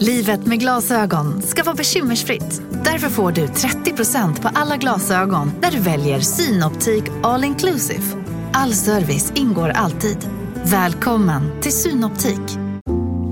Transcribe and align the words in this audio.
Livet 0.00 0.46
med 0.46 0.60
glasögon 0.60 1.42
ska 1.42 1.62
vara 1.62 1.74
bekymmersfritt. 1.74 2.62
Därför 2.84 3.08
får 3.08 3.32
du 3.32 3.46
30% 3.46 4.42
på 4.42 4.48
alla 4.54 4.76
glasögon 4.76 5.52
när 5.60 5.70
du 5.70 5.78
väljer 5.78 6.20
Synoptik 6.20 7.04
All 7.22 7.44
Inclusive. 7.44 8.02
All 8.52 8.72
service 8.72 9.32
ingår 9.34 9.68
alltid. 9.68 10.28
Välkommen 10.64 11.60
till 11.60 11.72
Synoptik. 11.72 12.40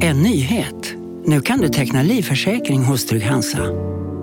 En 0.01 0.23
nyhet. 0.23 0.95
Nu 1.25 1.41
kan 1.41 1.59
du 1.59 1.69
teckna 1.69 2.03
livförsäkring 2.03 2.85
hos 2.85 3.07
Trygg-Hansa. 3.07 3.63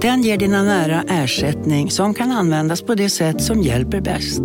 Den 0.01 0.21
ger 0.21 0.37
dina 0.37 0.63
nära 0.63 1.03
ersättning 1.07 1.91
som 1.91 2.13
kan 2.13 2.31
användas 2.31 2.81
på 2.81 2.95
det 2.95 3.09
sätt 3.09 3.43
som 3.43 3.61
hjälper 3.61 4.01
bäst. 4.01 4.41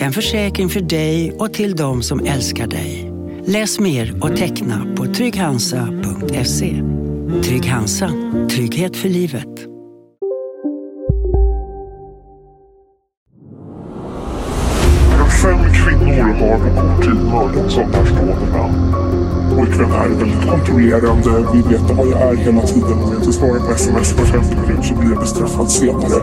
En 0.00 0.12
försäkring 0.12 0.68
för 0.68 0.80
dig 0.80 1.32
och 1.32 1.52
till 1.52 1.76
de 1.76 2.02
som 2.02 2.24
älskar 2.24 2.66
dig. 2.66 3.12
Läs 3.44 3.80
mer 3.80 4.24
och 4.24 4.36
teckna 4.36 4.86
på 4.96 5.06
trygghansa.se. 5.06 6.99
Trygg 7.38 7.66
Hansa. 7.66 8.10
Trygghet 8.50 8.96
för 8.96 9.08
livet. 9.08 9.46
Fem 15.42 15.58
kvinnor 15.74 16.22
har 16.22 16.58
på 16.58 16.80
kort 16.80 17.04
tid 17.04 17.24
mördats 17.24 17.78
av 17.78 17.90
närstående 17.90 18.46
män. 18.52 18.94
Pojkvän 19.56 19.92
är 19.92 20.08
väldigt 20.08 20.50
kontrollerande, 20.50 21.52
vill 21.52 21.62
veta 21.62 21.94
vad 21.94 22.06
jag 22.06 22.22
är 22.22 22.36
hela 22.36 22.60
tiden. 22.60 22.92
Om 22.92 23.12
jag 23.12 23.20
inte 23.20 23.32
svarar 23.32 23.60
på 23.66 23.72
sms 23.72 24.12
på 24.12 24.24
50 24.24 24.56
minuter 24.56 24.82
så 24.82 24.94
blir 24.94 25.10
jag 25.10 25.20
bestraffad 25.20 25.70
senare. 25.70 26.20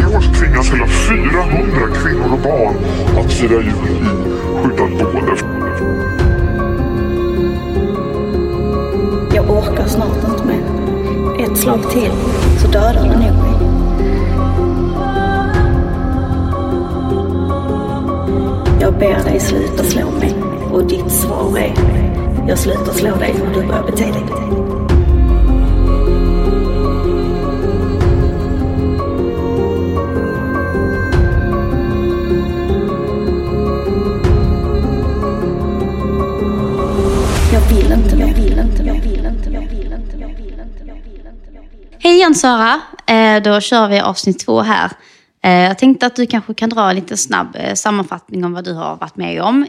I 0.00 0.16
år 0.16 0.34
tvingas 0.38 0.72
hela 0.72 0.86
400 0.86 1.94
kvinnor 2.02 2.32
och 2.32 2.40
barn 2.40 2.76
att 3.18 3.32
fira 3.32 3.60
jul 3.60 3.66
i 3.66 4.56
skyddat 4.62 4.98
boende. 4.98 5.25
Slag 11.66 11.90
till 11.90 12.12
så 12.62 12.68
dödar 12.68 12.94
det 12.94 13.00
nog 13.02 13.18
mig. 13.18 13.32
Jag 18.80 18.94
ber 18.94 19.24
dig 19.24 19.40
sluta 19.40 19.84
slå 19.84 20.10
mig 20.10 20.34
och 20.72 20.84
ditt 20.84 21.10
svar 21.10 21.58
är 21.58 21.74
jag 22.48 22.58
slutar 22.58 22.92
slå 22.92 23.16
dig 23.16 23.34
om 23.42 23.52
du 23.54 23.66
börjar 23.66 23.82
bete 23.82 24.04
dig. 24.04 24.65
Sara, 42.46 42.80
eh, 43.06 43.42
då 43.42 43.60
kör 43.60 43.88
vi 43.88 44.00
avsnitt 44.00 44.38
två 44.38 44.60
här. 44.60 44.92
Eh, 45.42 45.50
jag 45.52 45.78
tänkte 45.78 46.06
att 46.06 46.16
du 46.16 46.26
kanske 46.26 46.54
kan 46.54 46.70
dra 46.70 46.90
en 46.90 46.96
liten 46.96 47.16
snabb 47.16 47.56
eh, 47.56 47.74
sammanfattning 47.74 48.44
om 48.44 48.52
vad 48.52 48.64
du 48.64 48.72
har 48.72 48.96
varit 48.96 49.16
med 49.16 49.42
om. 49.42 49.66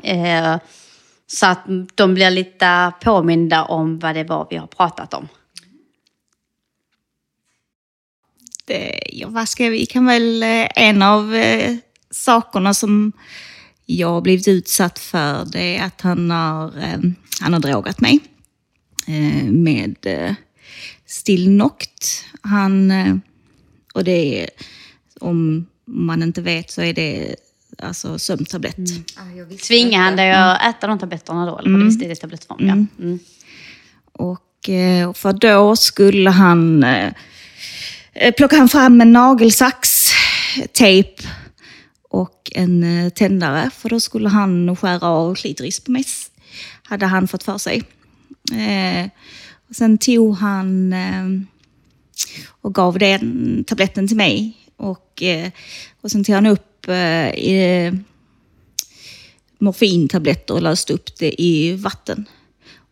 Så 1.27 1.45
att 1.45 1.65
de 1.95 2.13
blir 2.13 2.29
lite 2.29 2.91
påminda 3.01 3.63
om 3.63 3.99
vad 3.99 4.15
det 4.15 4.23
var 4.23 4.47
vi 4.49 4.57
har 4.57 4.67
pratat 4.67 5.13
om. 5.13 5.27
det, 8.67 8.99
ja, 9.11 9.27
vad 9.27 9.49
ska 9.49 9.69
vi 9.69 9.85
kan 9.85 10.05
väl, 10.05 10.43
en 10.75 11.01
av 11.01 11.35
eh, 11.35 11.75
sakerna 12.11 12.73
som 12.73 13.11
jag 13.85 14.07
har 14.07 14.21
blivit 14.21 14.47
utsatt 14.47 14.99
för 14.99 15.45
det 15.45 15.77
är 15.77 15.85
att 15.85 16.01
han 16.01 16.31
har, 16.31 16.65
eh, 16.77 16.99
han 17.41 17.53
har 17.53 17.59
drogat 17.59 18.01
mig 18.01 18.19
eh, 19.07 19.43
med 19.43 19.95
eh, 21.07 21.11
Stilnoct. 21.11 22.25
Han, 22.41 22.91
eh, 22.91 23.15
och 23.93 24.03
det 24.03 24.43
är, 24.43 24.49
om 25.19 25.67
man 25.85 26.23
inte 26.23 26.41
vet 26.41 26.71
så 26.71 26.81
är 26.81 26.93
det 26.93 27.35
alltså 27.77 28.19
sömntablett. 28.19 28.77
Tvingar 29.67 29.99
han 29.99 30.15
dig 30.15 30.31
att 30.31 30.61
äta 30.61 30.87
de 30.87 30.99
tabletterna 30.99 31.45
då? 31.45 31.59
Eller 31.59 31.77
det 31.77 31.85
visst 31.85 32.01
i 32.01 32.07
det 32.07 32.15
tablettform? 32.15 32.67
Ja. 32.67 33.03
Mm. 33.03 33.19
Och 34.11 34.69
eh, 34.69 35.13
för 35.13 35.33
då 35.33 35.75
skulle 35.75 36.29
han... 36.29 36.83
Eh, 36.83 37.13
plockade 38.37 38.59
han 38.59 38.69
fram 38.69 39.01
en 39.01 39.13
nagelsax, 39.13 40.11
tejp 40.73 41.23
och 42.09 42.51
en 42.55 43.11
tändare. 43.11 43.69
För 43.73 43.89
då 43.89 43.99
skulle 43.99 44.29
han 44.29 44.75
skära 44.75 45.07
av 45.07 45.35
klitoris 45.35 45.79
på 45.79 45.91
mig. 45.91 46.05
Hade 46.83 47.05
han 47.05 47.27
fått 47.27 47.43
för 47.43 47.57
sig. 47.57 47.83
Och 49.69 49.75
sen 49.75 49.97
tog 49.97 50.35
han 50.35 50.93
eh, 50.93 51.25
och 52.61 52.75
gav 52.75 52.99
den 52.99 53.63
tabletten 53.67 54.07
till 54.07 54.17
mig. 54.17 54.57
Och, 54.77 55.23
eh, 55.23 55.51
och 56.01 56.11
sen 56.11 56.23
tog 56.23 56.35
han 56.35 56.45
upp 56.45 56.87
eh, 56.87 57.29
i, 57.29 57.91
morfintabletter 59.59 60.53
och 60.53 60.61
löste 60.61 60.93
upp 60.93 61.15
det 61.19 61.41
i 61.41 61.75
vatten. 61.75 62.25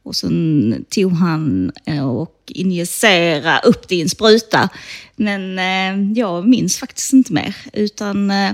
Och 0.04 0.16
sen 0.16 0.86
tog 0.90 1.12
han 1.12 1.72
eh, 1.86 2.08
och 2.08 2.42
injicerade 2.48 3.62
upp 3.64 3.88
det 3.88 3.96
i 3.96 4.02
en 4.02 4.10
spruta. 4.10 4.70
Men 5.16 5.60
eh, 5.60 6.12
jag 6.20 6.48
minns 6.48 6.78
faktiskt 6.78 7.14
inte 7.14 7.34
mer. 7.34 7.56
Utan 7.74 8.32
eh, 8.32 8.52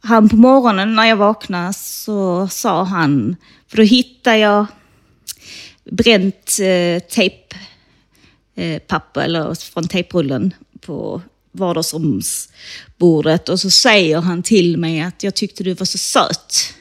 han 0.00 0.28
på 0.28 0.36
morgonen 0.36 0.94
när 0.94 1.04
jag 1.04 1.16
vaknade 1.16 1.72
så 1.72 2.48
sa 2.48 2.84
han, 2.84 3.36
för 3.68 3.76
då 3.76 3.82
hittade 3.82 4.38
jag 4.38 4.66
bränt 5.90 6.58
eh, 6.60 6.98
tejp, 7.08 7.56
eh, 8.56 8.80
eller 9.14 9.54
från 9.54 9.88
tejprullen 9.88 10.54
på 10.80 11.22
vardagsrumsbordet. 11.52 13.48
Och 13.48 13.60
så 13.60 13.70
säger 13.70 14.20
han 14.20 14.42
till 14.42 14.76
mig 14.76 15.00
att 15.00 15.22
jag 15.22 15.34
tyckte 15.34 15.64
du 15.64 15.74
var 15.74 15.86
så 15.86 15.98
söt 15.98 16.74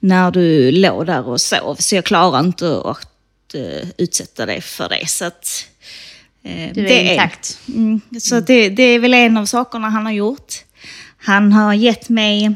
när 0.00 0.30
du 0.30 0.70
låg 0.70 1.06
där 1.06 1.28
och 1.28 1.40
sov. 1.40 1.74
Så 1.74 1.94
jag 1.94 2.04
klarar 2.04 2.40
inte 2.40 2.80
att 2.84 3.54
eh, 3.54 3.88
utsätta 3.98 4.46
dig 4.46 4.60
för 4.60 4.88
det. 4.88 5.06
Så 5.08 5.24
att, 5.24 5.66
eh, 6.42 6.72
Du 6.74 6.80
är 6.80 6.88
det 6.88 7.12
intakt. 7.12 7.58
Mm, 7.68 8.00
så 8.20 8.40
det, 8.40 8.68
det 8.68 8.82
är 8.82 8.98
väl 8.98 9.14
en 9.14 9.36
av 9.36 9.46
sakerna 9.46 9.88
han 9.88 10.06
har 10.06 10.12
gjort. 10.12 10.54
Han 11.16 11.52
har 11.52 11.74
gett 11.74 12.08
mig 12.08 12.54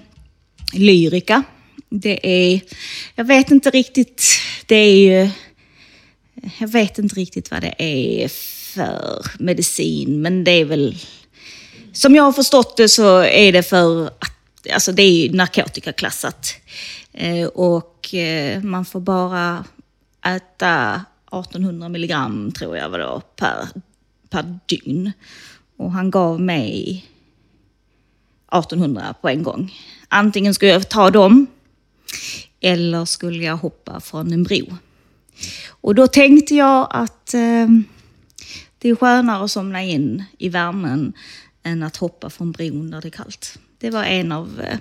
lyrika. 0.73 1.43
Det 1.89 2.21
är, 2.23 2.61
jag 3.15 3.25
vet 3.25 3.51
inte 3.51 3.71
riktigt, 3.71 4.25
det 4.67 4.77
är 4.77 4.97
ju, 4.97 5.31
jag 6.59 6.69
vet 6.69 6.99
inte 6.99 7.15
riktigt 7.15 7.51
vad 7.51 7.61
det 7.61 7.75
är 7.79 8.29
för 8.75 9.27
medicin, 9.39 10.23
men 10.23 10.45
det 10.45 10.51
är 10.51 10.65
väl, 10.65 10.97
som 11.93 12.15
jag 12.15 12.23
har 12.23 12.33
förstått 12.33 12.77
det 12.77 12.89
så 12.89 13.19
är 13.23 13.53
det 13.53 13.63
för 13.63 14.07
att, 14.07 14.73
alltså 14.73 14.93
det 14.93 15.03
är 15.03 15.11
ju 15.11 15.33
narkotikaklassat. 15.33 16.55
Eh, 17.13 17.47
och 17.47 18.15
eh, 18.15 18.63
man 18.63 18.85
får 18.85 19.01
bara 19.01 19.65
äta 20.27 21.05
1800 21.27 21.89
milligram 21.89 22.53
tror 22.53 22.77
jag 22.77 22.89
var 22.89 22.99
då, 22.99 23.23
per, 23.37 23.69
per 24.31 24.59
dygn. 24.67 25.13
Och 25.77 25.93
han 25.93 26.11
gav 26.11 26.41
mig 26.41 27.05
1800 28.53 29.15
på 29.21 29.29
en 29.29 29.43
gång. 29.43 29.75
Antingen 30.09 30.55
skulle 30.55 30.73
jag 30.73 30.89
ta 30.89 31.11
dem 31.11 31.47
eller 32.61 33.05
skulle 33.05 33.45
jag 33.45 33.57
hoppa 33.57 34.01
från 34.01 34.33
en 34.33 34.43
bro. 34.43 34.67
Och 35.69 35.95
då 35.95 36.07
tänkte 36.07 36.55
jag 36.55 36.89
att 36.91 37.35
eh, 37.35 37.67
det 38.79 38.89
är 38.89 38.95
skönare 38.95 39.45
att 39.45 39.51
somna 39.51 39.83
in 39.83 40.25
i 40.39 40.49
värmen 40.49 41.13
än 41.63 41.83
att 41.83 41.97
hoppa 41.97 42.31
från 42.31 42.53
bron 42.53 42.91
där 42.91 43.01
det 43.01 43.09
är 43.09 43.11
kallt. 43.11 43.59
Det 43.79 43.91
var 43.91 44.05
en 44.05 44.33
av 44.33 44.61
eh, 44.61 44.79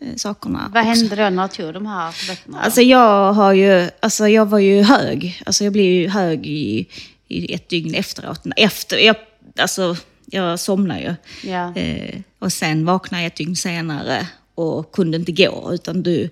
eh, 0.00 0.16
sakerna. 0.16 0.70
Vad 0.74 0.84
hände 0.84 1.16
då 1.16 1.30
när 1.30 1.48
du 1.48 1.54
tog 1.54 1.74
de 1.74 1.86
här 1.86 2.12
tabletterna? 2.12 2.60
Alltså 2.60 2.82
jag 2.82 3.32
har 3.32 3.52
ju, 3.52 3.90
alltså 4.00 4.28
jag 4.28 4.46
var 4.46 4.58
ju 4.58 4.82
hög. 4.82 5.42
Alltså 5.46 5.64
jag 5.64 5.72
blev 5.72 5.86
ju 5.86 6.08
hög 6.08 6.46
i, 6.46 6.88
i 7.28 7.54
ett 7.54 7.68
dygn 7.68 7.94
efteråt. 7.94 8.46
Efter, 8.56 8.96
jag, 8.98 9.16
alltså 9.58 9.96
jag 10.26 10.60
somnade 10.60 11.00
ju. 11.00 11.14
Ja. 11.50 11.76
Eh, 11.76 12.20
och 12.38 12.52
sen 12.52 12.84
vaknade 12.84 13.22
jag 13.22 13.26
ett 13.26 13.36
dygn 13.36 13.56
senare 13.56 14.28
och 14.54 14.92
kunde 14.92 15.16
inte 15.16 15.32
gå 15.32 15.70
utan 15.74 16.02
du 16.02 16.30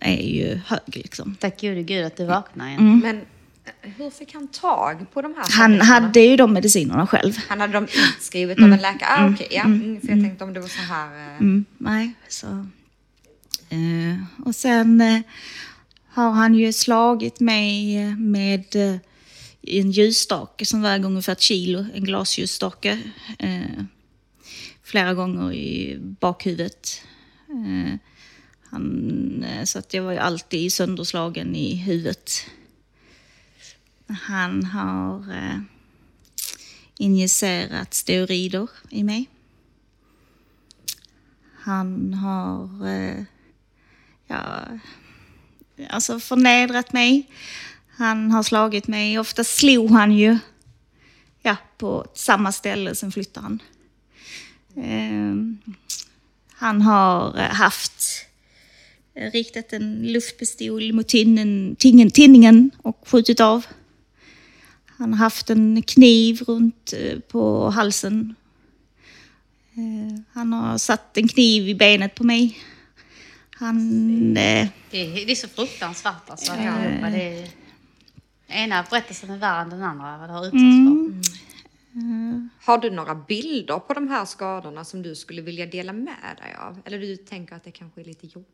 är 0.00 0.22
ju 0.22 0.60
hög 0.66 0.80
liksom. 0.86 1.36
Tack 1.40 1.60
gode 1.60 1.82
gud 1.82 2.04
att 2.04 2.16
du 2.16 2.24
vaknade 2.24 2.70
igen. 2.70 2.98
Men 2.98 3.16
eh, 3.16 3.90
hur 3.96 4.10
fick 4.10 4.34
han 4.34 4.48
tag 4.48 5.06
på 5.12 5.22
de 5.22 5.34
här 5.34 5.44
Han 5.50 5.80
hade 5.80 6.20
ju 6.20 6.36
de 6.36 6.52
medicinerna 6.52 7.06
själv. 7.06 7.32
Han 7.48 7.60
hade 7.60 7.72
dem 7.72 7.84
utskrivet 7.84 8.58
av 8.58 8.64
en 8.64 8.70
läkare? 8.70 9.08
Ah, 9.08 9.28
okej, 9.28 9.48
ja. 9.50 9.62
Mm, 9.62 10.00
för 10.00 10.08
jag 10.08 10.20
tänkte 10.22 10.44
om 10.44 10.52
det 10.52 10.60
var 10.60 10.68
så 10.68 10.80
här... 10.80 11.06
eh, 11.06 11.36
Mm, 11.40 11.64
nej, 11.78 12.12
så... 12.28 12.66
Och 14.44 14.54
sen 14.54 15.00
eh, 15.00 15.20
har 16.08 16.30
han 16.30 16.54
ju 16.54 16.72
slagit 16.72 17.40
mig 17.40 17.96
med 18.16 18.76
eh, 18.76 18.96
en 19.62 19.90
ljusstake 19.90 20.66
som 20.66 20.82
väger 20.82 21.04
ungefär 21.06 21.32
ett 21.32 21.40
kilo, 21.40 21.86
en 21.94 22.04
glasljusstake. 22.04 22.98
Eh, 23.38 23.84
flera 24.84 25.14
gånger 25.14 25.52
i 25.52 25.98
bakhuvudet. 26.00 27.02
Han, 28.72 29.44
eh, 29.44 29.64
så 29.64 29.78
att 29.78 29.94
jag 29.94 30.02
var 30.02 30.12
ju 30.12 30.18
alltid 30.18 30.72
sönderslagen 30.72 31.56
i 31.56 31.74
huvudet. 31.76 32.46
Han 34.06 34.64
har 34.64 35.32
eh, 35.32 35.60
injicerat 36.98 37.94
steroider 37.94 38.68
i 38.90 39.04
mig. 39.04 39.28
Han 41.58 42.14
har 42.14 42.86
eh, 42.88 43.24
ja, 44.26 44.64
alltså 45.88 46.20
förnedrat 46.20 46.92
mig. 46.92 47.30
Han 47.96 48.30
har 48.30 48.42
slagit 48.42 48.88
mig. 48.88 49.18
Ofta 49.18 49.44
slog 49.44 49.90
han 49.90 50.12
ju 50.12 50.38
ja, 51.42 51.56
på 51.78 52.06
samma 52.14 52.52
ställe, 52.52 52.94
sen 52.94 53.12
flyttade 53.12 53.46
han. 53.46 53.62
Eh, 54.76 55.68
han 56.52 56.82
har 56.82 57.38
eh, 57.38 57.54
haft 57.54 58.26
riktat 59.14 59.72
en 59.72 60.12
luftpistol 60.12 60.92
mot 60.92 61.08
tinningen, 61.08 61.76
tingen, 61.78 62.10
tinningen 62.10 62.70
och 62.82 63.08
skjutit 63.08 63.40
av. 63.40 63.66
Han 64.86 65.12
har 65.12 65.18
haft 65.18 65.50
en 65.50 65.82
kniv 65.82 66.42
runt 66.42 66.92
eh, 66.92 67.18
på 67.18 67.70
halsen. 67.70 68.34
Eh, 69.74 70.20
Han 70.32 70.52
har 70.52 70.78
satt 70.78 71.16
en 71.16 71.28
kniv 71.28 71.68
i 71.68 71.74
benet 71.74 72.14
på 72.14 72.24
mig. 72.24 72.58
Han... 73.50 74.36
Eh, 74.36 74.68
Det 74.90 75.00
är, 75.00 75.26
det 75.26 75.32
är 75.32 75.34
så 75.34 75.48
fruktansvärt 75.48 76.30
alltså. 76.30 76.52
Det 76.52 76.58
är, 76.58 77.48
ena 78.48 78.86
berättelsen 78.90 79.30
är 79.30 79.38
värre 79.38 79.62
än 79.62 79.70
den 79.70 79.82
andra, 79.82 80.18
vad 80.18 80.28
du 80.28 80.32
har 80.32 80.46
utsatts 80.46 80.60
för. 80.60 81.12
Har 82.64 82.78
du 82.78 82.90
några 82.90 83.14
bilder 83.14 83.78
på 83.78 83.94
de 83.94 84.08
här 84.08 84.24
skadorna 84.24 84.84
som 84.84 85.02
du 85.02 85.14
skulle 85.14 85.42
vilja 85.42 85.66
dela 85.66 85.92
med 85.92 86.36
dig 86.38 86.54
av? 86.58 86.80
Eller 86.84 86.98
du 86.98 87.16
tänker 87.16 87.56
att 87.56 87.64
det 87.64 87.70
kanske 87.70 88.00
är 88.00 88.04
lite 88.04 88.26
jobbigt? 88.26 88.48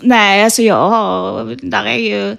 Nej, 0.00 0.44
alltså 0.44 0.62
jag 0.62 0.90
har... 0.90 1.56
Där 1.62 1.84
är 1.84 1.98
ju 1.98 2.36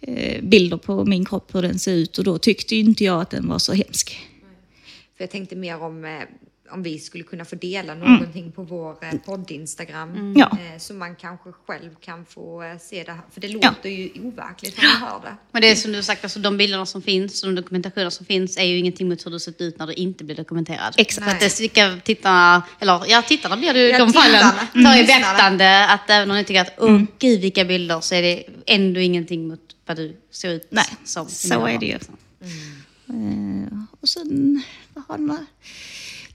eh, 0.00 0.42
bilder 0.42 0.76
på 0.76 1.04
min 1.04 1.24
kropp, 1.24 1.54
hur 1.54 1.62
den 1.62 1.78
ser 1.78 1.92
ut. 1.92 2.18
Och 2.18 2.24
då 2.24 2.38
tyckte 2.38 2.76
inte 2.76 3.04
jag 3.04 3.20
att 3.20 3.30
den 3.30 3.48
var 3.48 3.58
så 3.58 3.72
hemsk. 3.72 4.28
För 5.16 5.24
jag 5.24 5.30
tänkte 5.30 5.56
mer 5.56 5.82
om, 5.82 6.04
eh, 6.04 6.20
om 6.70 6.82
vi 6.82 6.98
skulle 6.98 7.24
kunna 7.24 7.44
få 7.44 7.56
dela 7.56 7.94
någonting 7.94 8.52
på 8.52 8.62
vår 8.62 8.96
eh, 9.04 9.18
podd-instagram. 9.24 10.34
Ja. 10.36 10.50
Eh, 10.72 10.78
så 10.78 10.94
man 10.94 11.16
kanske 11.16 11.52
själv 11.66 11.90
kan 12.00 12.24
få 12.26 12.62
eh, 12.62 12.78
se 12.78 13.04
det 13.04 13.12
här. 13.12 13.20
För 13.30 13.40
det 13.40 13.48
låter 13.48 13.88
ju 13.88 14.10
overkligt 14.22 14.76
när 14.76 15.00
man 15.00 15.08
hör 15.10 15.20
det. 15.20 15.36
Men 15.52 15.62
det 15.62 15.70
är 15.70 15.74
som 15.74 15.92
du 15.92 16.02
sagt, 16.02 16.24
alltså, 16.24 16.38
de 16.38 16.56
bilderna 16.56 16.86
som 16.86 17.02
finns, 17.02 17.40
de 17.42 17.54
dokumentationer 17.54 18.10
som 18.10 18.26
finns 18.26 18.56
är 18.56 18.62
ju 18.64 18.78
ingenting 18.78 19.08
mot 19.08 19.26
hur 19.26 19.30
du 19.30 19.40
sett 19.40 19.60
ut 19.60 19.78
när 19.78 19.86
du 19.86 19.92
inte 19.92 20.24
blir 20.24 20.36
dokumenterad. 20.36 20.94
Exakt. 20.96 21.26
Så 21.28 21.34
att 21.34 21.40
det 21.40 21.50
ska 21.50 21.96
tittarna, 22.04 22.62
eller 22.80 23.02
ja 23.08 23.22
tittarna 23.22 23.56
blir 23.56 23.72
det 23.74 23.80
ju 23.80 23.88
Ja, 23.88 23.98
de 23.98 24.12
fallen, 24.12 24.40
tittarna. 24.40 24.90
ta 24.90 24.96
i 24.96 25.02
Mm. 25.02 25.06
beaktande 25.06 25.88
att 25.88 26.10
även 26.10 26.30
om 26.30 26.36
ni 26.36 26.44
tycker 26.44 26.60
att 26.60 26.72
åh 26.78 27.02
gud 27.18 27.40
vilka 27.40 27.64
bilder 27.64 28.00
så 28.00 28.14
är 28.14 28.22
det 28.22 28.44
ändå 28.66 29.00
ingenting 29.00 29.48
mot 29.48 29.60
vad 29.86 29.96
du 29.96 30.16
ser 30.30 30.48
ut 30.50 30.66
Nej, 30.70 30.84
som. 31.04 31.28
så 31.28 31.66
är 31.66 31.78
det 31.78 31.86
ju. 31.86 31.98
Eh, 33.08 33.78
och 34.00 34.08
sen, 34.08 34.62
vad 34.94 35.04
har 35.08 35.18
man? 35.18 35.46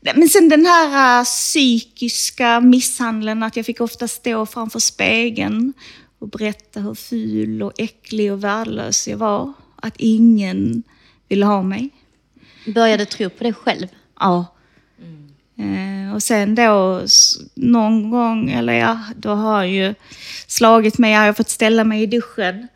Men 0.01 0.29
sen 0.29 0.49
den 0.49 0.65
här 0.65 1.19
eh, 1.19 1.23
psykiska 1.23 2.59
misshandeln, 2.59 3.43
att 3.43 3.55
jag 3.55 3.65
fick 3.65 3.81
ofta 3.81 4.07
stå 4.07 4.45
framför 4.45 4.79
spegeln 4.79 5.73
och 6.19 6.29
berätta 6.29 6.79
hur 6.79 6.95
ful 6.95 7.63
och 7.63 7.73
äcklig 7.77 8.33
och 8.33 8.43
värdelös 8.43 9.07
jag 9.07 9.17
var. 9.17 9.53
Att 9.75 9.93
ingen 9.97 10.83
ville 11.27 11.45
ha 11.45 11.63
mig. 11.63 11.89
Började 12.67 13.05
tro 13.05 13.29
på 13.29 13.43
det 13.43 13.53
själv. 13.53 13.87
Ja. 14.19 14.45
Eh, 15.59 16.15
och 16.15 16.23
sen 16.23 16.55
då 16.55 17.01
någon 17.55 18.11
gång, 18.11 18.51
eller 18.51 18.73
ja, 18.73 18.99
då 19.15 19.29
har 19.29 19.55
han 19.55 19.71
ju 19.71 19.95
slagit 20.47 20.97
mig. 20.97 21.11
Jag 21.11 21.19
har 21.19 21.33
fått 21.33 21.49
ställa 21.49 21.83
mig 21.83 22.03
i 22.03 22.05
duschen 22.05 22.67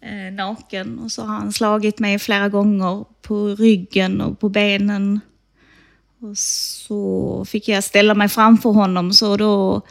eh, 0.00 0.34
naken 0.34 0.98
och 0.98 1.12
så 1.12 1.22
har 1.22 1.34
han 1.34 1.52
slagit 1.52 1.98
mig 1.98 2.18
flera 2.18 2.48
gånger 2.48 3.04
på 3.22 3.46
ryggen 3.46 4.20
och 4.20 4.40
på 4.40 4.48
benen. 4.48 5.20
Och 6.24 6.38
så 6.38 7.44
fick 7.44 7.68
jag 7.68 7.84
ställa 7.84 8.14
mig 8.14 8.28
framför 8.28 8.70
honom 8.70 9.12
så 9.12 9.36
då 9.36 9.82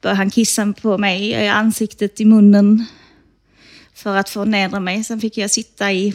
började 0.00 0.16
han 0.16 0.30
kissa 0.30 0.72
på 0.72 0.98
mig 0.98 1.30
i 1.30 1.48
ansiktet, 1.48 2.20
i 2.20 2.24
munnen 2.24 2.84
för 3.94 4.16
att 4.16 4.28
förnedra 4.28 4.80
mig. 4.80 5.04
Sen 5.04 5.20
fick 5.20 5.36
jag 5.36 5.50
sitta 5.50 5.92
i, 5.92 6.14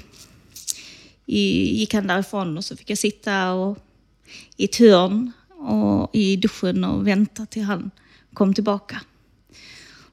i 1.25 1.39
gick 1.79 1.93
han 1.93 2.07
därifrån 2.07 2.57
och 2.57 2.65
så 2.65 2.77
fick 2.77 2.89
jag 2.89 2.97
sitta 2.97 3.51
och 3.51 3.77
i 4.57 4.65
ett 4.65 4.75
hörn 4.75 5.31
och 5.49 6.15
i 6.15 6.35
duschen 6.35 6.83
och 6.83 7.07
vänta 7.07 7.45
till 7.45 7.63
han 7.63 7.91
kom 8.33 8.53
tillbaka. 8.53 9.01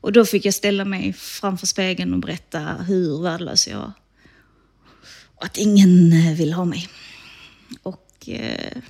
Och 0.00 0.12
då 0.12 0.24
fick 0.24 0.44
jag 0.44 0.54
ställa 0.54 0.84
mig 0.84 1.12
framför 1.12 1.66
spegeln 1.66 2.14
och 2.14 2.20
berätta 2.20 2.60
hur 2.60 3.22
värdelös 3.22 3.68
jag 3.68 3.78
var. 3.78 3.92
Och 5.34 5.44
att 5.44 5.56
ingen 5.56 6.10
vill 6.36 6.52
ha 6.52 6.64
mig. 6.64 6.88
Och 7.82 8.28
eh, 8.28 8.82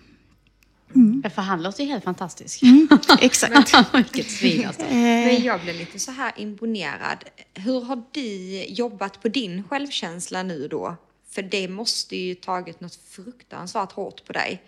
Ja, 1.25 1.31
För 1.31 1.43
han 1.43 1.63
låter 1.63 1.85
ju 1.85 1.91
helt 1.91 2.05
fantastisk. 2.05 2.63
exakt. 3.21 3.75
Vilket 3.95 4.31
svin 4.31 4.67
alltså. 4.67 4.83
Men 4.91 5.43
jag 5.43 5.61
blir 5.61 5.75
lite 5.75 5.99
så 5.99 6.11
här 6.11 6.33
imponerad. 6.37 7.25
Hur 7.55 7.81
har 7.81 8.03
du 8.13 8.65
jobbat 8.65 9.23
på 9.23 9.29
din 9.29 9.63
självkänsla 9.69 10.43
nu 10.43 10.69
då? 10.69 10.97
För 11.31 11.43
det 11.43 11.69
måste 11.69 12.17
ju 12.17 12.35
tagit 12.35 12.81
något 12.81 12.99
fruktansvärt 13.11 13.93
hårt 13.93 14.27
på 14.27 14.33
dig. 14.33 14.63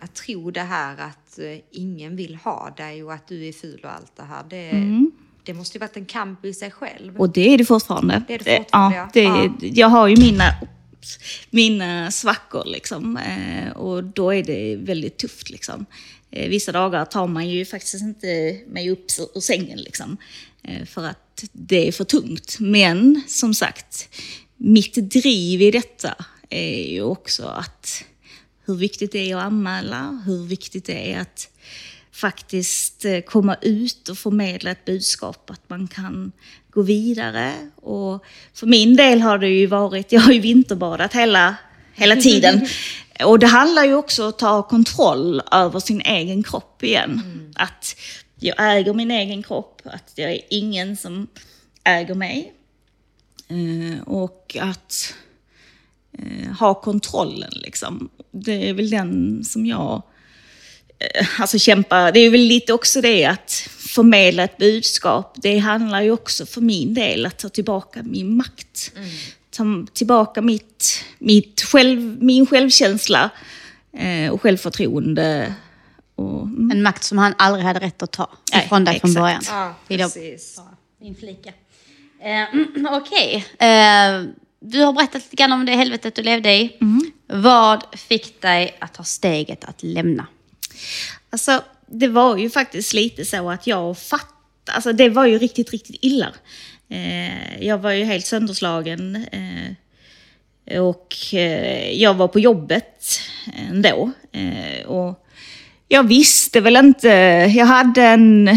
Att 0.00 0.14
tro 0.14 0.50
det 0.50 0.60
här 0.60 0.92
att 0.92 1.38
eh, 1.38 1.58
ingen 1.70 2.16
vill 2.16 2.34
ha 2.36 2.70
dig 2.76 3.04
och 3.04 3.12
att 3.12 3.26
du 3.28 3.48
är 3.48 3.52
ful 3.52 3.80
och 3.84 3.92
allt 3.92 4.16
det 4.16 4.22
här. 4.22 4.44
Det, 4.50 4.70
det 5.44 5.54
måste 5.54 5.78
ju 5.78 5.80
varit 5.80 5.96
en 5.96 6.04
kamp 6.04 6.44
i 6.44 6.54
sig 6.54 6.70
själv. 6.70 7.20
Och 7.20 7.30
det 7.30 7.54
är 7.54 7.58
det 7.58 7.64
fortfarande. 7.64 8.22
Det 8.28 8.34
är 8.34 8.38
det 8.38 8.56
fortfarande, 8.56 8.96
ja. 8.96 9.02
ja. 9.02 9.10
Det, 9.12 9.66
Ja. 9.66 9.72
Jag 9.74 9.88
har 9.88 10.08
ju 10.08 10.16
mina, 10.16 10.44
mina 11.50 12.10
svackor 12.10 12.64
liksom. 12.64 13.16
Eh, 13.16 13.70
och 13.70 14.04
då 14.04 14.34
är 14.34 14.42
det 14.42 14.76
väldigt 14.76 15.16
tufft 15.16 15.50
liksom. 15.50 15.86
Eh, 16.30 16.48
vissa 16.48 16.72
dagar 16.72 17.04
tar 17.04 17.26
man 17.26 17.48
ju 17.48 17.64
faktiskt 17.64 18.02
inte 18.02 18.60
mig 18.66 18.90
upp 18.90 19.06
ur 19.34 19.40
sängen 19.40 19.78
liksom. 19.78 20.16
Eh, 20.62 20.84
för 20.84 21.04
att 21.04 21.44
det 21.52 21.88
är 21.88 21.92
för 21.92 22.04
tungt. 22.04 22.56
Men 22.60 23.22
som 23.28 23.54
sagt, 23.54 24.08
mitt 24.56 24.94
driv 24.94 25.62
i 25.62 25.70
detta 25.70 26.24
är 26.50 26.92
ju 26.92 27.02
också 27.02 27.44
att 27.44 28.04
hur 28.64 28.74
viktigt 28.74 29.12
det 29.12 29.30
är 29.30 29.36
att 29.36 29.42
anmäla, 29.42 30.22
hur 30.26 30.46
viktigt 30.46 30.84
det 30.84 31.12
är 31.12 31.20
att 31.20 31.50
faktiskt 32.20 33.04
eh, 33.04 33.20
komma 33.20 33.56
ut 33.62 34.08
och 34.08 34.18
förmedla 34.18 34.70
ett 34.70 34.84
budskap, 34.84 35.50
att 35.50 35.70
man 35.70 35.88
kan 35.88 36.32
gå 36.70 36.82
vidare. 36.82 37.54
Och 37.76 38.24
för 38.54 38.66
min 38.66 38.96
del 38.96 39.20
har 39.20 39.38
det 39.38 39.48
ju 39.48 39.66
varit, 39.66 40.12
jag 40.12 40.20
har 40.20 40.32
ju 40.32 40.40
vinterbadat 40.40 41.14
hela, 41.14 41.56
hela 41.94 42.16
tiden. 42.16 42.66
Och 43.24 43.38
det 43.38 43.46
handlar 43.46 43.84
ju 43.84 43.94
också 43.94 44.22
om 44.22 44.28
att 44.28 44.38
ta 44.38 44.62
kontroll 44.62 45.42
över 45.52 45.80
sin 45.80 46.00
egen 46.00 46.42
kropp 46.42 46.82
igen. 46.82 47.22
Att 47.54 47.96
jag 48.38 48.54
äger 48.58 48.94
min 48.94 49.10
egen 49.10 49.42
kropp, 49.42 49.82
att 49.84 50.12
jag 50.14 50.32
är 50.32 50.40
ingen 50.50 50.96
som 50.96 51.26
äger 51.84 52.14
mig. 52.14 52.52
Eh, 53.48 54.02
och 54.08 54.56
att 54.60 55.14
eh, 56.18 56.52
ha 56.52 56.74
kontrollen 56.74 57.52
liksom. 57.52 58.08
Det 58.30 58.68
är 58.68 58.74
väl 58.74 58.90
den 58.90 59.44
som 59.44 59.66
jag 59.66 60.02
alltså 61.38 61.58
kämpar. 61.58 62.12
Det 62.12 62.20
är 62.20 62.30
väl 62.30 62.40
lite 62.40 62.72
också 62.72 63.00
det 63.00 63.24
att 63.24 63.50
förmedla 63.78 64.44
ett 64.44 64.56
budskap. 64.56 65.34
Det 65.36 65.58
handlar 65.58 66.02
ju 66.02 66.10
också 66.10 66.46
för 66.46 66.60
min 66.60 66.94
del 66.94 67.26
att 67.26 67.38
ta 67.38 67.48
tillbaka 67.48 68.02
min 68.02 68.36
makt. 68.36 68.92
Ta 69.50 69.64
tillbaka 69.92 70.42
mitt, 70.42 71.04
mitt 71.18 71.62
själv, 71.62 72.22
min 72.22 72.46
självkänsla 72.46 73.30
eh, 73.92 74.32
och 74.32 74.42
självförtroende. 74.42 75.54
Och, 76.14 76.42
mm. 76.42 76.70
En 76.70 76.82
makt 76.82 77.04
som 77.04 77.18
han 77.18 77.34
aldrig 77.38 77.64
hade 77.64 77.80
rätt 77.80 78.02
att 78.02 78.12
ta 78.12 78.30
ifrån 78.64 78.84
dig 78.84 79.00
från 79.00 79.14
början. 79.14 79.42
Ja, 79.48 79.74
precis. 79.88 80.60
inflika. 81.00 81.52
Eh, 82.22 82.60
Okej. 82.90 83.46
Eh, 83.58 84.22
du 84.60 84.82
har 84.82 84.92
berättat 84.92 85.22
lite 85.22 85.36
grann 85.36 85.52
om 85.52 85.66
det 85.66 85.72
helvetet 85.72 86.14
du 86.14 86.22
levde 86.22 86.52
i. 86.52 86.76
Vad 87.26 87.84
fick 87.92 88.40
dig 88.42 88.76
att 88.78 88.94
ta 88.94 89.04
steget 89.04 89.64
att 89.64 89.82
lämna? 89.82 90.26
Alltså, 91.30 91.62
det 91.86 92.08
var 92.08 92.36
ju 92.36 92.50
faktiskt 92.50 92.92
lite 92.92 93.24
så 93.24 93.50
att 93.50 93.66
jag 93.66 93.98
fattade, 93.98 94.32
alltså 94.66 94.92
det 94.92 95.08
var 95.08 95.26
ju 95.26 95.38
riktigt, 95.38 95.70
riktigt 95.70 95.98
illa. 96.00 96.34
Eh, 96.88 97.66
jag 97.66 97.78
var 97.78 97.90
ju 97.90 98.04
helt 98.04 98.26
sönderslagen. 98.26 99.16
Eh, 99.32 100.80
och 100.80 101.16
eh, 101.32 101.92
jag 101.92 102.14
var 102.14 102.28
på 102.28 102.40
jobbet 102.40 103.20
ändå. 103.68 104.10
Eh, 104.32 104.86
och 104.86 105.26
jag 105.88 106.08
visste 106.08 106.60
väl 106.60 106.76
inte, 106.76 107.08
jag 107.56 107.66
hade 107.66 108.02
en, 108.02 108.50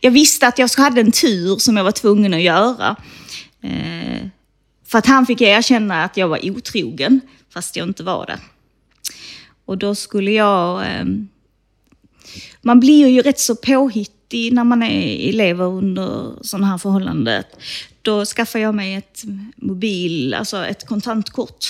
jag 0.00 0.10
visste 0.10 0.46
att 0.46 0.58
jag 0.58 0.70
hade 0.76 1.00
en 1.00 1.12
tur 1.12 1.56
som 1.56 1.76
jag 1.76 1.84
var 1.84 1.92
tvungen 1.92 2.34
att 2.34 2.42
göra. 2.42 2.96
Eh, 3.62 4.26
för 4.86 4.98
att 4.98 5.06
han 5.06 5.26
fick 5.26 5.40
erkänna 5.40 6.04
att 6.04 6.16
jag 6.16 6.28
var 6.28 6.50
otrogen, 6.50 7.20
fast 7.54 7.76
jag 7.76 7.88
inte 7.88 8.02
var 8.02 8.26
det. 8.26 8.38
Och 9.64 9.78
då 9.78 9.94
skulle 9.94 10.30
jag... 10.30 10.82
Eh, 10.82 11.04
man 12.62 12.80
blir 12.80 13.08
ju 13.08 13.22
rätt 13.22 13.38
så 13.38 13.56
påhittig 13.56 14.52
när 14.52 14.64
man 14.64 14.82
är, 14.82 15.32
lever 15.32 15.64
under 15.64 16.32
sådana 16.40 16.66
här 16.66 16.78
förhållanden. 16.78 17.44
Då 18.02 18.24
skaffade 18.24 18.62
jag 18.62 18.74
mig 18.74 18.94
ett 18.94 19.22
mobil, 19.56 20.34
alltså 20.34 20.66
ett 20.66 20.86
kontantkort. 20.86 21.64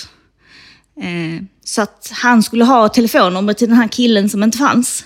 Eh, 0.96 1.44
så 1.64 1.82
att 1.82 2.12
han 2.14 2.42
skulle 2.42 2.64
ha 2.64 2.88
telefonnumret 2.88 3.58
till 3.58 3.68
den 3.68 3.76
här 3.76 3.88
killen 3.88 4.28
som 4.28 4.42
inte 4.42 4.58
fanns. 4.58 5.04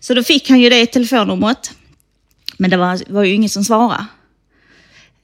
Så 0.00 0.14
då 0.14 0.22
fick 0.22 0.50
han 0.50 0.60
ju 0.60 0.70
det 0.70 0.86
telefonnumret. 0.86 1.72
Men 2.56 2.70
det 2.70 2.76
var, 2.76 3.12
var 3.12 3.24
ju 3.24 3.34
ingen 3.34 3.50
som 3.50 3.64
svarade. 3.64 4.06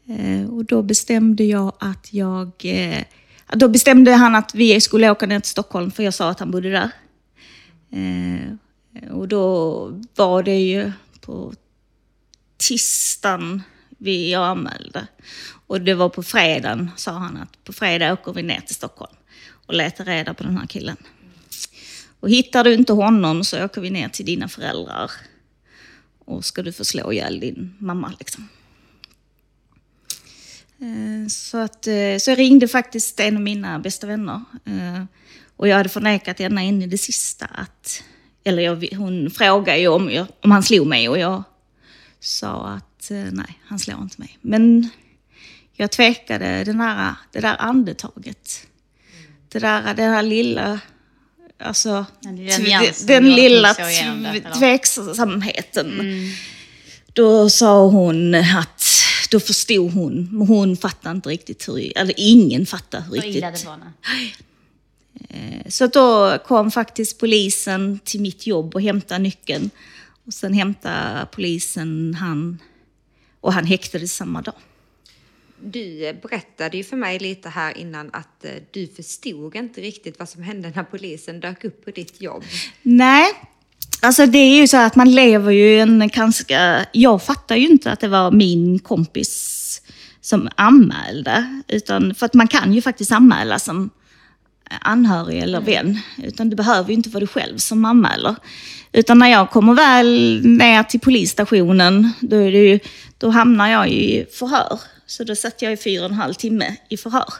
Eh, 0.08 0.50
och 0.50 0.64
då 0.64 0.82
bestämde 0.82 1.44
jag 1.44 1.72
att 1.78 2.12
jag... 2.12 2.50
Eh, 2.62 3.04
då 3.52 3.68
bestämde 3.68 4.12
han 4.12 4.34
att 4.34 4.54
vi 4.54 4.80
skulle 4.80 5.10
åka 5.10 5.26
ner 5.26 5.40
till 5.40 5.50
Stockholm 5.50 5.90
för 5.90 6.02
jag 6.02 6.14
sa 6.14 6.30
att 6.30 6.40
han 6.40 6.50
bodde 6.50 6.70
där. 6.70 6.90
Eh, 7.92 8.54
Eh, 9.02 9.10
och 9.10 9.28
då 9.28 10.00
var 10.14 10.42
det 10.42 10.60
ju 10.60 10.92
på 11.20 11.54
tisdagen 12.56 13.62
vi 13.98 14.34
anmälde. 14.34 15.06
Och 15.66 15.80
det 15.80 15.94
var 15.94 16.08
på 16.08 16.22
fredagen, 16.22 16.90
sa 16.96 17.12
han, 17.12 17.36
att 17.36 17.64
på 17.64 17.72
fredag 17.72 18.12
åker 18.12 18.32
vi 18.32 18.42
ner 18.42 18.60
till 18.60 18.74
Stockholm 18.74 19.12
och 19.66 19.74
letar 19.74 20.04
reda 20.04 20.34
på 20.34 20.42
den 20.42 20.56
här 20.56 20.66
killen. 20.66 20.96
Och 22.20 22.30
hittar 22.30 22.64
du 22.64 22.74
inte 22.74 22.92
honom 22.92 23.44
så 23.44 23.64
åker 23.64 23.80
vi 23.80 23.90
ner 23.90 24.08
till 24.08 24.26
dina 24.26 24.48
föräldrar. 24.48 25.10
Och 26.18 26.44
ska 26.44 26.62
du 26.62 26.72
få 26.72 26.84
slå 26.84 27.12
ihjäl 27.12 27.40
din 27.40 27.76
mamma 27.78 28.12
liksom. 28.18 28.48
Eh, 30.78 31.28
så, 31.28 31.58
att, 31.58 31.86
eh, 31.86 32.18
så 32.20 32.30
jag 32.30 32.38
ringde 32.38 32.68
faktiskt 32.68 33.20
en 33.20 33.36
av 33.36 33.42
mina 33.42 33.78
bästa 33.78 34.06
vänner. 34.06 34.40
Och 35.56 35.68
jag 35.68 35.76
hade 35.76 35.88
förnekat 35.88 36.40
ända 36.40 36.62
in 36.62 36.82
i 36.82 36.86
det 36.86 36.98
sista 36.98 37.46
att... 37.46 38.02
Eller 38.44 38.62
jag, 38.62 38.88
hon 38.96 39.30
frågade 39.30 39.78
ju 39.78 39.88
om, 39.88 40.10
jag, 40.10 40.26
om 40.42 40.50
han 40.50 40.62
slog 40.62 40.86
mig 40.86 41.08
och 41.08 41.18
jag 41.18 41.42
sa 42.20 42.66
att 42.66 43.10
nej, 43.10 43.60
han 43.64 43.78
slår 43.78 44.02
inte 44.02 44.20
mig. 44.20 44.38
Men 44.40 44.88
jag 45.72 45.90
tvekade 45.90 46.64
den 46.64 46.78
där, 46.78 47.14
det 47.32 47.40
där 47.40 47.56
andetaget. 47.58 48.66
Det 49.48 49.58
där, 49.58 49.82
det 49.82 50.02
där 50.02 50.22
lilla 50.22 50.80
Alltså, 51.62 52.06
den, 52.20 52.46
den 53.06 53.34
lilla 53.34 53.74
tveksamheten. 54.58 56.00
Mm. 56.00 56.30
Då 57.12 57.50
sa 57.50 57.86
hon 57.86 58.34
att, 58.34 58.84
då 59.30 59.40
förstod 59.40 59.92
hon, 59.92 60.28
men 60.32 60.46
hon 60.46 60.76
fattade 60.76 61.16
inte 61.16 61.28
riktigt 61.28 61.68
hur, 61.68 61.98
eller 61.98 62.14
ingen 62.16 62.66
fattade 62.66 63.04
hur 63.04 63.12
riktigt. 63.12 63.42
Det 63.42 63.64
var, 63.66 63.74
eh, 63.74 63.80
så 65.68 65.86
då 65.86 66.38
kom 66.46 66.70
faktiskt 66.70 67.18
polisen 67.18 68.00
till 68.04 68.20
mitt 68.20 68.46
jobb 68.46 68.74
och 68.74 68.82
hämtade 68.82 69.22
nyckeln. 69.22 69.70
Och 70.26 70.34
sen 70.34 70.52
hämtade 70.52 71.26
polisen 71.32 72.16
han, 72.20 72.58
och 73.40 73.52
han 73.52 73.64
häktades 73.64 74.16
samma 74.16 74.42
dag. 74.42 74.54
Du 75.62 76.18
berättade 76.22 76.76
ju 76.76 76.84
för 76.84 76.96
mig 76.96 77.18
lite 77.18 77.48
här 77.48 77.78
innan 77.78 78.10
att 78.12 78.44
eh, 78.44 78.50
du 78.70 78.86
förstod 78.86 79.56
inte 79.56 79.80
riktigt 79.80 80.18
vad 80.18 80.28
som 80.28 80.42
hände 80.42 80.72
när 80.74 80.82
polisen 80.82 81.40
dök 81.40 81.64
upp 81.64 81.84
på 81.84 81.90
ditt 81.90 82.20
jobb. 82.20 82.44
Nej, 82.82 83.26
alltså 84.02 84.26
det 84.26 84.38
är 84.38 84.56
ju 84.56 84.68
så 84.68 84.76
att 84.76 84.96
man 84.96 85.14
lever 85.14 85.52
ju 85.52 85.80
en 85.80 86.08
ganska... 86.08 86.86
Jag 86.92 87.22
fattar 87.22 87.56
ju 87.56 87.68
inte 87.68 87.92
att 87.92 88.00
det 88.00 88.08
var 88.08 88.30
min 88.30 88.78
kompis 88.78 89.82
som 90.20 90.48
anmälde. 90.54 91.62
Utan, 91.68 92.14
för 92.14 92.26
att 92.26 92.34
man 92.34 92.48
kan 92.48 92.72
ju 92.72 92.82
faktiskt 92.82 93.12
anmäla 93.12 93.58
som 93.58 93.90
anhörig 94.80 95.38
eller 95.38 95.60
vän. 95.60 96.00
Utan 96.22 96.50
det 96.50 96.56
behöver 96.56 96.88
ju 96.88 96.94
inte 96.94 97.10
vara 97.10 97.20
du 97.20 97.26
själv 97.26 97.58
som 97.58 97.84
anmäler. 97.84 98.36
Utan 98.92 99.18
när 99.18 99.28
jag 99.28 99.50
kommer 99.50 99.74
väl 99.74 100.40
ner 100.44 100.82
till 100.82 101.00
polisstationen, 101.00 102.12
då, 102.20 102.36
är 102.36 102.52
det 102.52 102.58
ju, 102.58 102.80
då 103.18 103.30
hamnar 103.30 103.68
jag 103.68 103.88
i 103.88 104.26
förhör. 104.32 104.80
Så 105.06 105.24
då 105.24 105.36
satt 105.36 105.62
jag 105.62 105.72
i 105.72 105.76
fyra 105.76 106.04
och 106.04 106.10
en 106.10 106.16
halv 106.16 106.34
timme 106.34 106.76
i 106.88 106.96
förhör. 106.96 107.32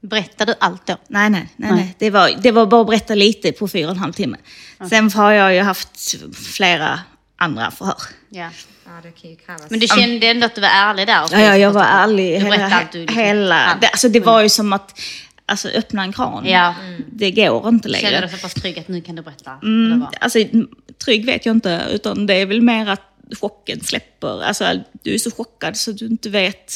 Berättade 0.00 0.52
du 0.52 0.56
allt 0.60 0.86
då? 0.86 0.96
Nej, 1.08 1.30
nej, 1.30 1.48
nej. 1.56 1.72
nej. 1.72 1.94
Det, 1.98 2.10
var, 2.10 2.30
det 2.42 2.52
var 2.52 2.66
bara 2.66 2.80
att 2.80 2.86
berätta 2.86 3.14
lite 3.14 3.52
på 3.52 3.68
fyra 3.68 3.86
och 3.86 3.92
en 3.92 3.98
halv 3.98 4.12
timme. 4.12 4.36
Ja. 4.78 4.88
Sen 4.88 5.10
har 5.10 5.32
jag 5.32 5.54
ju 5.54 5.60
haft 5.60 6.16
flera 6.34 7.00
andra 7.36 7.70
förhör. 7.70 8.02
Ja. 8.28 8.50
Ja, 8.86 9.10
det. 9.12 9.70
Men 9.70 9.80
du 9.80 9.86
kände 9.86 10.26
ändå 10.26 10.46
att 10.46 10.54
du 10.54 10.60
var 10.60 10.68
ärlig 10.68 11.06
där? 11.06 11.28
Ja, 11.32 11.40
ja 11.40 11.56
jag 11.56 11.72
var 11.72 11.84
ärlig. 11.84 12.40
Du 12.40 12.46
hela, 12.46 12.76
allt 12.76 12.92
du 12.92 13.06
hela 13.10 13.78
det, 13.80 13.86
alltså 13.86 14.08
det 14.08 14.20
var 14.20 14.42
ju 14.42 14.48
som 14.48 14.72
att 14.72 15.00
alltså, 15.46 15.68
öppna 15.68 16.02
en 16.02 16.12
kran. 16.12 16.46
Ja. 16.46 16.74
Mm. 16.84 17.04
Det 17.12 17.30
går 17.30 17.68
inte 17.68 17.88
längre. 17.88 18.06
Känner 18.06 18.20
du 18.20 18.26
dig 18.26 18.36
så 18.36 18.42
pass 18.42 18.54
trygg 18.54 18.78
att 18.78 18.88
nu 18.88 19.00
kan 19.00 19.16
du 19.16 19.22
berätta? 19.22 19.50
Mm, 19.62 20.06
alltså, 20.20 20.38
trygg 21.04 21.26
vet 21.26 21.46
jag 21.46 21.56
inte, 21.56 21.86
utan 21.90 22.26
det 22.26 22.34
är 22.34 22.46
väl 22.46 22.62
mer 22.62 22.88
att 22.88 23.02
chocken 23.40 23.80
släpper. 23.80 24.42
Alltså, 24.42 24.64
du 25.02 25.14
är 25.14 25.18
så 25.18 25.30
chockad 25.30 25.76
så 25.76 25.92
du 25.92 26.06
inte 26.06 26.28
vet. 26.28 26.72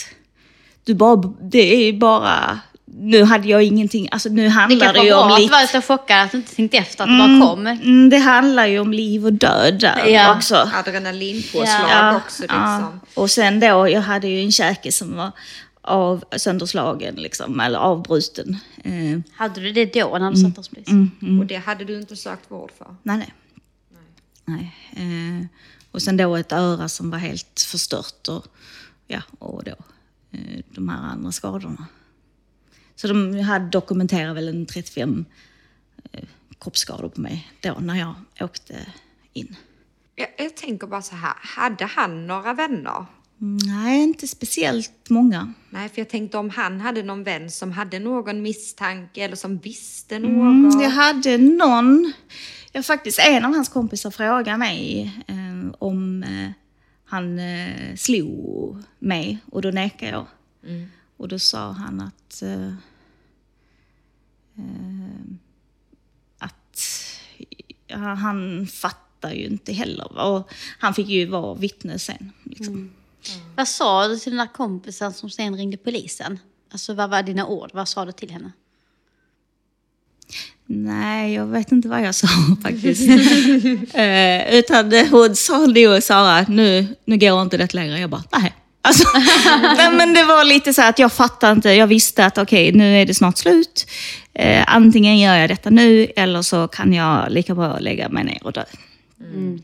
Du 0.84 0.94
bara, 0.94 1.32
det 1.40 1.88
är 1.88 1.92
bara... 1.92 2.60
Nu 2.92 3.24
hade 3.24 3.48
jag 3.48 3.62
ingenting, 3.62 4.08
alltså 4.12 4.28
nu 4.28 4.48
handlar 4.48 4.92
det, 4.92 5.00
det 5.00 5.06
ju 5.06 5.12
om... 5.12 5.28
Det 5.28 5.50
var 5.50 5.66
så 5.66 5.82
chockad 5.82 6.22
att 6.22 6.30
du 6.30 6.38
inte 6.38 6.54
tänkte 6.54 6.76
efter 6.76 7.04
att 7.04 7.10
det 7.10 7.24
mm, 7.24 7.40
bara 7.40 7.48
kom. 7.48 7.66
Mm, 7.66 8.10
det 8.10 8.18
handlar 8.18 8.66
ju 8.66 8.78
om 8.78 8.92
liv 8.92 9.26
och 9.26 9.32
död 9.32 9.80
där 9.80 10.06
ja. 10.06 10.36
också. 10.36 10.70
Adrenalinpåslag 10.74 11.90
ja. 11.90 12.16
också 12.16 12.42
liksom. 12.42 12.58
Ja. 12.58 12.92
Och 13.14 13.30
sen 13.30 13.60
då, 13.60 13.88
jag 13.88 14.00
hade 14.00 14.28
ju 14.28 14.40
en 14.40 14.52
käke 14.52 14.92
som 14.92 15.16
var 15.16 15.32
av 15.82 16.24
sönderslagen, 16.36 17.14
liksom, 17.14 17.60
eller 17.60 17.78
avbruten. 17.78 18.56
Eh. 18.84 19.20
Hade 19.32 19.60
du 19.60 19.72
det 19.72 19.92
då 19.92 20.18
när 20.18 20.30
du 20.30 20.36
satt 20.36 20.56
hos? 20.56 20.70
Mm, 20.86 21.10
mm. 21.22 21.40
Och 21.40 21.46
det 21.46 21.56
hade 21.56 21.84
du 21.84 22.00
inte 22.00 22.16
sökt 22.16 22.50
vård 22.50 22.70
för? 22.78 22.96
Nej, 23.02 23.16
nej. 23.16 23.34
nej. 24.44 24.76
nej. 24.94 25.40
Eh. 25.40 25.46
Och 25.90 26.02
sen 26.02 26.16
då 26.16 26.36
ett 26.36 26.52
öra 26.52 26.88
som 26.88 27.10
var 27.10 27.18
helt 27.18 27.60
förstört 27.60 28.28
och, 28.28 28.46
ja, 29.06 29.22
och 29.38 29.64
då 29.64 29.74
eh, 30.30 30.64
de 30.74 30.88
här 30.88 30.98
andra 30.98 31.32
skadorna. 31.32 31.86
Så 32.96 33.08
de 33.08 33.40
hade 33.40 33.68
dokumenterat 33.68 34.36
väl 34.36 34.48
en 34.48 34.66
35 34.66 35.24
eh, 36.12 36.24
kroppsskador 36.58 37.08
på 37.08 37.20
mig 37.20 37.50
då 37.60 37.76
när 37.80 37.94
jag 37.94 38.14
åkte 38.40 38.86
in. 39.32 39.56
Jag, 40.14 40.28
jag 40.38 40.56
tänker 40.56 40.86
bara 40.86 41.02
så 41.02 41.16
här, 41.16 41.34
hade 41.36 41.84
han 41.84 42.26
några 42.26 42.54
vänner? 42.54 43.06
Nej, 43.42 44.02
inte 44.02 44.26
speciellt 44.26 45.10
många. 45.10 45.52
Nej, 45.70 45.88
för 45.88 46.00
jag 46.00 46.08
tänkte 46.08 46.38
om 46.38 46.50
han 46.50 46.80
hade 46.80 47.02
någon 47.02 47.24
vän 47.24 47.50
som 47.50 47.72
hade 47.72 47.98
någon 47.98 48.42
misstanke 48.42 49.24
eller 49.24 49.36
som 49.36 49.58
visste 49.58 50.18
något. 50.18 50.74
Mm, 50.74 50.80
jag 50.80 50.90
hade 50.90 51.38
någon. 51.38 52.12
Jag 52.72 52.86
faktiskt, 52.86 53.18
en 53.18 53.44
av 53.44 53.54
hans 53.54 53.68
kompisar 53.68 54.10
frågade 54.10 54.58
mig 54.58 55.12
eh, 55.26 55.74
om 55.78 56.22
eh, 56.22 56.50
han 57.04 57.38
eh, 57.38 57.96
slog 57.96 58.82
mig 58.98 59.38
och 59.50 59.62
då 59.62 59.70
nekade 59.70 60.12
jag. 60.12 60.26
Mm. 60.66 60.88
Och 61.16 61.28
då 61.28 61.38
sa 61.38 61.72
han 61.72 62.00
att 62.00 62.42
eh, 62.42 62.68
eh, 64.58 65.34
att 66.38 66.80
han 67.90 68.66
fattar 68.66 69.32
ju 69.32 69.46
inte 69.46 69.72
heller. 69.72 70.18
Och 70.18 70.50
han 70.78 70.94
fick 70.94 71.08
ju 71.08 71.26
vara 71.26 71.54
vittne 71.54 71.98
sen. 71.98 72.32
Liksom. 72.42 72.74
Mm. 72.74 72.90
Mm. 73.28 73.40
Vad 73.56 73.68
sa 73.68 74.08
du 74.08 74.16
till 74.16 74.32
den 74.32 74.38
där 74.38 74.52
kompisen 74.52 75.12
som 75.12 75.30
sen 75.30 75.56
ringde 75.56 75.76
polisen? 75.76 76.38
Alltså 76.72 76.94
vad 76.94 77.10
var 77.10 77.22
dina 77.22 77.46
ord? 77.46 77.70
Vad 77.72 77.88
sa 77.88 78.04
du 78.04 78.12
till 78.12 78.30
henne? 78.30 78.52
Nej, 80.66 81.34
jag 81.34 81.46
vet 81.46 81.72
inte 81.72 81.88
vad 81.88 82.02
jag 82.02 82.14
sa 82.14 82.28
faktiskt. 82.62 83.08
eh, 83.94 84.54
utan 84.54 84.92
hon 85.10 85.36
sa 85.36 85.66
nog, 85.66 86.02
Sara, 86.02 86.44
nu, 86.48 86.86
nu 87.04 87.18
går 87.18 87.42
inte 87.42 87.56
det 87.56 87.74
längre. 87.74 87.98
Jag 87.98 88.10
bara, 88.10 88.24
nej. 88.32 88.54
Alltså, 88.82 89.04
nej, 89.76 89.92
men 89.92 90.14
det 90.14 90.24
var 90.24 90.44
lite 90.44 90.74
så 90.74 90.82
att 90.82 90.98
jag 90.98 91.12
fattade 91.12 91.52
inte. 91.52 91.70
Jag 91.70 91.86
visste 91.86 92.26
att 92.26 92.38
okej, 92.38 92.68
okay, 92.68 92.78
nu 92.78 93.02
är 93.02 93.06
det 93.06 93.14
snart 93.14 93.38
slut. 93.38 93.86
Eh, 94.34 94.64
antingen 94.66 95.18
gör 95.18 95.36
jag 95.36 95.48
detta 95.48 95.70
nu 95.70 96.12
eller 96.16 96.42
så 96.42 96.68
kan 96.68 96.92
jag 96.92 97.32
lika 97.32 97.54
bra 97.54 97.78
lägga 97.78 98.08
mig 98.08 98.24
ner 98.24 98.46
och 98.46 98.52
dö. 98.52 98.64
Mm. 99.20 99.62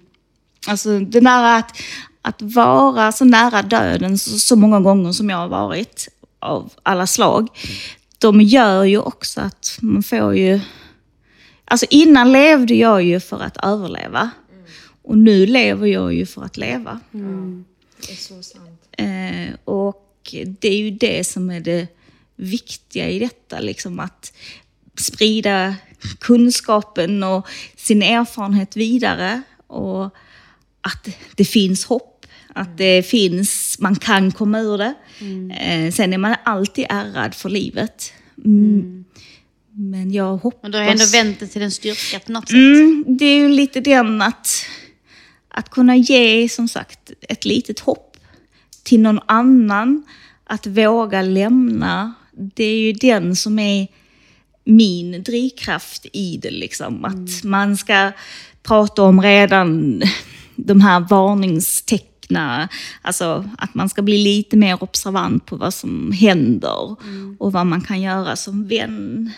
Alltså 0.67 0.99
det 0.99 1.21
där 1.21 1.59
att, 1.59 1.79
att 2.27 2.43
vara 2.43 3.13
så 3.13 3.25
nära 3.25 3.63
döden 3.63 4.19
så, 4.19 4.39
så 4.39 4.57
många 4.57 4.81
gånger 4.81 5.13
som 5.13 5.31
jag 5.31 5.37
har 5.37 5.49
varit, 5.49 6.09
av 6.39 6.73
alla 6.83 7.07
slag, 7.07 7.49
de 8.19 8.41
gör 8.41 8.85
ju 8.85 8.99
också 8.99 9.41
att 9.41 9.79
man 9.81 10.03
får 10.03 10.37
ju 10.37 10.61
Alltså 11.69 11.87
innan 11.91 12.33
levde 12.33 12.75
jag 12.75 13.03
ju 13.03 13.21
för 13.21 13.43
att 13.43 13.57
överleva. 13.63 14.31
Mm. 14.53 14.65
Och 15.03 15.19
nu 15.19 15.47
lever 15.47 15.87
jag 15.87 16.15
ju 16.15 16.27
för 16.27 16.45
att 16.45 16.57
leva. 16.57 17.01
Mm. 17.15 17.65
Det 18.07 18.13
är 18.13 18.17
så 18.17 18.43
sant. 18.43 18.81
Eh, 18.93 19.55
och 19.65 20.35
det 20.61 20.69
är 20.69 20.79
ju 20.79 20.91
det 20.91 21.27
som 21.27 21.51
är 21.51 21.61
det 21.61 21.87
viktiga 22.37 23.09
i 23.09 23.19
detta. 23.19 23.61
Liksom 23.61 24.01
att 24.01 24.33
sprida 24.99 25.75
kunskapen 26.19 27.23
och 27.23 27.47
sin 27.77 28.03
erfarenhet 28.03 28.77
vidare. 28.77 29.43
Och 29.67 30.05
att 30.81 31.09
det 31.35 31.45
finns 31.45 31.85
hopp, 31.85 32.16
att 32.57 32.79
det 32.79 33.03
finns, 33.03 33.77
man 33.81 33.97
kan 33.97 34.33
komma 34.33 34.61
ur 34.61 34.79
det. 34.79 34.95
Eh, 35.61 35.93
sen 35.93 36.13
är 36.13 36.19
man 36.19 36.37
alltid 36.45 36.87
ärrad 36.89 37.35
för 37.35 37.49
livet. 37.49 38.13
Mm. 38.45 39.05
Men 39.71 40.13
jag 40.13 40.37
hoppas... 40.37 40.63
Men 40.63 40.71
du 40.71 40.79
har 40.79 40.85
ändå 40.85 41.05
vänt 41.13 41.41
det 41.41 41.47
till 41.47 41.63
en 41.63 41.71
styrka 41.71 42.19
på 42.19 42.33
något 42.33 42.49
sätt. 42.49 42.55
Mm, 42.55 43.05
det 43.09 43.25
är 43.25 43.39
ju 43.39 43.49
lite 43.49 43.81
den 43.81 44.23
att, 44.23 44.67
att 45.49 45.71
kunna 45.71 45.97
ge, 45.97 46.49
som 46.49 46.69
sagt, 46.69 47.11
ett 47.29 47.45
litet 47.45 47.81
hopp 47.81 48.17
till 48.83 49.01
någon 49.01 49.21
annan. 49.27 50.05
Att 50.45 50.67
våga 50.67 51.23
lämna. 51.23 52.15
Det 52.33 52.65
är 52.65 52.79
ju 52.79 52.93
den 52.93 53.37
som 53.37 53.59
är 53.59 53.89
min 54.65 55.23
drivkraft 55.23 56.07
i 56.13 56.39
det. 56.43 56.51
Liksom. 56.51 57.05
Att 57.05 57.45
man 57.45 57.77
ska 57.77 58.13
prata 58.63 59.03
om 59.03 59.23
redan 59.23 60.03
de 60.57 60.81
här 60.81 61.01
varningstecknen. 61.01 62.16
Alltså 63.03 63.51
att 63.59 63.75
man 63.75 63.89
ska 63.89 64.03
bli 64.03 64.19
lite 64.19 64.57
mer 64.57 64.83
observant 64.83 65.47
på 65.47 65.57
vad 65.57 65.75
som 65.75 66.13
händer. 66.13 66.97
Och 67.39 67.53
vad 67.53 67.67
man 67.67 67.81
kan 67.81 68.01
göra 68.01 68.37
som 68.37 68.69
vän 68.69 69.33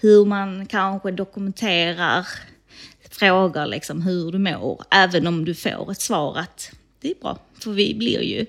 hur 0.00 0.24
man 0.24 0.66
kanske 0.66 1.10
dokumenterar, 1.10 2.26
frågar 3.10 3.66
liksom 3.66 4.02
hur 4.02 4.32
du 4.32 4.38
mår, 4.38 4.84
även 4.90 5.26
om 5.26 5.44
du 5.44 5.54
får 5.54 5.92
ett 5.92 6.00
svar 6.00 6.38
att 6.38 6.70
det 7.00 7.10
är 7.10 7.14
bra. 7.14 7.38
För 7.60 7.72
vi 7.72 7.94
blir 7.94 8.22
ju 8.22 8.46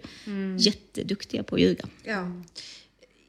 jätteduktiga 0.58 1.44
på 1.44 1.56
att 1.56 1.62
ljuga. 1.62 1.86
Ja. 2.04 2.32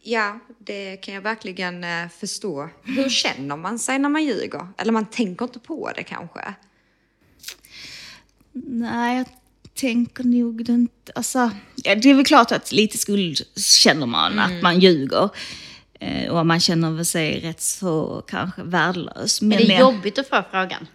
ja, 0.03 0.41
det 0.59 0.97
kan 0.97 1.15
jag 1.15 1.23
verkligen 1.23 1.85
eh, 1.85 2.09
förstå. 2.09 2.69
Hur 2.83 3.09
känner 3.09 3.57
man 3.57 3.79
sig 3.79 3.99
när 3.99 4.09
man 4.09 4.25
ljuger? 4.25 4.69
Eller 4.79 4.93
man 4.93 5.07
tänker 5.07 5.45
inte 5.45 5.59
på 5.59 5.93
det 5.97 6.03
kanske? 6.03 6.55
Nej, 8.53 9.19
jag 9.19 9.27
tänker 9.81 10.25
nog 10.25 10.65
det 10.65 10.73
inte. 10.73 11.13
Alltså, 11.15 11.51
ja, 11.77 11.95
det 11.95 12.11
är 12.11 12.15
väl 12.15 12.25
klart 12.25 12.53
att 12.53 12.73
lite 12.73 12.99
skuld 12.99 13.41
känner 13.57 14.07
man, 14.07 14.39
att 14.39 14.63
man 14.63 14.81
ljuger. 14.81 15.29
Eh, 16.01 16.31
och 16.31 16.47
man 16.47 16.61
känner 16.61 16.91
väl 16.91 17.07
sig 17.07 17.41
rätt 17.41 17.61
så 17.61 18.23
kanske 18.29 18.63
värdelös. 18.63 19.43
Men 19.43 19.59
är 19.59 19.67
det 19.67 19.73
jag- 19.73 19.81
jobbigt 19.81 20.19
att 20.19 20.29
få 20.29 20.43
frågan? 20.51 20.87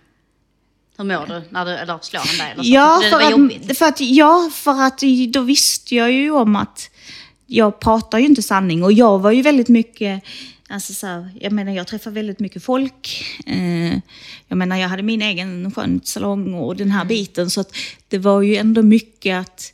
Hur 0.98 1.06
mår 1.06 1.27
du? 1.27 1.42
När 1.50 1.65
du 1.65 1.72
eller 1.72 2.00
slår 2.01 2.20
han 2.20 2.38
dig? 2.38 2.51
Eller 2.51 2.63
så? 2.63 2.70
Ja 2.70 3.01
för, 3.12 3.32
jobbigt. 3.32 3.72
att, 3.72 3.77
för 3.77 3.86
att, 3.86 4.01
ja, 4.01 4.50
för 4.54 4.82
att 4.82 5.01
då 5.30 5.42
visste 5.42 5.96
jag 5.96 6.12
ju 6.12 6.32
om 6.32 6.56
att 6.56 6.89
jag 7.46 7.80
pratar 7.80 8.20
ju 8.20 8.25
inte 8.25 8.42
sanning. 8.42 8.84
Och 8.84 8.94
jag 8.94 9.20
var 9.20 9.32
ju 9.32 9.42
väldigt 9.42 9.70
mycket, 9.70 10.24
alltså 10.69 10.93
så 10.93 11.07
här, 11.07 11.31
jag 11.39 11.51
menar 11.51 11.72
jag 11.74 11.88
träffar 11.88 12.12
väldigt 12.12 12.39
mycket 12.39 12.63
folk. 12.63 13.25
Eh, 13.45 14.00
jag 14.48 14.57
menar 14.57 14.77
jag 14.77 14.89
hade 14.89 15.03
min 15.03 15.22
egen 15.22 15.72
skönhetssalong 15.72 16.53
och 16.53 16.75
den 16.75 16.91
här 16.91 17.05
biten. 17.05 17.50
Så 17.50 17.62
att 17.62 17.75
det 18.07 18.17
var 18.17 18.41
ju 18.41 18.55
ändå 18.55 18.81
mycket 18.81 19.38
att 19.39 19.74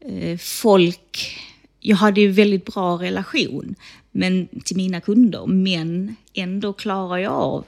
eh, 0.00 0.38
folk, 0.38 1.38
jag 1.80 1.96
hade 1.96 2.20
ju 2.20 2.28
väldigt 2.28 2.64
bra 2.64 2.96
relation 2.96 3.74
men, 4.10 4.48
till 4.64 4.76
mina 4.76 5.00
kunder. 5.00 5.46
Men 5.46 6.16
ändå 6.34 6.72
klarar 6.72 7.18
jag 7.18 7.32
av 7.32 7.64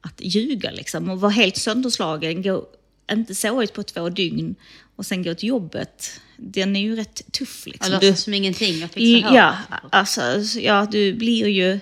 att 0.00 0.20
ljuga 0.20 0.70
liksom 0.70 1.10
och 1.10 1.20
vara 1.20 1.32
helt 1.32 1.56
sönderslagen. 1.56 2.42
Gå, 2.42 2.66
inte 3.12 3.34
sova 3.34 3.62
ut 3.64 3.72
på 3.72 3.82
två 3.82 4.08
dygn 4.08 4.54
och 4.96 5.06
sen 5.06 5.22
gå 5.22 5.34
till 5.34 5.48
jobbet. 5.48 6.20
Den 6.36 6.76
är 6.76 6.80
ju 6.80 6.96
rätt 6.96 7.32
tuff. 7.32 7.66
Liksom. 7.66 7.92
Jag 7.92 8.00
Du- 8.00 8.06
låtsas 8.08 8.24
som 8.24 8.34
ingenting 8.34 8.84
och 8.84 8.90
fixa 8.90 9.28
hår. 9.28 9.36
ja, 9.36 9.56
alltså, 9.90 10.22
ja, 10.60 10.86
du 10.90 11.14
blir 11.14 11.46
ju 11.48 11.80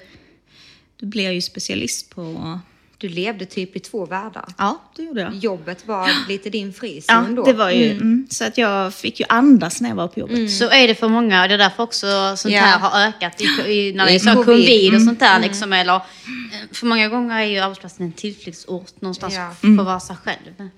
du 0.96 1.06
blir 1.06 1.30
ju 1.30 1.40
specialist 1.42 2.10
på... 2.10 2.58
Du 2.98 3.08
levde 3.08 3.46
typ 3.46 3.76
i 3.76 3.80
två 3.80 4.06
världar. 4.06 4.44
Ja, 4.58 4.82
det 4.96 5.02
gjorde 5.02 5.20
jag. 5.20 5.34
Jobbet 5.34 5.86
var 5.86 6.10
lite 6.28 6.50
din 6.50 6.72
frizon 6.72 7.04
Ja, 7.28 7.34
då. 7.36 7.44
det 7.44 7.52
var 7.52 7.70
ju... 7.70 7.90
Mm. 7.90 8.26
så 8.30 8.44
att 8.44 8.58
jag 8.58 8.94
fick 8.94 9.20
ju 9.20 9.26
andas 9.28 9.80
när 9.80 9.88
jag 9.88 9.96
var 9.96 10.08
på 10.08 10.20
jobbet. 10.20 10.50
Så 10.50 10.70
är 10.70 10.88
det 10.88 10.94
för 10.94 11.08
många 11.08 11.42
och 11.42 11.48
det 11.48 11.54
är 11.54 11.58
därför 11.58 11.82
också 11.82 12.36
sånt 12.36 12.54
Ja. 12.54 12.60
här 12.60 12.78
har 12.78 13.00
ökat 13.08 13.40
i, 13.40 13.44
i, 13.72 13.92
när 13.92 14.06
det 14.06 14.12
är 14.14 14.18
så 14.18 14.32
covid. 14.44 14.46
covid 14.66 14.94
och 14.94 15.02
sånt 15.02 15.20
där. 15.20 15.40
Liksom, 15.40 15.72
eller, 15.72 16.00
för 16.72 16.86
många 16.86 17.08
gånger 17.08 17.40
är 17.40 17.44
ju 17.44 17.58
arbetsplatsen 17.58 18.06
en 18.06 18.12
tillflyktsort 18.12 19.00
någonstans 19.00 19.34
Ja. 19.34 19.54
för 19.60 19.68
att 19.80 19.86
vara 19.86 20.00
sig 20.00 20.16
själv. 20.16 20.68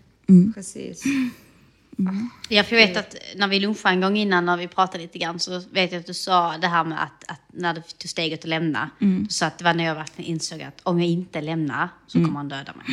Precis. 0.55 1.03
Ja, 2.49 2.65
för 2.65 2.77
jag 2.77 2.87
vet 2.87 2.97
att 2.97 3.15
när 3.37 3.49
vi 3.49 3.61
lunchade 3.61 3.95
en 3.95 4.01
gång 4.01 4.17
innan 4.17 4.47
när 4.47 4.57
vi 4.57 4.69
pratade 4.69 4.99
lite 5.03 5.19
grann 5.19 5.39
så 5.41 5.63
vet 5.73 5.93
jag 5.93 6.01
att 6.01 6.07
du 6.07 6.15
sa 6.15 6.59
det 6.59 6.67
här 6.67 6.85
med 6.85 7.03
att, 7.03 7.25
att 7.31 7.41
när 7.53 7.75
du 7.75 7.81
tog 7.81 8.11
steget 8.11 8.41
att 8.41 8.49
lämna. 8.49 8.91
Du 8.99 9.27
sa 9.31 9.47
att 9.47 9.59
det 9.59 9.65
var 9.65 9.75
när 9.75 9.85
jag 9.85 9.95
verkligen 9.95 10.31
insåg 10.31 10.63
att 10.63 10.81
om 10.83 11.01
jag 11.01 11.09
inte 11.09 11.41
lämnar 11.41 11.89
så 12.07 12.19
kommer 12.19 12.37
han 12.37 12.49
döda 12.49 12.73
mig. 12.75 12.87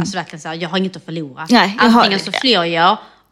Alltså 0.00 0.16
verkligen 0.16 0.40
så 0.40 0.48
här, 0.48 0.54
jag 0.54 0.68
har 0.68 0.78
inget 0.78 0.96
att 0.96 1.04
förlora. 1.04 1.46
Nej, 1.50 1.74
jag 1.78 1.84
har- 1.88 2.00
Antingen 2.00 2.20
så 2.20 2.32
flyr 2.32 2.52
jag 2.64 2.68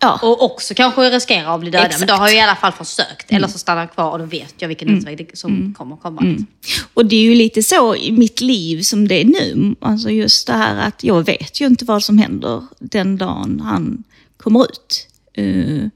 Ja. 0.02 0.18
och 0.22 0.42
också 0.42 0.74
kanske 0.74 1.10
riskerar 1.10 1.54
att 1.54 1.60
bli 1.60 1.70
dödad. 1.70 1.94
Men 1.98 2.08
då 2.08 2.14
har 2.14 2.28
jag 2.28 2.36
i 2.36 2.40
alla 2.40 2.56
fall 2.56 2.72
försökt. 2.72 3.32
Eller 3.32 3.48
så 3.48 3.58
stannar 3.58 3.80
jag 3.82 3.92
kvar 3.92 4.10
och 4.10 4.18
då 4.18 4.24
vet 4.24 4.54
jag 4.58 4.68
vilken 4.68 4.88
utväg 4.98 5.16
det 5.30 5.38
som 5.38 5.74
kommer 5.78 5.96
komma. 5.96 6.20
liksom. 6.20 6.46
Och 6.94 7.06
det 7.06 7.16
är 7.16 7.20
ju 7.22 7.34
lite 7.34 7.62
så 7.62 7.96
i 7.96 8.12
mitt 8.12 8.40
liv 8.40 8.82
som 8.82 9.08
det 9.08 9.20
är 9.20 9.24
nu. 9.24 9.74
Alltså 9.80 10.10
just 10.10 10.46
det 10.46 10.52
här 10.52 10.76
att 10.88 11.04
jag 11.04 11.22
vet 11.26 11.60
ju 11.60 11.66
inte 11.66 11.84
vad 11.84 12.04
som 12.04 12.18
händer 12.18 12.66
den 12.78 13.16
dagen 13.16 13.60
han 13.64 14.04
kommer 14.36 14.64
ut. 14.64 15.06
Eh, 15.32 15.86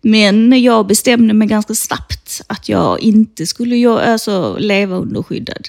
Men 0.00 0.62
jag 0.62 0.86
bestämde 0.86 1.34
mig 1.34 1.48
ganska 1.48 1.74
snabbt 1.74 2.40
att 2.46 2.68
jag 2.68 3.00
inte 3.00 3.46
skulle 3.46 3.76
göra- 3.76 4.12
alltså, 4.12 4.56
leva 4.58 4.96
under 4.96 5.22
skyddad 5.22 5.68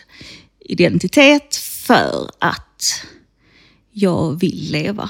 identitet 0.59 1.55
för 1.55 2.29
att 2.39 3.01
jag 3.91 4.39
vill 4.39 4.67
leva. 4.71 5.09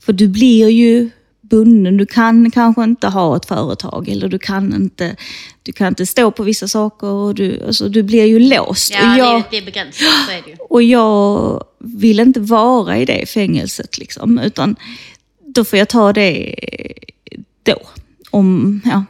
För 0.00 0.12
du 0.12 0.28
blir 0.28 0.68
ju 0.68 1.10
bunden. 1.48 1.96
Du 1.96 2.06
kan 2.06 2.50
kanske 2.50 2.84
inte 2.84 3.06
ha 3.08 3.36
ett 3.36 3.46
företag 3.46 4.08
eller 4.08 4.28
du 4.28 4.38
kan 4.38 4.74
inte, 4.74 5.16
du 5.62 5.72
kan 5.72 5.88
inte 5.88 6.06
stå 6.06 6.30
på 6.30 6.42
vissa 6.42 6.68
saker. 6.68 7.06
Och 7.06 7.34
du, 7.34 7.62
alltså, 7.66 7.88
du 7.88 8.02
blir 8.02 8.24
ju 8.24 8.38
låst. 8.38 8.92
Ja, 8.94 9.12
och, 9.12 9.18
jag, 9.18 9.40
det, 9.42 9.46
det 9.50 9.56
är 9.56 9.64
begränsat, 9.64 10.08
så 10.26 10.32
är 10.32 10.42
det 10.42 10.50
ju. 10.50 10.56
och 10.70 10.82
jag 10.82 11.64
vill 11.78 12.20
inte 12.20 12.40
vara 12.40 12.98
i 12.98 13.04
det 13.04 13.28
fängelset. 13.28 13.98
Liksom, 13.98 14.38
utan 14.38 14.76
då 15.46 15.64
får 15.64 15.78
jag 15.78 15.88
ta 15.88 16.12
det 16.12 16.54
då. 17.62 17.80
Om, 18.30 18.80
ja. 18.84 19.04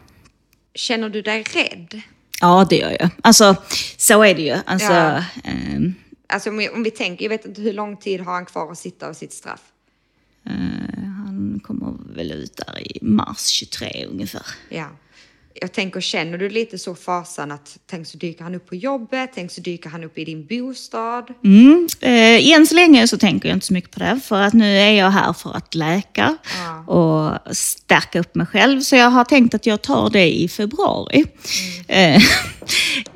Känner 0.75 1.09
du 1.09 1.23
dig 1.23 1.43
rädd? 1.55 2.01
ja, 2.41 2.67
det 2.71 2.77
gör 2.77 2.97
jag. 3.01 3.09
Alltså, 3.23 3.57
så 3.97 4.23
är 4.23 4.35
det 4.35 4.43
ju. 4.43 4.57
Alltså, 4.67 4.93
Ja. 4.93 5.25
ehm, 5.45 5.95
Alltså 6.31 6.51
om 6.51 6.57
vi, 6.57 6.69
om 6.69 6.83
vi 6.83 6.91
tänker, 6.91 7.25
jag 7.25 7.31
vet 7.31 7.45
inte 7.47 7.61
hur 7.61 7.73
lång 7.73 7.97
tid 7.97 8.21
har 8.21 8.33
han 8.33 8.47
kvar 8.47 8.73
att 8.73 8.79
sitta 8.79 9.09
av 9.09 9.13
sitt 9.13 9.33
straff? 9.33 9.61
eh, 10.47 11.28
han 11.39 11.61
kommer 11.61 11.95
väl 12.15 12.33
ut 12.33 12.57
där 12.57 12.97
i 12.97 12.99
mars 13.03 13.47
23 13.47 14.07
ungefär. 14.11 14.47
Ja. 14.69 14.87
Jag 15.61 15.73
tänker, 15.73 16.01
känner 16.01 16.39
du 16.39 16.49
lite 16.49 16.79
så 16.79 16.95
fasan 16.95 17.51
att 17.51 17.79
tänk 17.87 18.07
så 18.07 18.19
dyker 18.19 18.45
han 18.45 18.55
upp 18.55 18.67
på 18.67 18.75
jobbet, 18.75 19.31
tänk 19.35 19.51
så 19.53 19.61
dyker 19.61 19.91
han 19.91 20.05
upp 20.05 20.19
i 20.19 20.25
din 20.25 20.47
bostad. 20.47 21.35
Mm. 21.45 21.89
Eh, 22.01 22.53
än 22.53 22.67
så 22.67 22.75
länge 22.75 23.09
så 23.09 23.19
tänker 23.19 23.49
jag 23.49 23.57
inte 23.57 23.67
så 23.67 23.73
mycket 23.73 23.91
på 23.91 24.01
det. 24.01 24.21
För 24.25 24.41
att 24.41 24.55
nu 24.55 24.79
är 24.79 24.91
jag 24.91 25.11
här 25.11 25.33
för 25.33 25.57
att 25.57 25.75
läka 25.75 26.37
och 26.87 27.57
stärka 27.57 28.21
upp 28.21 28.35
mig 28.35 28.47
själv. 28.47 28.81
Så 28.81 28.97
jag 28.97 29.11
har 29.11 29.25
tänkt 29.25 29.55
att 29.55 29.67
jag 29.67 29.83
tar 29.83 30.11
det 30.11 30.41
i 30.41 30.49
februari. 30.49 31.25
Eh, 31.89 32.23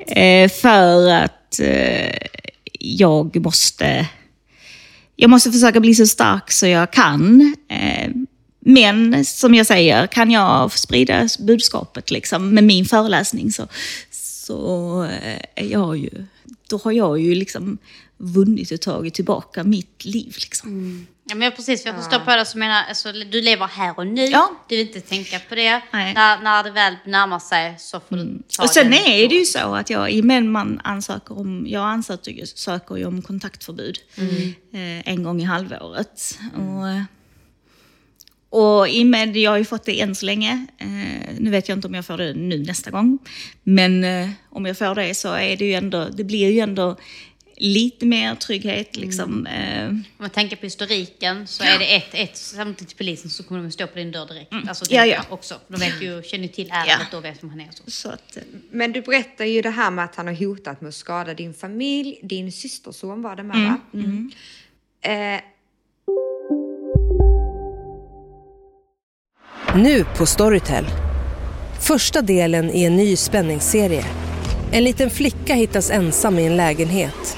eh, 0.07 0.49
för 0.49 1.09
att 1.09 1.59
eh, 1.59 2.17
jag 2.79 3.35
måste... 3.43 4.07
Jag 5.15 5.29
måste 5.29 5.51
försöka 5.51 5.79
bli 5.79 5.95
så 5.95 6.07
stark 6.07 6.51
så 6.51 6.67
jag 6.67 6.93
kan. 6.93 7.55
Eh, 7.67 8.11
men 8.59 9.25
som 9.25 9.55
jag 9.55 9.65
säger, 9.65 10.07
kan 10.07 10.31
jag 10.31 10.71
sprida 10.71 11.27
budskapet 11.39 12.11
liksom, 12.11 12.49
med 12.49 12.63
min 12.63 12.85
föreläsning 12.85 13.51
så, 13.51 13.67
så 14.11 15.03
eh, 15.03 15.39
är 15.55 15.71
jag 15.71 15.97
ju, 15.97 16.25
då 16.69 16.79
har 16.83 16.91
jag 16.91 17.19
ju 17.19 17.35
liksom 17.35 17.77
vunnit 18.17 18.71
och 18.71 18.81
tagit 18.81 19.13
tillbaka 19.13 19.63
mitt 19.63 20.05
liv. 20.05 20.35
Liksom. 20.39 20.69
Mm. 20.69 21.05
Ja, 21.25 21.35
men 21.35 21.51
precis, 21.51 21.85
jag 21.85 21.95
förstår 21.95 22.19
på 22.19 22.35
det 22.35 22.45
som 22.45 22.59
menar, 22.59 22.83
alltså, 22.83 23.11
du 23.11 23.41
lever 23.41 23.67
här 23.67 23.97
och 23.97 24.07
nu. 24.07 24.25
Ja. 24.25 24.51
Du 24.69 24.77
vill 24.77 24.87
inte 24.87 25.01
tänka 25.01 25.39
på 25.39 25.55
det. 25.55 25.81
Nej. 25.91 26.13
När, 26.13 26.41
när 26.41 26.63
det 26.63 26.71
väl 26.71 26.95
närmar 27.05 27.39
sig 27.39 27.75
så 27.79 27.99
får 27.99 28.15
du 28.15 28.41
ta 28.57 28.63
Och 28.63 28.69
sen 28.69 28.93
är 28.93 29.29
det 29.29 29.35
ju 29.35 29.45
så 29.45 29.75
att 29.75 29.89
jag, 29.89 30.23
men 30.23 30.51
man 30.51 30.81
ansöker 30.83 31.39
om, 31.39 31.65
jag 31.67 31.83
ansöker 31.83 32.45
söker 32.45 32.95
ju 32.95 33.05
om 33.05 33.21
kontaktförbud 33.21 33.97
eh, 34.73 35.09
en 35.09 35.23
gång 35.23 35.41
i 35.41 35.43
halvåret. 35.43 36.39
Och, 36.55 36.89
eh, 36.89 37.03
och 38.49 38.89
i 38.89 39.03
och 39.03 39.07
med, 39.07 39.37
jag 39.37 39.51
har 39.51 39.57
ju 39.57 39.65
fått 39.65 39.85
det 39.85 40.01
än 40.01 40.15
så 40.15 40.25
länge. 40.25 40.65
Eh, 40.77 41.35
nu 41.39 41.49
vet 41.49 41.69
jag 41.69 41.77
inte 41.77 41.87
om 41.87 41.93
jag 41.93 42.05
får 42.05 42.17
det 42.17 42.33
nu 42.33 42.57
nästa 42.57 42.91
gång. 42.91 43.19
Men 43.63 44.03
eh, 44.03 44.29
om 44.49 44.65
jag 44.65 44.77
får 44.77 44.95
det 44.95 45.15
så 45.15 45.33
är 45.33 45.57
det 45.57 45.65
ju 45.65 45.73
ändå, 45.73 46.07
det 46.11 46.23
blir 46.23 46.51
ju 46.51 46.59
ändå 46.59 46.97
lite 47.57 48.05
mer 48.05 48.35
trygghet 48.35 48.95
liksom. 48.97 49.45
Eh, 49.47 49.87
Om 49.87 50.03
man 50.17 50.29
tänker 50.29 50.55
på 50.55 50.65
historiken 50.65 51.47
så 51.47 51.63
är 51.63 51.79
det 51.79 51.95
ett, 51.95 52.09
ett 52.13 52.37
samtidigt 52.37 52.87
till 52.87 52.97
polisen 52.97 53.29
så 53.29 53.43
kommer 53.43 53.61
de 53.61 53.71
stå 53.71 53.87
på 53.87 53.95
din 53.97 54.11
dörr 54.11 54.25
direkt. 54.27 54.53
Alltså 54.69 54.85
det 54.85 54.95
Ja, 54.95 55.05
ja. 55.05 55.21
också. 55.29 55.55
De 55.67 55.77
vet 55.79 56.01
ju, 56.01 56.23
känner 56.23 56.43
ju 56.43 56.49
till 56.49 56.71
ärendet 56.71 57.13
och 57.13 57.25
vet 57.25 57.43
vem 57.43 57.49
han 57.49 57.59
är. 57.59 57.69
Så. 57.71 57.91
så 57.91 58.09
att, 58.09 58.37
eh, 58.37 58.43
Men 58.71 58.91
du 58.91 59.01
berättar 59.01 59.45
ju 59.45 59.61
det 59.61 59.69
här 59.69 59.91
med 59.91 60.05
att 60.05 60.15
han 60.15 60.27
har 60.27 60.33
hotat 60.33 60.81
med 60.81 60.89
att 60.89 60.95
skada 60.95 61.33
din 61.33 61.53
familj. 61.53 62.19
Din 62.23 62.51
systerson 62.51 63.21
var 63.21 63.35
det 63.35 63.43
med 63.43 63.55
Mm, 63.57 63.67
va? 63.69 63.79
Mm. 63.93 64.31
Eh, 65.35 65.41
Nu 69.75 70.05
på 70.17 70.25
Storytel. 70.25 70.85
Första 71.87 72.21
delen 72.21 72.69
i 72.71 72.83
en 72.83 72.95
ny 72.95 73.15
spänningsserie. 73.15 74.05
En 74.71 74.83
liten 74.83 75.09
flicka 75.09 75.53
hittas 75.53 75.91
ensam 75.91 76.39
i 76.39 76.45
en 76.45 76.57
lägenhet. 76.57 77.37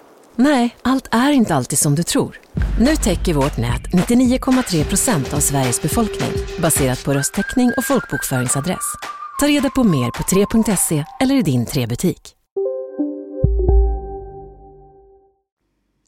Nej, 0.43 0.75
allt 0.81 1.07
är 1.11 1.31
inte 1.31 1.55
alltid 1.55 1.79
som 1.79 1.95
du 1.95 2.03
tror. 2.03 2.39
Nu 2.79 2.95
täcker 2.95 3.33
vårt 3.33 3.57
nät 3.57 3.81
99,3 3.81 4.83
procent 4.83 5.33
av 5.33 5.39
Sveriges 5.39 5.81
befolkning 5.81 6.31
baserat 6.59 7.05
på 7.05 7.13
röstteckning 7.13 7.71
och 7.77 7.85
folkbokföringsadress. 7.85 8.93
Ta 9.39 9.47
reda 9.47 9.69
på 9.69 9.83
mer 9.83 10.11
på 10.11 10.23
3.se 10.23 11.05
eller 11.19 11.35
i 11.35 11.41
din 11.41 11.65
3-butik. 11.65 12.35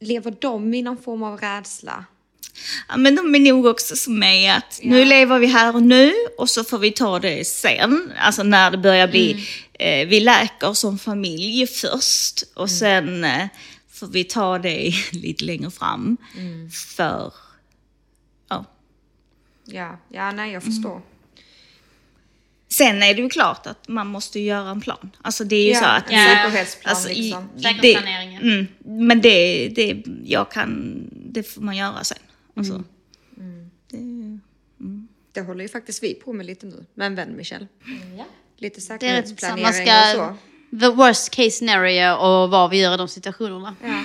lever 0.04 0.34
de 0.40 0.74
i 0.74 0.82
någon 0.82 0.98
form 0.98 1.24
av 1.24 1.38
rädsla? 1.38 2.06
Ja, 2.90 2.98
men 2.98 3.16
de 3.16 3.36
är 3.36 3.40
nog 3.40 3.66
också 3.66 3.96
som 3.96 4.20
mig 4.20 4.48
att 4.48 4.80
nu 4.84 5.06
lever 5.06 5.40
vi 5.40 5.48
här 5.48 5.76
och 5.76 5.84
nu 5.84 6.14
och 6.38 6.50
så 6.50 6.64
får 6.64 6.80
vi 6.80 6.92
ta 6.92 7.20
det 7.20 7.48
sen. 7.48 8.12
Alltså 8.20 8.44
när 8.44 8.72
det 8.72 8.78
börjar 8.78 9.08
bli, 9.08 9.48
eh, 9.74 10.08
vi 10.08 10.20
läker 10.20 10.74
som 10.74 11.00
familj 11.00 11.68
först 11.68 12.44
och 12.56 12.70
sen 12.70 13.24
eh, 13.24 13.48
får 14.06 14.14
vi 14.14 14.24
ta 14.24 14.60
det 14.60 14.94
lite 15.12 15.46
längre 15.46 15.72
fram. 15.72 16.18
För, 16.96 17.34
ja. 18.50 18.66
Ja, 19.66 19.98
ja 20.10 20.32
nej 20.32 20.52
jag 20.54 20.64
förstår. 20.64 21.02
Sen 22.68 23.04
är 23.04 23.14
det 23.14 23.22
ju 23.22 23.30
klart 23.30 23.68
att 23.68 23.88
man 23.88 24.08
måste 24.08 24.40
göra 24.40 24.70
en 24.70 24.82
plan. 24.82 25.10
Alltså 25.22 25.44
det 25.44 25.56
är 25.56 25.66
ju 25.66 25.72
Ja, 25.72 25.80
så 25.80 25.86
att... 25.86 26.04
en 26.10 26.28
säkerhetsplan 26.30 26.96
i- 27.12 27.16
liksom. 27.16 27.50
det, 27.56 27.62
Säkerhetsplaneringen. 27.64 28.42
mm, 28.44 28.68
men 29.08 29.22
det, 29.22 29.68
det, 29.70 30.04
jag 30.24 30.52
kan, 30.52 31.00
det 31.12 31.44
får 31.44 31.62
man 31.62 31.78
göra 31.78 32.04
sen. 32.04 32.18
Alltså, 32.56 32.84
Det 35.34 35.42
håller 35.42 35.62
ju 35.64 35.70
faktiskt 35.70 36.04
vi 36.04 36.14
på 36.14 36.34
med 36.34 36.46
lite 36.46 36.66
nu, 36.66 36.86
med 36.94 37.08
en 37.08 37.16
vän 37.16 37.36
Michelle. 37.38 37.68
Ja. 38.18 38.26
Lite 38.58 38.76
Det 38.78 38.82
säkerhetsplanering 38.82 39.88
och 39.90 40.16
så. 40.16 40.38
The 40.80 40.90
worst 40.90 41.30
case 41.30 41.52
scenario 41.52 42.14
och 42.14 42.50
vad 42.50 42.70
vi 42.70 42.82
gör 42.82 42.94
i 42.94 42.98
de 42.98 43.08
situationerna. 43.08 43.76
Ja. 43.84 44.04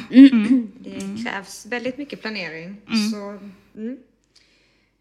Det 0.81 1.25
krävs 1.25 1.67
väldigt 1.67 1.99
mycket 1.99 2.23
planering. 2.23 2.77
Så 3.13 3.39
mm. 3.79 3.97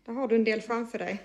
där 0.06 0.13
har 0.13 0.27
du 0.27 0.36
en 0.36 0.43
del 0.43 0.62
framför 0.62 0.97
dig. 0.97 1.23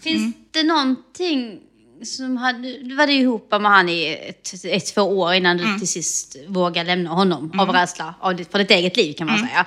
Finns 0.00 0.34
det 0.50 0.62
någonting 0.62 1.60
som 2.02 2.36
hade... 2.36 2.78
Du 2.78 2.94
var 2.94 3.10
ihop 3.10 3.50
med 3.50 3.60
han 3.60 3.88
i 3.88 4.18
ett, 4.28 4.64
ett, 4.64 4.94
två 4.94 5.02
år 5.02 5.34
innan 5.34 5.56
du 5.56 5.78
till 5.78 5.88
sist 5.88 6.36
vågade 6.48 6.86
lämna 6.86 7.10
honom 7.10 7.60
av 7.60 7.68
rädsla 7.68 8.14
av 8.20 8.36
ditt, 8.36 8.50
för 8.50 8.58
ditt 8.58 8.70
eget 8.70 8.96
liv 8.96 9.12
kan 9.12 9.26
man 9.26 9.38
säga. 9.38 9.66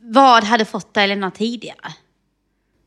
Vad 0.00 0.44
hade 0.44 0.64
fått 0.64 0.94
dig 0.94 1.04
att 1.04 1.08
lämna 1.08 1.30
tidigare? 1.30 1.92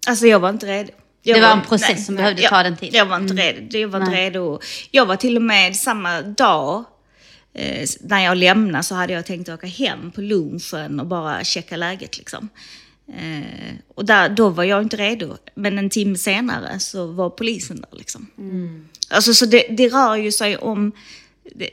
alltså 0.07 0.27
jag 0.27 0.39
var 0.39 0.49
inte 0.49 0.65
redo. 0.65 0.91
Jag 1.27 1.37
Det 1.37 1.41
var 1.41 1.51
en 1.51 1.61
process 1.61 2.05
som 2.05 2.15
behövde 2.15 2.41
jag, 2.41 2.49
ta 2.49 2.63
den 2.63 2.77
tiden. 2.77 2.95
Jag 2.95 3.05
var 3.05 3.17
inte 3.17 3.33
redo. 3.33 3.77
Jag 3.77 3.87
var 3.87 3.99
inte 3.99 4.11
Nej. 4.11 4.25
redo. 4.25 4.59
Jag 4.91 5.05
var 5.05 5.15
till 5.15 5.35
och 5.35 5.41
med 5.41 5.75
samma 5.75 6.21
dag 6.21 6.83
eh, 7.53 7.87
när 8.01 8.23
jag 8.23 8.37
lämnade 8.37 8.83
så 8.83 8.95
hade 8.95 9.13
jag 9.13 9.25
tänkt 9.25 9.49
åka 9.49 9.67
hem 9.67 10.11
på 10.11 10.21
lunchen 10.21 10.99
och 10.99 11.07
bara 11.07 11.43
checka 11.43 11.77
läget 11.77 12.17
liksom. 12.17 12.49
Eh, 13.07 13.75
och 13.95 14.05
där, 14.05 14.29
då 14.29 14.49
var 14.49 14.63
jag 14.63 14.81
inte 14.81 14.97
redo. 14.97 15.37
Men 15.55 15.77
en 15.77 15.89
timme 15.89 16.17
senare 16.17 16.79
så 16.79 17.07
var 17.07 17.29
polisen 17.29 17.81
där 17.81 17.97
liksom. 17.97 18.27
Alltså 19.09 19.33
så 19.33 19.45
det, 19.45 19.65
det 19.69 19.89
rör 19.89 20.15
ju 20.15 20.31
sig 20.31 20.57
om 20.57 20.91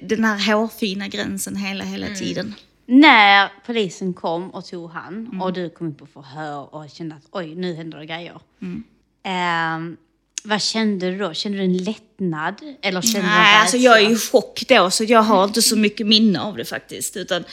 den 0.00 0.24
här 0.24 0.54
hårfina 0.54 1.08
gränsen 1.08 1.56
hela, 1.56 1.84
hela 1.84 2.06
tiden. 2.06 2.54
När 2.86 3.50
polisen 3.66 4.14
kom 4.14 4.50
och 4.50 4.64
tog 4.64 4.90
han 4.90 5.40
och 5.42 5.52
du 5.52 5.70
kom 5.70 5.86
in 5.86 5.94
på 5.94 6.06
förhör 6.06 6.74
och 6.74 6.90
kände 6.90 7.14
att 7.14 7.26
oj, 7.30 7.54
nu 7.54 7.74
händer 7.74 7.98
det 7.98 8.06
grejer. 8.06 8.40
Ehm, 9.24 9.96
vad 10.44 10.62
kände 10.62 11.10
du 11.10 11.18
då? 11.18 11.34
Kände 11.34 11.58
du 11.58 11.64
en 11.64 11.76
lättnad? 11.76 12.54
Eller 12.82 13.00
kände 13.00 13.20
du 13.20 13.26
Nej, 13.26 13.60
alltså 13.60 13.76
jag 13.76 14.02
är 14.02 14.10
i 14.10 14.16
chock 14.16 14.64
då, 14.68 14.90
så 14.90 15.04
jag 15.04 15.22
har 15.22 15.44
inte 15.44 15.62
så 15.62 15.76
mycket 15.76 16.06
minne 16.06 16.40
av 16.40 16.56
det 16.56 16.64
faktiskt. 16.64 17.16
Utan, 17.16 17.44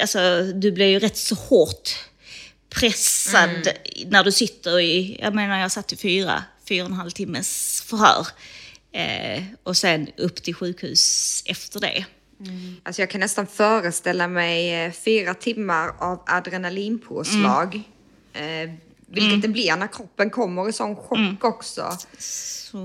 alltså, 0.00 0.42
du 0.54 0.72
blir 0.72 0.86
ju 0.86 0.98
rätt 0.98 1.16
så 1.16 1.34
hårt 1.34 1.90
pressad 2.68 3.68
när 4.06 4.24
du 4.24 4.32
sitter 4.32 4.80
i, 4.80 5.18
jag 5.22 5.34
menar 5.34 5.58
jag 5.58 5.72
satt 5.72 5.92
i 5.92 5.96
fyra, 5.96 6.44
fyra 6.68 6.84
och 6.84 6.90
en 6.90 6.96
halv 6.96 7.10
timmes 7.10 7.82
förhör. 7.86 8.26
Eh, 8.92 9.42
och 9.62 9.76
sen 9.76 10.08
upp 10.16 10.42
till 10.42 10.54
sjukhus 10.54 11.42
efter 11.46 11.80
det. 11.80 12.04
Alltså 12.82 13.02
jag 13.02 13.10
kan 13.10 13.20
nästan 13.20 13.46
föreställa 13.46 14.28
mig 14.28 14.84
eh, 14.84 14.92
fyra 14.92 15.34
timmar 15.34 15.94
av 15.98 16.22
adrenalinpåslag. 16.26 17.82
Eh, 18.32 18.70
vilket 19.12 19.42
det 19.42 19.48
blir 19.48 19.76
när 19.76 19.86
kroppen 19.86 20.30
kommer 20.30 20.68
i 20.68 20.72
sån 20.72 20.96
chock 20.96 21.44
också. 21.44 21.96
Så, 22.18 22.78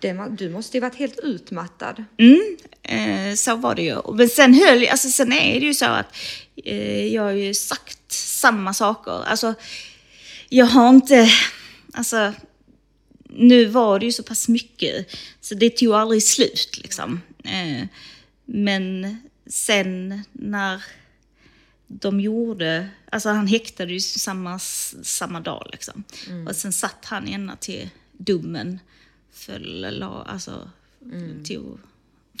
Det, 0.00 0.26
du 0.38 0.50
måste 0.50 0.76
ju 0.76 0.80
varit 0.80 0.94
helt 0.94 1.18
utmattad. 1.18 2.04
eh, 2.82 3.34
så 3.34 3.56
var 3.56 3.74
det 3.74 3.82
ju. 3.82 3.96
Men 4.14 4.28
sen 4.28 4.54
höll 4.54 4.86
alltså 4.88 5.08
sen 5.10 5.32
är 5.32 5.60
det 5.60 5.66
ju 5.66 5.74
så 5.74 5.84
att 5.86 6.16
eh, 6.64 7.06
jag 7.06 7.22
har 7.22 7.30
ju 7.30 7.54
sagt 7.54 8.12
samma 8.12 8.74
saker. 8.74 9.24
Alltså, 9.26 9.54
jag 10.48 10.66
har 10.66 10.88
inte, 10.88 11.28
alltså, 11.92 12.32
nu 13.28 13.64
var 13.64 13.98
det 13.98 14.06
ju 14.06 14.12
så 14.12 14.22
pass 14.22 14.48
mycket 14.48 15.06
så 15.40 15.54
det 15.54 15.70
tog 15.70 15.94
aldrig 15.94 16.22
slut 16.22 16.78
liksom. 16.82 17.20
Eh, 17.44 17.86
men 18.44 19.16
sen 19.46 20.22
när 20.32 20.82
de 22.00 22.20
gjorde, 22.20 22.88
alltså 23.10 23.28
han 23.28 23.46
häktade 23.46 23.92
ju 23.92 24.00
samma, 24.00 24.58
samma 24.58 25.40
dag 25.40 25.68
liksom. 25.72 26.04
Och 26.48 26.56
sen 26.56 26.72
satt 26.72 27.04
han 27.04 27.28
ända 27.28 27.56
till 27.56 27.90
domen 28.12 28.80
föll, 29.32 30.02
alltså, 30.26 30.70
tog, 31.44 31.78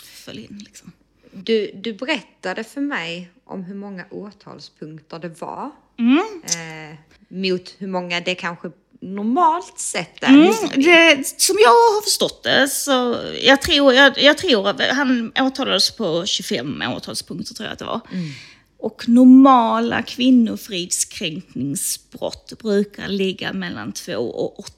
föll 0.02 0.38
in 0.38 0.62
liksom. 0.64 0.92
Du, 1.32 1.70
du 1.74 1.92
berättade 1.92 2.64
för 2.64 2.80
mig 2.80 3.30
om 3.44 3.64
hur 3.64 3.74
många 3.74 4.06
åtalspunkter 4.10 5.18
det 5.18 5.40
var. 5.40 5.70
Eh, 6.44 6.96
mot 7.28 7.74
hur 7.78 7.86
många 7.86 8.20
det 8.20 8.34
kanske 8.34 8.70
normalt 9.00 9.78
sett 9.78 10.22
är. 10.22 10.28
Mm, 10.28 10.52
det, 10.74 11.26
som 11.26 11.56
jag 11.60 11.68
har 11.68 12.02
förstått 12.02 12.42
det 12.42 12.68
så, 12.68 13.16
jag 13.42 13.62
tror, 13.62 13.94
jag, 13.94 14.22
jag 14.22 14.38
tror 14.38 14.68
att 14.68 14.80
han 14.80 15.32
åtalades 15.40 15.90
på 15.90 16.26
25 16.26 16.82
åtalspunkter 16.96 17.54
tror 17.54 17.66
jag 17.66 17.72
att 17.72 17.78
det 17.78 17.84
var. 17.84 18.00
Och 18.84 19.08
normala 19.08 20.02
kvinnofridskränkningsbrott 20.02 22.52
brukar 22.62 23.08
ligga 23.08 23.52
mellan 23.52 23.92
2 23.92 24.16
och 24.16 24.58
8. 24.58 24.74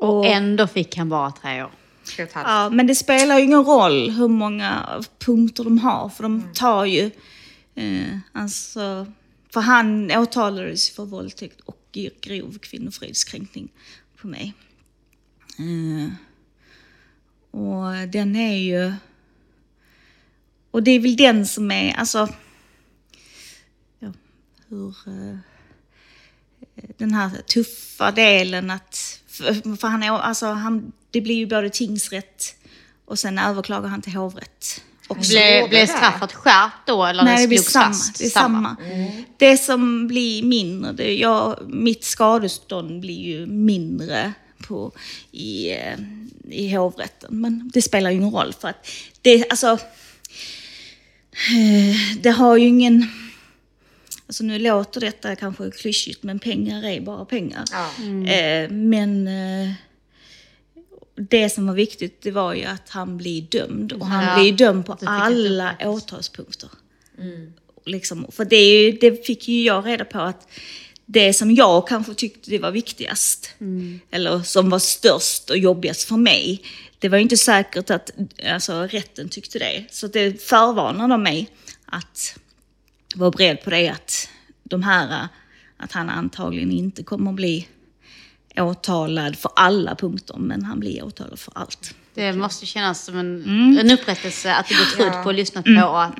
Och 0.00 0.26
ändå 0.26 0.66
fick 0.66 0.96
han 0.96 1.08
bara 1.08 1.30
tre 1.30 1.62
år. 1.62 1.66
Och. 1.66 1.72
Ja, 2.34 2.70
men 2.70 2.86
det 2.86 2.94
spelar 2.94 3.38
ju 3.38 3.44
ingen 3.44 3.64
roll 3.64 4.10
hur 4.10 4.28
många 4.28 5.02
punkter 5.18 5.64
de 5.64 5.78
har, 5.78 6.08
för 6.08 6.22
de 6.22 6.48
tar 6.54 6.84
ju... 6.84 7.10
Eh, 7.74 8.18
alltså, 8.32 9.06
för 9.52 9.60
han 9.60 10.10
åtalades 10.10 10.90
för 10.90 11.04
våldtäkt 11.04 11.60
och 11.60 11.98
grov 12.20 12.58
kvinnofridskränkning 12.58 13.68
på 14.20 14.26
mig. 14.26 14.54
Eh, 15.58 16.08
och 17.60 18.08
den 18.08 18.36
är 18.36 18.56
ju... 18.56 18.92
Och 20.70 20.82
det 20.82 20.90
är 20.90 21.00
väl 21.00 21.16
den 21.16 21.46
som 21.46 21.70
är, 21.70 21.92
alltså... 21.92 22.28
hur 24.70 24.94
eh, 25.06 25.38
den 26.98 27.14
här 27.14 27.30
tuffa 27.46 28.10
delen 28.10 28.70
att, 28.70 29.20
för, 29.28 29.76
för 29.76 29.88
han 29.88 30.02
är, 30.02 30.10
alltså 30.10 30.46
han, 30.46 30.92
det 31.10 31.20
blir 31.20 31.34
ju 31.34 31.46
både 31.46 31.70
tingsrätt 31.70 32.54
och 33.04 33.18
sen 33.18 33.38
överklagar 33.38 33.88
han 33.88 34.02
till 34.02 34.14
hovrätt. 34.14 34.82
Blev, 35.28 35.68
blev 35.68 35.86
straffet 35.86 36.32
skärpt 36.32 36.86
då 36.86 37.04
eller 37.04 37.24
Nej, 37.24 37.42
det 37.42 37.48
blir 37.48 37.58
samma. 37.58 37.86
fast? 37.86 38.18
Det, 38.18 38.24
är 38.24 38.30
samma. 38.30 38.76
det 39.36 39.56
som 39.56 40.06
blir 40.08 40.42
mindre, 40.42 40.92
det, 40.92 41.14
jag, 41.14 41.58
mitt 41.68 42.04
skadestånd 42.04 43.00
blir 43.00 43.20
ju 43.20 43.46
mindre 43.46 44.32
på, 44.68 44.92
i, 45.30 45.70
eh, 45.70 45.98
i 46.48 46.74
hovrätten. 46.74 47.40
Men 47.40 47.70
det 47.74 47.82
spelar 47.82 48.10
ju 48.10 48.16
ingen 48.16 48.30
roll 48.30 48.54
för 48.60 48.68
att 48.68 48.86
det, 49.22 49.50
alltså, 49.50 49.68
eh, 51.32 52.18
det 52.20 52.30
har 52.30 52.56
ju 52.56 52.66
ingen... 52.66 53.06
Alltså 54.30 54.44
nu 54.44 54.58
låter 54.58 55.00
detta 55.00 55.36
kanske 55.36 55.70
klyschigt, 55.70 56.22
men 56.22 56.38
pengar 56.38 56.84
är 56.84 57.00
bara 57.00 57.24
pengar. 57.24 57.64
Eh, 58.28 58.70
men 58.70 59.28
eh, 59.28 59.72
det 61.14 61.50
som 61.50 61.66
var 61.66 61.74
viktigt, 61.74 62.22
det 62.22 62.30
var 62.30 62.54
ju 62.54 62.64
att 62.64 62.88
han 62.88 63.16
blir 63.16 63.42
dömd. 63.42 63.92
Och 63.92 64.06
han 64.06 64.24
Ja, 64.24 64.42
blir 64.42 64.52
dömd 64.52 64.86
på 64.86 64.96
alla 65.06 65.76
åtalspunkter. 65.84 66.68
Liksom, 67.86 68.26
för 68.32 68.44
det, 68.44 68.56
är 68.56 68.82
ju, 68.84 68.92
det 68.92 69.26
fick 69.26 69.48
ju 69.48 69.62
jag 69.62 69.86
reda 69.86 70.04
på 70.04 70.20
att 70.20 70.48
det 71.06 71.32
som 71.32 71.54
jag 71.54 71.88
kanske 71.88 72.14
tyckte 72.14 72.50
det 72.50 72.58
var 72.58 72.70
viktigast, 72.70 73.54
eller 74.10 74.40
som 74.42 74.70
var 74.70 74.78
störst 74.78 75.50
och 75.50 75.58
jobbigast 75.58 76.02
för 76.02 76.16
mig, 76.16 76.62
det 76.98 77.08
var 77.08 77.18
ju 77.18 77.22
inte 77.22 77.36
säkert 77.36 77.90
att 77.90 78.10
alltså, 78.52 78.82
rätten 78.82 79.28
tyckte 79.28 79.58
det. 79.58 79.84
Så 79.90 80.06
det 80.06 80.42
förvarnade 80.42 81.18
mig 81.18 81.48
att 81.84 82.36
vara 83.14 83.30
beredd 83.30 83.64
på 83.64 83.70
det 83.70 83.88
att 83.88 84.28
de 84.64 84.82
här, 84.82 85.28
att 85.76 85.92
han 85.92 86.10
antagligen 86.10 86.72
inte 86.72 87.02
kommer 87.02 87.30
att 87.30 87.36
bli 87.36 87.68
åtalad 88.56 89.36
för 89.36 89.50
alla 89.56 89.94
punkter, 89.94 90.36
men 90.38 90.64
han 90.64 90.80
blir 90.80 91.04
åtalad 91.04 91.38
för 91.38 91.52
allt. 91.56 91.94
Det 92.14 92.32
måste 92.32 92.66
kännas 92.66 93.04
som 93.04 93.18
en, 93.18 93.44
Mm. 93.44 93.78
en 93.78 93.90
upprättelse 93.90 94.54
att 94.54 94.68
det 94.68 94.74
gått 94.74 95.06
ut 95.06 95.22
på 95.22 95.28
och 95.28 95.34
lyssnat 95.34 95.64
på 95.64 95.84
och 95.84 96.02
att 96.02 96.14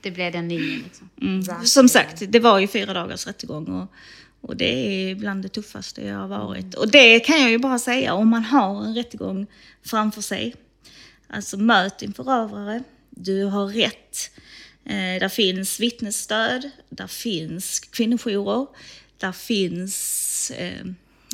det 0.00 0.10
blev 0.10 0.32
den 0.32 0.48
linjen. 0.48 0.82
Liksom. 0.84 1.08
Mm. 1.22 1.42
Som 1.66 1.88
sagt, 1.88 2.22
det 2.28 2.40
var 2.40 2.58
ju 2.58 2.66
fyra 2.68 2.92
dagars 2.94 3.26
rättegång 3.26 3.66
och, 3.66 3.92
och 4.40 4.56
det 4.56 5.10
är 5.10 5.14
bland 5.14 5.42
det 5.42 5.48
tuffaste 5.48 6.06
jag 6.06 6.18
har 6.18 6.28
varit. 6.28 6.74
Och 6.74 6.90
det 6.90 7.20
kan 7.20 7.40
jag 7.40 7.50
ju 7.50 7.58
bara 7.58 7.78
säga, 7.78 8.14
om 8.14 8.28
man 8.28 8.44
har 8.44 8.84
en 8.84 8.94
rättegång 8.94 9.46
framför 9.84 10.22
sig, 10.22 10.54
alltså 11.28 11.56
möt 11.56 11.98
din 11.98 12.12
förövare, 12.12 12.82
du 13.10 13.44
har 13.44 13.66
rätt. 13.66 14.30
Eh, 14.86 15.20
där 15.20 15.28
finns 15.28 15.80
vittnesstöd, 15.80 16.70
där 16.88 17.06
finns 17.06 17.80
kvinnojourer, 17.80 18.66
där 19.18 19.32
finns 19.32 20.50
eh, 20.50 20.86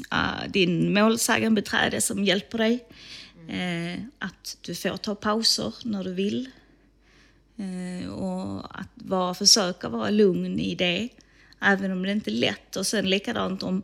ah, 0.08 0.46
din 0.48 0.94
målsägandebiträde 0.94 2.00
som 2.00 2.24
hjälper 2.24 2.58
dig. 2.58 2.84
Eh, 3.48 4.00
att 4.18 4.56
du 4.60 4.74
får 4.74 4.96
ta 4.96 5.14
pauser 5.14 5.74
när 5.84 6.04
du 6.04 6.14
vill. 6.14 6.50
Eh, 7.58 8.10
och 8.10 8.80
att 8.80 8.88
vara, 8.94 9.34
försöka 9.34 9.88
vara 9.88 10.10
lugn 10.10 10.60
i 10.60 10.74
det, 10.74 11.08
även 11.60 11.92
om 11.92 12.02
det 12.02 12.12
inte 12.12 12.30
är 12.30 12.32
lätt. 12.32 12.76
Och 12.76 12.86
sen 12.86 13.10
likadant 13.10 13.62
om 13.62 13.82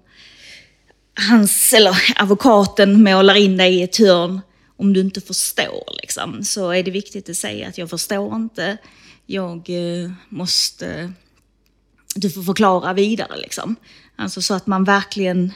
hans, 1.31 1.73
eller 1.73 1.97
advokaten 2.17 3.03
målar 3.03 3.35
in 3.35 3.57
dig 3.57 3.75
i 3.75 3.83
ett 3.83 3.97
hörn, 3.97 4.41
om 4.77 4.93
du 4.93 5.01
inte 5.01 5.21
förstår 5.21 6.01
liksom, 6.01 6.45
så 6.45 6.71
är 6.71 6.83
det 6.83 6.91
viktigt 6.91 7.29
att 7.29 7.37
säga 7.37 7.69
att 7.69 7.79
jag 7.79 7.91
förstår 7.91 8.37
inte, 8.37 8.79
jag 9.31 9.57
eh, 9.71 10.11
måste, 10.29 11.13
du 12.15 12.31
får 12.31 12.43
förklara 12.43 12.93
vidare 12.93 13.37
liksom. 13.37 13.77
Alltså 14.17 14.43
så 14.43 14.55
att 14.55 14.67
man 14.67 14.85
verkligen, 14.85 15.53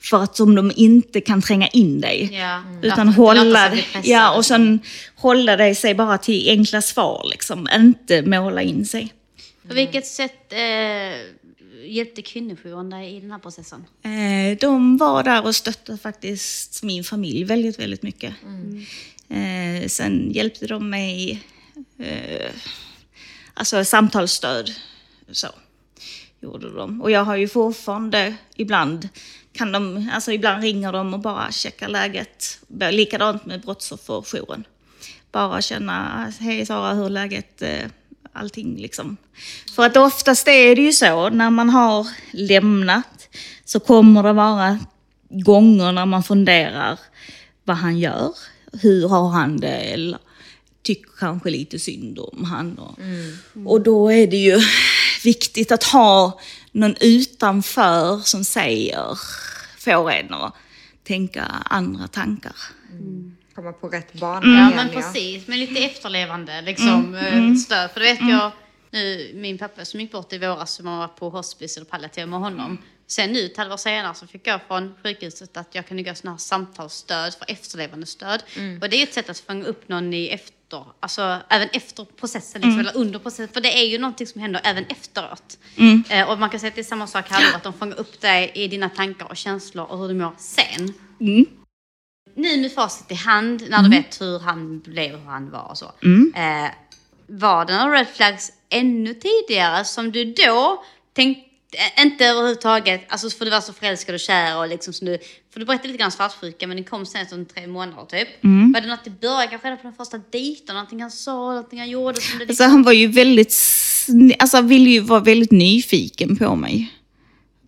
för 0.00 0.22
att 0.22 0.40
om 0.40 0.54
de 0.54 0.72
inte 0.76 1.20
kan 1.20 1.42
tränga 1.42 1.66
in 1.68 2.00
dig, 2.00 2.30
Ja. 2.32 2.62
utan 2.82 3.06
Låta- 3.06 3.16
hålla, 3.20 3.72
ja, 4.04 4.36
och 4.36 4.46
sen 4.46 4.80
hålla 5.16 5.56
dig 5.56 5.74
sig 5.74 5.94
bara 5.94 6.18
till 6.18 6.48
enkla 6.50 6.82
svar, 6.82 7.26
liksom. 7.30 7.68
inte 7.74 8.22
måla 8.22 8.62
in 8.62 8.86
sig. 8.86 9.12
På 9.68 9.74
vilket 9.74 10.06
sätt 10.06 10.52
eh, 10.52 11.88
hjälpte 11.90 12.22
kvinnojouren 12.22 12.90
dig 12.90 13.16
i 13.16 13.20
den 13.20 13.30
här 13.30 13.38
processen? 13.38 13.84
Eh, 14.02 14.58
de 14.60 14.96
var 14.96 15.22
där 15.22 15.46
och 15.46 15.54
stöttade 15.56 15.98
faktiskt 15.98 16.82
min 16.82 17.04
familj 17.04 17.44
väldigt, 17.44 17.78
väldigt 17.78 18.02
mycket. 18.02 18.34
Eh, 19.28 19.88
sen 19.88 20.30
hjälpte 20.32 20.66
de 20.66 20.90
mig, 20.90 21.42
eh, 21.98 22.50
alltså 23.54 23.84
samtalsstöd, 23.84 24.70
så 25.32 25.48
gjorde 26.40 26.74
de. 26.74 27.02
Och 27.02 27.10
jag 27.10 27.24
har 27.24 27.36
ju 27.36 27.48
fortfarande 27.48 28.34
ibland, 28.56 29.08
kan 29.52 29.72
de, 29.72 30.10
alltså 30.12 30.32
ibland 30.32 30.62
ringer 30.62 30.92
de 30.92 31.14
och 31.14 31.20
bara 31.20 31.52
checkar 31.52 31.88
läget. 31.88 32.58
Likadant 32.90 33.46
med 33.46 33.60
brottsofferjouren. 33.60 34.64
Bara 35.32 35.62
känna, 35.62 36.32
hej 36.40 36.66
Sara, 36.66 36.94
hur 36.94 37.06
är 37.06 37.10
läget? 37.10 37.62
Eh, 37.62 37.86
allting 38.32 38.76
liksom. 38.76 39.16
För 39.76 39.86
att 39.86 39.96
oftast 39.96 40.48
är 40.48 40.76
det 40.76 40.82
ju 40.82 40.92
så, 40.92 41.28
när 41.28 41.50
man 41.50 41.70
har 41.70 42.06
lämnat 42.32 43.28
så 43.64 43.80
kommer 43.80 44.22
det 44.22 44.32
vara 44.32 44.78
gånger 45.28 45.92
när 45.92 46.06
man 46.06 46.22
funderar 46.22 46.98
vad 47.64 47.76
han 47.76 47.98
gör. 47.98 48.34
Hur 48.72 49.08
har 49.08 49.28
han 49.28 49.56
det? 49.56 49.68
Eller 49.68 50.18
tycker 50.84 51.10
kanske 51.18 51.50
lite 51.50 51.78
synd 51.78 52.18
om 52.18 52.44
han. 52.44 52.78
Och, 52.78 52.98
och 53.72 53.80
då 53.80 54.12
är 54.12 54.26
det 54.26 54.36
ju 54.36 54.60
viktigt 55.24 55.72
att 55.72 55.84
ha 55.84 56.40
någon 56.72 56.96
utanför 57.00 58.18
som 58.18 58.44
säger, 58.44 59.18
får 59.78 60.10
en 60.10 60.34
att 60.34 60.54
tänka 61.06 61.42
andra 61.64 62.08
tankar. 62.08 62.56
Komma 63.54 63.72
på 63.72 63.88
rätt 63.88 64.12
bana 64.12 64.40
Ja, 64.46 64.52
igen, 64.52 64.72
men 64.76 64.88
precis. 64.88 65.46
Men 65.46 65.58
lite 65.60 65.84
efterlevande 65.84 66.62
liksom, 66.62 67.04
Mm, 67.04 67.14
eh, 67.14 67.34
mm. 67.38 67.56
stöd. 67.56 67.90
För 67.90 68.00
det 68.00 68.06
vet 68.06 68.20
Mm. 68.20 68.32
jag, 68.32 68.52
nu, 68.90 69.30
min 69.34 69.58
pappa 69.58 69.84
som 69.84 70.00
gick 70.00 70.12
bort 70.12 70.32
i 70.32 70.38
våras, 70.38 70.74
som 70.74 70.86
var 70.86 71.08
på 71.08 71.30
hospice 71.30 71.76
eller 71.76 71.86
palliativ 71.86 72.28
med 72.28 72.40
honom. 72.40 72.78
Sen 73.06 73.32
nu, 73.32 73.46
ett 73.46 73.56
halvår 73.56 73.76
senare, 73.76 74.14
så 74.14 74.26
fick 74.26 74.46
jag 74.46 74.60
från 74.68 74.94
sjukhuset 75.02 75.56
att 75.56 75.74
jag 75.74 75.86
kan 75.86 76.04
gå 76.04 76.14
sådana 76.14 76.34
här 76.34 76.38
samtalsstöd 76.38 77.34
för 77.34 77.50
efterlevande 77.50 78.06
stöd. 78.06 78.42
Mm. 78.56 78.82
Och 78.82 78.88
det 78.90 78.96
är 78.96 79.02
ett 79.02 79.14
sätt 79.14 79.30
att 79.30 79.38
fånga 79.38 79.64
upp 79.64 79.88
någon 79.88 80.14
i 80.14 80.28
efter, 80.28 80.54
alltså 81.00 81.38
även 81.48 81.68
efter 81.72 82.04
processen, 82.04 82.60
liksom, 82.60 82.72
Mm. 82.80 82.86
eller 82.86 82.96
under 83.00 83.18
processen. 83.18 83.48
För 83.48 83.60
det 83.60 83.78
är 83.78 83.84
ju 83.84 83.98
någonting 83.98 84.26
som 84.26 84.40
händer 84.40 84.60
även 84.64 84.84
efteråt. 84.84 85.58
Mm. 85.76 86.04
Eh, 86.08 86.30
och 86.30 86.38
man 86.38 86.50
kan 86.50 86.60
säga 86.60 86.68
att 86.68 86.74
det 86.74 86.80
är 86.80 86.84
samma 86.84 87.06
sak 87.06 87.30
här 87.30 87.56
att 87.56 87.62
de 87.62 87.72
fångar 87.72 88.00
upp 88.00 88.20
dig 88.20 88.50
i 88.54 88.68
dina 88.68 88.88
tankar 88.88 89.26
och 89.30 89.36
känslor 89.36 89.84
och 89.86 89.98
hur 89.98 90.08
du 90.08 90.14
mår 90.14 90.32
sen. 90.38 90.92
Mm. 91.20 91.46
Nu 92.36 92.56
med 92.56 92.72
facit 92.72 93.10
i 93.10 93.14
hand, 93.14 93.60
när 93.70 93.78
Mm. 93.78 93.90
du 93.90 93.96
vet 93.96 94.20
hur 94.20 94.38
han 94.38 94.80
blev 94.80 95.14
och 95.14 95.20
hur 95.20 95.26
han 95.30 95.50
var 95.50 95.68
och 95.70 95.78
så. 95.78 95.92
Mm. 96.02 96.32
Eh, 96.36 96.70
var 97.26 97.64
det 97.64 97.76
några 97.84 97.98
red 98.00 98.08
flags 98.08 98.52
ännu 98.68 99.14
tidigare 99.14 99.84
som 99.84 100.12
du 100.12 100.24
då 100.24 100.84
tänkte, 101.12 101.50
inte 102.02 102.24
överhuvudtaget, 102.26 103.04
alltså 103.08 103.30
för 103.30 103.44
du 103.44 103.50
var 103.50 103.60
så 103.60 103.72
förälskad 103.72 104.14
och 104.14 104.20
kär 104.20 104.58
och 104.58 104.68
liksom 104.68 104.92
som 104.92 105.06
du, 105.06 105.18
för 105.52 105.60
du 105.60 105.66
berättade 105.66 105.88
lite 105.88 105.98
grann 105.98 106.06
om 106.06 106.10
svartsjuka 106.12 106.66
men 106.66 106.76
det 106.76 106.82
kom 106.82 107.06
sen 107.06 107.22
efter 107.22 107.44
tre 107.44 107.66
månader 107.66 108.04
typ. 108.04 108.44
Mm. 108.44 108.72
Var 108.72 108.80
det 108.80 108.86
något 108.86 109.06
i 109.06 109.10
början, 109.10 109.48
kanske 109.50 109.66
redan 109.68 109.78
på 109.78 109.82
den 109.82 109.92
första 109.92 110.18
dejten, 110.30 110.74
någonting 110.74 111.00
han 111.02 111.10
sa, 111.10 111.32
någonting 111.32 111.78
han 111.78 111.90
gjorde 111.90 112.20
som 112.20 112.38
du 112.38 112.46
Alltså 112.48 112.64
han 112.64 112.82
var 112.82 112.92
ju 112.92 113.06
väldigt, 113.06 113.54
alltså 114.38 114.56
han 114.56 114.68
ville 114.68 114.90
ju 114.90 115.00
vara 115.00 115.20
väldigt 115.20 115.50
nyfiken 115.52 116.36
på 116.36 116.56
mig. 116.56 116.92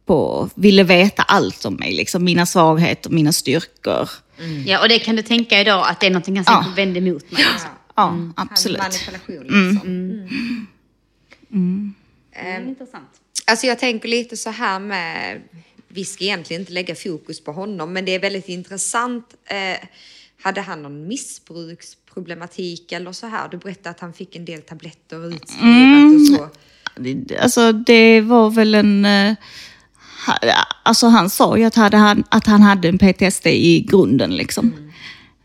På, 0.07 0.51
ville 0.55 0.83
veta 0.83 1.23
allt 1.23 1.65
om 1.65 1.75
mig, 1.75 1.93
liksom 1.95 2.25
mina 2.25 2.47
svagheter, 2.47 3.11
mina 3.11 3.33
styrkor. 3.33 4.09
Ja, 4.67 4.83
och 4.83 4.89
det 4.89 4.99
kan 4.99 5.17
du 5.17 5.23
tänka 5.23 5.61
idag 5.61 5.87
att 5.89 6.01
det 6.01 6.07
är 6.07 6.11
någonting 6.11 6.37
han 6.37 6.45
sen 6.45 6.55
Ja. 6.55 6.73
vände 6.77 6.99
emot 6.99 7.31
mig. 7.31 7.45
Liksom. 7.53 7.71
Ja, 7.97 8.17
absolut. 8.37 8.79
Manipulation 8.79 9.37
Mm. 9.49 9.71
liksom. 9.71 9.89
Mm. 9.91 10.67
Mm. 11.53 11.95
Ehm, 12.33 12.69
intressant. 12.69 13.09
Alltså 13.47 13.67
jag 13.67 13.79
tänker 13.79 14.09
lite 14.09 14.37
så 14.37 14.51
här 14.51 14.79
med, 14.79 15.41
vi 15.89 16.05
ska 16.05 16.25
egentligen 16.25 16.63
inte 16.63 16.73
lägga 16.73 16.95
fokus 16.95 17.41
på 17.45 17.53
honom, 17.53 17.93
men 17.93 18.05
det 18.05 18.15
är 18.15 18.19
väldigt 18.21 18.49
intressant. 18.49 19.35
Eh, 19.45 19.89
hade 20.43 20.61
han 20.61 20.83
någon 20.83 21.09
missbruksproblematik 21.09 22.93
eller 22.93 23.13
så 23.13 23.27
här? 23.27 23.49
Du 23.49 23.57
berättade 23.57 23.91
att 23.91 24.01
han 24.01 24.13
fick 24.13 24.37
en 24.37 24.45
del 24.45 24.63
tabletter 24.63 25.29
utskrivet 25.29 25.63
Mm. 25.63 26.15
och 26.17 26.27
så. 26.27 26.49
Det- 26.97 27.39
Alltså 27.39 27.73
det 27.73 28.21
var 28.21 28.51
väl 28.51 28.75
en... 28.75 29.05
eh, 29.05 29.35
Alltså 30.83 31.07
han 31.07 31.31
sa 31.31 31.59
ju 31.59 31.65
att, 31.65 31.75
hade 31.75 31.97
han, 31.97 32.25
att 32.29 32.47
han 32.47 32.63
hade 32.63 32.89
en 32.89 32.99
PTSD 32.99 33.47
i 33.47 33.81
grunden 33.81 34.37
liksom. 34.37 34.91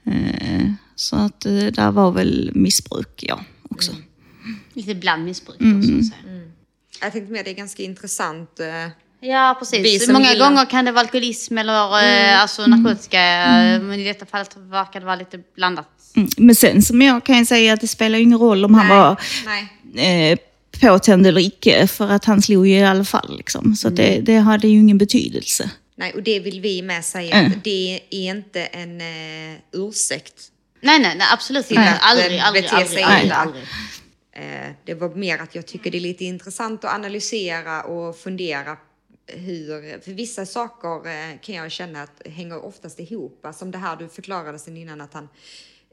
Eh, 0.05 0.71
Så 0.95 1.15
att 1.15 1.45
eh, 1.45 1.53
där 1.53 1.91
var 1.91 2.11
väl 2.11 2.51
missbruk, 2.55 3.23
ja, 3.27 3.43
också. 3.69 3.91
Lite 4.73 4.95
bland 4.95 5.25
missbruk 5.25 5.59
då, 5.59 5.65
Mm. 5.65 6.01
Jag 7.01 7.11
tänkte 7.11 7.33
mer 7.33 7.43
det 7.43 7.49
är 7.49 7.53
ganska 7.53 7.83
intressant. 7.83 8.59
eh, 8.59 8.67
Ja, 9.23 9.55
precis. 9.59 10.07
Många 10.09 10.31
gillar- 10.31 10.49
gånger 10.49 10.65
kan 10.65 10.85
det 10.85 10.91
vara 10.91 11.01
alkoholism 11.01 11.57
eller 11.57 11.99
Mm. 11.99 12.29
eh, 12.33 12.41
alltså 12.41 12.65
narkotika, 12.67 13.19
eh, 13.21 13.81
men 13.81 13.93
i 13.99 14.03
detta 14.03 14.25
fallet 14.25 14.55
verkar 14.57 14.99
det 14.99 15.05
vara 15.05 15.15
lite 15.15 15.39
blandat. 15.55 15.87
Mm. 16.15 16.29
Men 16.37 16.55
sen 16.55 16.81
som 16.81 17.01
jag 17.01 17.25
kan 17.25 17.37
jag 17.37 17.47
säga 17.47 17.73
att 17.73 17.81
det 17.81 17.87
spelar 17.87 18.19
ingen 18.19 18.39
roll 18.39 18.65
om 18.65 18.73
han 18.73 18.87
Nej, 18.87 18.97
var 18.97 19.21
nej. 19.93 20.31
eh, 20.31 20.37
påtänd 20.81 21.27
eller 21.27 21.41
icke, 21.41 21.87
för 21.87 22.09
att 22.09 22.25
han 22.25 22.41
slog 22.41 22.67
ju 22.67 22.73
i 22.77 22.83
alla 22.83 23.05
fall. 23.05 23.37
Liksom. 23.37 23.75
Så 23.75 23.87
att 23.87 23.95
det, 23.95 24.19
det 24.21 24.37
hade 24.37 24.67
ju 24.67 24.79
ingen 24.79 24.97
betydelse. 24.97 25.69
Nej, 25.95 26.13
och 26.13 26.23
det 26.23 26.39
vill 26.39 26.61
vi 26.61 26.81
med 26.81 27.05
säga 27.05 27.35
Mm. 27.35 27.51
att 27.51 27.63
det 27.63 27.99
är 28.09 28.29
inte 28.29 28.61
en 28.65 29.01
uh, 29.01 29.57
ursäkt 29.73 30.33
Nej, 30.83 30.99
nej, 30.99 31.15
nej 31.17 31.27
absolut 31.33 31.71
inte. 31.71 31.93
Aldrig, 32.01 32.39
aldrig, 32.39 32.65
aldrig, 32.67 32.89
sig 32.89 33.03
aldrig, 33.03 33.31
aldrig. 33.31 33.63
Eh, 34.31 34.71
Det 34.85 34.93
var 34.93 35.09
mer 35.09 35.37
att 35.39 35.55
jag 35.55 35.65
tycker 35.65 35.91
det 35.91 35.97
är 35.97 35.99
lite 36.01 36.25
intressant 36.25 36.85
att 36.85 36.93
analysera 36.95 37.83
och 37.83 38.17
fundera 38.17 38.77
hur, 39.27 39.99
för 40.01 40.11
vissa 40.11 40.45
saker 40.45 41.07
eh, 41.09 41.39
kan 41.41 41.55
jag 41.55 41.71
känna 41.71 42.01
att 42.03 42.21
hänger 42.25 42.65
oftast 42.65 42.99
ihop. 42.99 43.45
Som 43.53 43.71
det 43.71 43.77
här 43.77 43.95
du 43.95 44.07
förklarade 44.09 44.59
sen 44.59 44.77
innan 44.77 45.01
att 45.01 45.13
han 45.13 45.27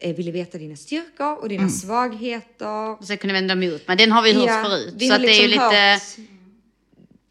eh, 0.00 0.16
ville 0.16 0.30
veta 0.30 0.58
dina 0.58 0.76
styrkor 0.76 1.34
och 1.38 1.48
dina 1.48 1.62
Mm. 1.62 1.70
svagheter. 1.74 2.90
Och 2.90 3.04
så 3.04 3.16
kunde 3.16 3.34
vända 3.34 3.52
emot. 3.52 3.82
Men 3.86 3.96
den 3.96 4.12
har 4.12 4.22
vi 4.22 4.32
hört 4.32 4.46
Ja, 4.46 4.62
förut. 4.64 4.94
vi 4.96 5.06
Så 5.06 5.12
har 5.12 5.18
att 5.20 5.26
det 5.26 5.32
är 5.32 5.42
ju 5.42 5.48
liksom 5.48 5.64
lite... 5.70 5.76
hört- 5.76 6.37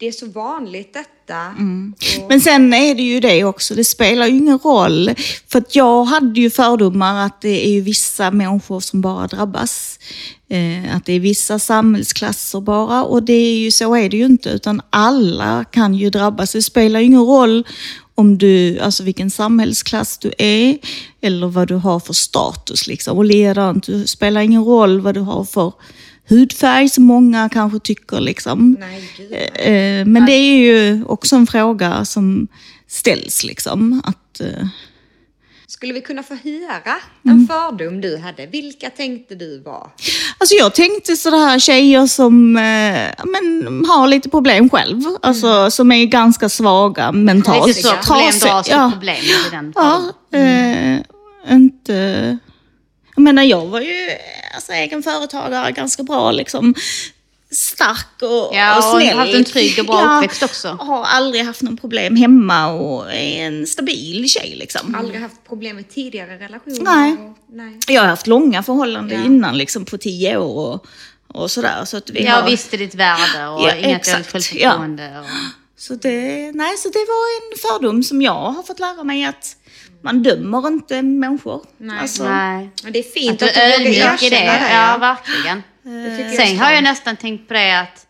Det 0.00 0.06
är 0.08 0.12
så 0.12 0.26
vanligt 0.26 0.94
detta. 0.94 1.48
Och- 2.22 2.28
Men 2.28 2.40
sen 2.40 2.72
är 2.74 2.94
det 2.94 3.02
ju 3.02 3.20
det 3.20 3.44
också, 3.44 3.74
det 3.74 3.84
spelar 3.84 4.26
ju 4.26 4.36
ingen 4.36 4.58
roll. 4.58 5.10
För 5.48 5.58
att 5.58 5.76
jag 5.76 6.04
hade 6.04 6.40
ju 6.40 6.50
fördomar 6.50 7.26
att 7.26 7.40
det 7.40 7.66
är 7.66 7.70
ju 7.70 7.80
vissa 7.80 8.30
människor 8.30 8.80
som 8.80 9.00
bara 9.00 9.26
drabbas. 9.26 9.98
Eh, 10.50 10.96
att 10.96 11.04
det 11.04 11.12
är 11.12 11.20
vissa 11.20 11.58
samhällsklasser 11.58 12.60
bara. 12.60 13.04
Och 13.04 13.22
det 13.22 13.32
är 13.32 13.58
ju, 13.58 13.70
så 13.70 13.94
är 13.94 14.08
det 14.08 14.16
ju 14.16 14.24
inte, 14.26 14.48
utan 14.50 14.80
alla 14.90 15.64
kan 15.64 15.94
ju 15.94 16.10
drabbas. 16.10 16.52
Det 16.52 16.62
spelar 16.62 17.00
ju 17.00 17.06
ingen 17.06 17.24
roll 17.24 17.66
om 18.14 18.38
du, 18.38 18.78
alltså 18.78 19.02
vilken 19.02 19.30
samhällsklass 19.30 20.18
du 20.18 20.32
är 20.38 20.78
eller 21.20 21.46
vad 21.46 21.68
du 21.68 21.74
har 21.74 22.00
för 22.00 22.12
status. 22.12 22.86
Liksom. 22.86 23.18
Och 23.18 23.24
likadant, 23.24 23.86
det 23.86 24.06
spelar 24.08 24.40
ingen 24.40 24.64
roll 24.64 25.00
vad 25.00 25.14
du 25.14 25.20
har 25.20 25.44
för 25.44 25.72
hudfärg 26.28 26.88
som 26.88 27.04
många 27.04 27.48
kanske 27.48 27.78
tycker. 27.78 28.20
Liksom. 28.20 28.76
Nej, 28.80 29.10
gud. 29.16 29.32
Eh, 29.32 30.06
Men 30.06 30.26
det 30.26 30.32
är 30.32 30.56
ju 30.56 31.04
också 31.04 31.36
en 31.36 31.46
fråga 31.46 32.04
som 32.04 32.48
ställs. 32.86 33.44
Liksom, 33.44 34.02
att, 34.04 34.40
eh, 34.40 34.66
Skulle 35.66 35.92
vi 35.92 36.00
kunna 36.00 36.22
få 36.22 36.34
höra 36.34 36.96
Mm. 37.24 37.38
en 37.40 37.46
fördom 37.46 38.00
du 38.00 38.16
hade? 38.18 38.46
Vilka 38.46 38.90
tänkte 38.90 39.34
du 39.34 39.60
var? 39.62 39.90
alltså 40.38 40.54
jag 40.54 40.74
tänkte 40.74 41.16
sådär 41.16 41.58
tjejer 41.58 42.06
som 42.06 42.56
eh, 42.56 43.24
men, 43.24 43.84
har 43.88 44.08
lite 44.08 44.28
problem 44.28 44.68
själv. 44.70 45.02
Alltså, 45.22 45.70
Som 45.70 45.92
är 45.92 46.04
ganska 46.06 46.48
svaga 46.48 47.12
mentalt. 47.12 47.66
Lite 47.66 47.82
så, 47.82 47.88
problem 47.88 48.30
Trasiga. 48.32 48.52
dras 48.52 48.68
ja. 48.70 48.90
problem. 48.92 49.16
i 49.16 49.50
den 49.50 49.72
Ja, 49.76 50.02
eh, 50.38 50.98
inte... 51.56 52.38
Jag 53.16 53.22
menar, 53.22 53.42
jag 53.42 53.66
var 53.66 53.80
ju 53.80 53.94
alltså, 54.54 54.72
egen 54.72 55.02
företagare, 55.02 55.72
ganska 55.72 56.02
bra 56.02 56.30
liksom. 56.32 56.74
Stark 57.50 58.22
och, 58.22 58.56
Ja, 58.56 58.76
och 58.78 59.00
snäll. 59.00 59.18
haft 59.18 59.34
en 59.34 59.44
trygg 59.44 59.78
och 59.78 59.86
bra 59.86 60.16
uppväxt 60.16 60.42
också. 60.42 60.68
Har 60.68 61.04
aldrig 61.04 61.44
haft 61.44 61.62
någon 61.62 61.76
problem 61.76 62.16
hemma 62.16 62.66
och 62.72 63.12
är 63.12 63.46
en 63.46 63.66
stabil 63.66 64.28
tjej 64.28 64.54
liksom. 64.56 64.94
Aldrig 64.94 65.20
haft 65.20 65.44
problem 65.48 65.76
med 65.76 65.90
tidigare 65.90 66.38
relationer? 66.38 66.80
Nej. 66.82 67.12
Och, 67.12 67.38
nej. 67.52 67.78
Jag 67.88 68.02
har 68.02 68.08
haft 68.08 68.26
långa 68.26 68.62
förhållanden 68.62 69.18
Ja. 69.20 69.26
innan, 69.26 69.58
liksom 69.58 69.84
på 69.84 69.98
tio 69.98 70.36
år 70.36 70.72
och, 70.74 70.86
och 71.42 71.50
sådär. 71.50 71.84
Så 71.84 71.96
att 71.96 72.10
vi 72.10 72.24
Jag 72.24 72.32
har... 72.32 72.50
visste 72.50 72.76
ditt 72.76 72.94
värde 72.94 73.46
och 73.46 73.62
Ja, 73.68 73.74
inget 73.74 74.00
exakt, 74.00 74.32
självförtroende. 74.32 75.18
Och... 75.20 75.26
Så 75.76 75.94
det, 75.94 76.52
nej, 76.54 76.76
så 76.76 76.88
det 76.88 76.98
var 77.08 77.52
en 77.52 77.58
fördom 77.58 78.02
som 78.02 78.22
jag 78.22 78.32
har 78.50 78.62
fått 78.62 78.78
lära 78.80 79.04
mig 79.04 79.24
att 79.24 79.56
man 80.02 80.22
dömer 80.22 80.66
inte 80.66 81.02
människor. 81.02 81.66
Nej. 81.78 81.98
Alltså, 81.98 82.28
Nej. 82.28 82.70
Men 82.82 82.92
det 82.92 82.98
är 82.98 83.02
fint 83.02 83.42
Att 83.42 83.48
att, 83.48 83.54
du 83.54 83.84
vågar 83.84 84.12
erkänna 84.14 84.52
det. 84.52 84.58
det. 84.58 84.72
Ja, 84.72 84.98
verkligen. 84.98 85.62
Det 85.82 86.16
tycker 86.16 86.40
jag 86.40 86.48
Sen 86.48 86.58
har 86.58 86.70
jag 86.72 86.82
nästan 86.84 87.16
tänkt 87.16 87.48
på 87.48 87.54
det 87.54 87.80
att 87.80 88.06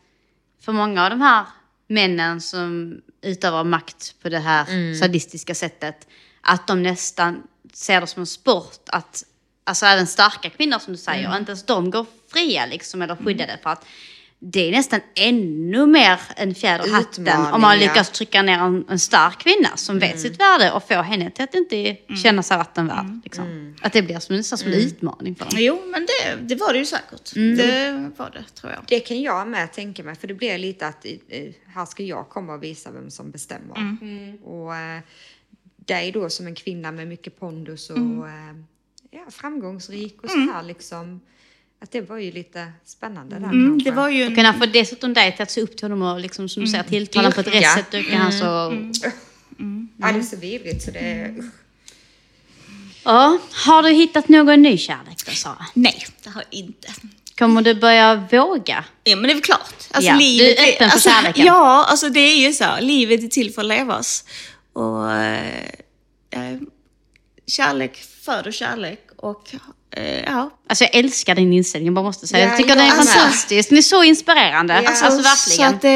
för 0.64 0.72
många 0.72 1.04
av 1.04 1.10
de 1.10 1.20
här 1.20 1.44
männen 1.88 2.40
som 2.40 3.00
utövar 3.22 3.64
makt 3.64 4.14
på 4.22 4.28
det 4.28 4.38
här 4.38 4.66
Mm. 4.68 4.94
sadistiska 4.94 5.54
sättet, 5.54 6.06
att 6.40 6.66
de 6.66 6.82
nästan 6.82 7.42
ser 7.72 8.00
det 8.00 8.06
som 8.06 8.20
en 8.22 8.26
sport 8.26 8.80
att, 8.86 9.24
alltså 9.64 9.86
även 9.86 10.06
starka 10.06 10.50
kvinnor 10.50 10.78
som 10.78 10.92
du 10.92 10.98
säger, 10.98 11.26
Mm. 11.26 11.38
inte 11.38 11.50
ens 11.50 11.66
de 11.66 11.90
går 11.90 12.06
fria 12.32 12.66
liksom 12.66 13.02
eller 13.02 13.16
skyddade 13.16 13.58
för 13.62 13.70
att 13.70 13.84
det 14.40 14.60
är 14.68 14.72
nästan 14.72 15.00
ännu 15.14 15.86
mer 15.86 16.20
en 16.36 16.54
fjäder 16.54 16.86
i 16.86 16.90
hatten 16.90 17.28
om 17.54 17.60
man 17.60 17.78
lyckas 17.78 18.10
trycka 18.10 18.42
ner 18.42 18.58
en, 18.58 18.84
en 18.88 18.98
stark 18.98 19.38
kvinna 19.38 19.76
som 19.76 19.96
Mm. 19.96 20.08
vet 20.08 20.20
sitt 20.20 20.40
värde 20.40 20.72
och 20.72 20.88
få 20.88 20.94
henne 20.94 21.30
till 21.30 21.44
att 21.44 21.54
inte 21.54 21.96
känna 22.22 22.42
sig 22.42 22.56
vattenvärd. 22.56 23.20
Liksom. 23.24 23.74
Att 23.82 23.92
det 23.92 24.02
blir 24.02 24.18
som, 24.18 24.36
nästan 24.36 24.58
som 24.58 24.68
en 24.68 24.74
Mm. 24.74 24.86
utmaning 24.86 25.34
för 25.34 25.44
dem. 25.44 25.54
Jo, 25.56 25.82
men 25.86 26.06
det, 26.06 26.36
det 26.54 26.54
var 26.54 26.72
det 26.72 26.78
ju 26.78 26.84
säkert. 26.86 27.36
Mm. 27.36 27.56
Det 27.56 28.10
var 28.16 28.30
det, 28.30 28.44
tror 28.54 28.72
jag. 28.72 28.84
Det 28.88 29.00
kan 29.00 29.22
jag 29.22 29.48
med 29.48 29.72
tänka 29.72 30.02
mig, 30.04 30.14
för 30.16 30.28
det 30.28 30.34
blir 30.34 30.58
lite 30.58 30.86
att 30.86 31.04
eh, 31.28 31.40
här 31.74 31.86
ska 31.86 32.02
jag 32.02 32.28
komma 32.28 32.54
och 32.54 32.62
visa 32.62 32.90
vem 32.90 33.10
som 33.10 33.30
bestämmer. 33.30 33.76
Mm. 33.76 34.36
Och 34.36 34.76
eh, 34.76 35.00
dig 35.76 36.12
då 36.12 36.30
som 36.30 36.46
en 36.46 36.54
kvinna 36.54 36.92
med 36.92 37.08
mycket 37.08 37.40
pondus 37.40 37.90
och 37.90 37.96
Mm. 37.96 38.22
eh, 38.22 38.64
ja, 39.10 39.24
framgångsrik 39.30 40.22
och 40.22 40.30
Mm. 40.30 40.46
så 40.46 40.52
här 40.52 40.62
liksom. 40.62 41.20
Att 41.80 41.90
det 41.92 42.00
var 42.00 42.18
ju 42.18 42.32
lite 42.32 42.72
spännande 42.84 43.38
där 43.38 43.44
Mm, 43.44 43.82
det 43.84 43.90
var 43.90 44.08
ju 44.08 44.26
Och 44.26 44.34
kunna 44.34 44.54
få 44.54 44.66
dessutom 44.66 45.14
dig 45.14 45.32
till 45.32 45.42
att 45.42 45.50
se 45.50 45.60
upp 45.60 45.76
till 45.76 45.84
honom 45.84 46.02
och 46.02 46.20
liksom, 46.20 46.48
som 46.48 46.62
du 46.64 46.70
säger, 46.70 46.84
tilltala 46.84 47.28
honom 47.28 47.32
på 47.32 47.40
ett 47.40 47.54
rätt 47.54 47.72
sätt. 47.74 47.90
Dyrka 47.90 48.18
hans 48.18 48.42
och... 48.42 48.72
Mm. 49.58 49.88
Ja, 49.96 50.12
det 50.12 50.18
är 50.18 50.22
så 50.22 50.36
vidrigt 50.36 50.82
så 50.82 50.90
det... 50.90 51.34
usch. 51.38 51.44
Ja, 53.04 53.38
har 53.52 53.82
du 53.82 53.90
hittat 53.90 54.28
någon 54.28 54.62
ny 54.62 54.78
kärlek 54.78 55.26
då, 55.26 55.32
Sara? 55.32 55.66
Nej, 55.74 56.06
det 56.24 56.30
har 56.30 56.44
jag 56.50 56.58
inte. 56.60 56.88
Kommer 57.38 57.62
du 57.62 57.74
börja 57.74 58.26
våga? 58.30 58.84
Ja, 59.04 59.16
men 59.16 59.22
det 59.22 59.30
är 59.30 59.34
väl 59.34 59.42
klart. 59.42 59.74
Alltså, 59.90 60.10
Ja, 60.10 60.16
livet 60.16 60.56
du 60.56 60.62
är 60.62 60.68
öppen 60.68 60.76
för 60.78 60.84
alltså, 60.84 61.08
kärleken. 61.08 61.46
Ja, 61.46 61.84
alltså 61.84 62.08
det 62.08 62.20
är 62.20 62.46
ju 62.46 62.52
så. 62.52 62.80
Livet 62.80 63.24
är 63.24 63.28
till 63.28 63.54
för 63.54 63.62
att 63.62 63.68
levas. 63.68 64.24
Och 64.72 65.12
eh, 65.12 66.56
kärlek 67.46 67.96
föder 67.96 68.52
kärlek. 68.52 69.08
Och 69.16 69.54
eh, 69.90 70.24
ja. 70.24 70.50
Alltså 70.68 70.84
jag 70.84 70.94
älskar 70.94 71.34
din 71.34 71.52
inställning, 71.52 71.86
jag 71.86 71.94
bara 71.94 72.04
måste 72.04 72.26
säga. 72.26 72.44
Ja, 72.44 72.48
jag 72.50 72.56
tycker 72.58 72.74
den 72.76 72.84
är 72.84 72.96
med. 72.96 73.06
fantastisk. 73.06 73.68
Den 73.68 73.78
är 73.78 73.82
så 73.82 74.02
inspirerande. 74.04 74.74
Ja. 74.84 74.88
Alltså, 74.90 75.10
Så 75.10 75.22
verkligen. 75.22 75.74
att 75.74 75.80
det 75.82 75.88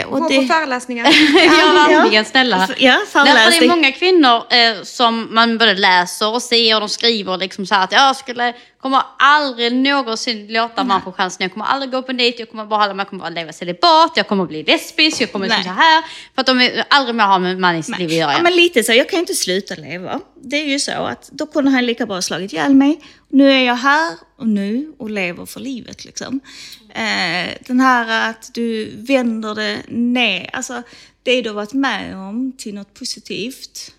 är... 0.00 0.04
Gå 0.04 0.10
Och 0.10 0.18
på 0.18 0.28
det, 0.28 0.46
föreläsningar. 0.46 1.06
ja, 1.34 1.88
verkligen. 1.88 2.24
Snälla. 2.24 2.56
Alltså, 2.56 2.74
ja, 2.78 2.92
Därför 2.92 3.20
är 3.20 3.24
det 3.24 3.30
föreläsning. 3.32 3.68
många 3.70 3.92
kvinnor 3.92 4.36
eh, 4.36 4.82
som 4.82 5.28
man 5.34 5.58
både 5.58 5.74
läser 5.74 6.34
och 6.34 6.42
ser 6.42 6.74
och 6.74 6.80
de 6.80 6.88
skriver 6.88 7.36
liksom 7.38 7.66
så 7.66 7.74
här 7.74 7.84
att 7.84 7.92
jag 7.92 8.16
skulle, 8.16 8.54
kommer 8.82 9.02
aldrig 9.18 9.72
någonsin 9.72 10.46
låta 10.50 10.84
man 10.84 11.02
få 11.02 11.12
chansen. 11.12 11.42
Jag 11.44 11.52
kommer 11.52 11.66
aldrig 11.66 11.90
gå 11.92 12.02
på 12.02 12.10
en 12.10 12.16
dejt, 12.16 12.38
jag 12.38 12.50
kommer 12.50 12.64
bara 12.66 12.80
hålla 12.80 12.94
mig, 12.94 13.00
jag 13.04 13.08
kommer 13.10 13.20
bara 13.24 13.30
leva 13.30 13.52
celibat, 13.52 14.12
jag 14.16 14.28
kommer 14.28 14.44
bli 14.46 14.62
lesbisk, 14.62 15.20
jag 15.20 15.32
kommer 15.32 15.46
liksom 15.46 15.64
så 15.64 15.70
här. 15.70 16.02
För 16.34 16.40
att 16.40 16.46
de 16.46 16.60
är 16.60 16.84
aldrig 16.88 17.14
mer 17.14 17.24
har 17.24 17.38
med 17.38 17.58
man 17.58 17.76
i 17.76 17.82
sitt 17.82 17.98
liv 17.98 18.08
att 18.08 18.14
göra. 18.14 18.32
Ja, 18.32 18.42
men 18.42 18.56
lite 18.56 18.82
så. 18.84 18.92
Jag 18.92 19.08
kan 19.08 19.16
ju 19.16 19.20
inte 19.20 19.34
sluta 19.34 19.74
leva. 19.74 20.20
Det 20.44 20.56
är 20.56 20.66
ju 20.66 20.78
så 20.78 20.92
att 20.92 21.28
då 21.32 21.46
kunde 21.46 21.70
han 21.70 21.86
lika 21.86 22.06
bra 22.06 22.22
slagit 22.22 22.52
ihjäl 22.52 22.74
mig. 22.74 23.00
Nu 23.34 23.52
är 23.52 23.64
jag 23.64 23.74
här 23.74 24.11
och 24.36 24.48
nu 24.48 24.92
och 24.98 25.10
lever 25.10 25.46
för 25.46 25.60
livet. 25.60 26.04
Liksom. 26.04 26.40
Eh, 26.88 27.56
den 27.66 27.80
här 27.80 28.30
att 28.30 28.50
du 28.54 28.96
vänder 28.96 29.54
det 29.54 29.82
ner, 29.88 30.50
alltså 30.52 30.82
det 31.22 31.42
du 31.42 31.48
har 31.48 31.54
varit 31.54 31.72
med 31.72 32.16
om 32.16 32.52
till 32.58 32.74
något 32.74 32.94
positivt 32.94 33.94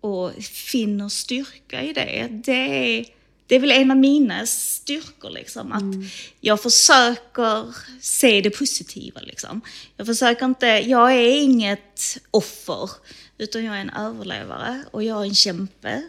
och 0.00 0.32
finner 0.44 1.08
styrka 1.08 1.82
i 1.82 1.92
det. 1.92 2.28
Det 2.30 2.98
är, 2.98 3.06
det 3.46 3.54
är 3.54 3.60
väl 3.60 3.70
en 3.70 3.90
av 3.90 3.96
mina 3.96 4.46
styrkor. 4.46 5.30
Liksom, 5.30 5.72
att 5.72 6.10
Jag 6.40 6.62
försöker 6.62 7.74
se 8.00 8.40
det 8.40 8.50
positiva. 8.50 9.20
Liksom. 9.20 9.60
Jag 9.96 10.06
försöker 10.06 10.46
inte, 10.46 10.66
jag 10.66 11.12
är 11.12 11.42
inget 11.42 12.18
offer, 12.30 12.90
utan 13.38 13.64
jag 13.64 13.76
är 13.76 13.80
en 13.80 13.90
överlevare 13.90 14.84
och 14.90 15.02
jag 15.02 15.20
är 15.20 15.24
en 15.24 15.34
kämpe. 15.34 16.02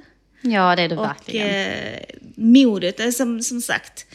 Ja, 0.43 0.75
det 0.75 0.81
är 0.81 0.89
du 0.89 0.97
Och 0.97 1.05
verkligen. 1.05 1.47
eh, 1.93 1.99
modet 2.35 2.99
är 2.99 3.11
som, 3.11 3.41
som 3.41 3.61
sagt, 3.61 4.05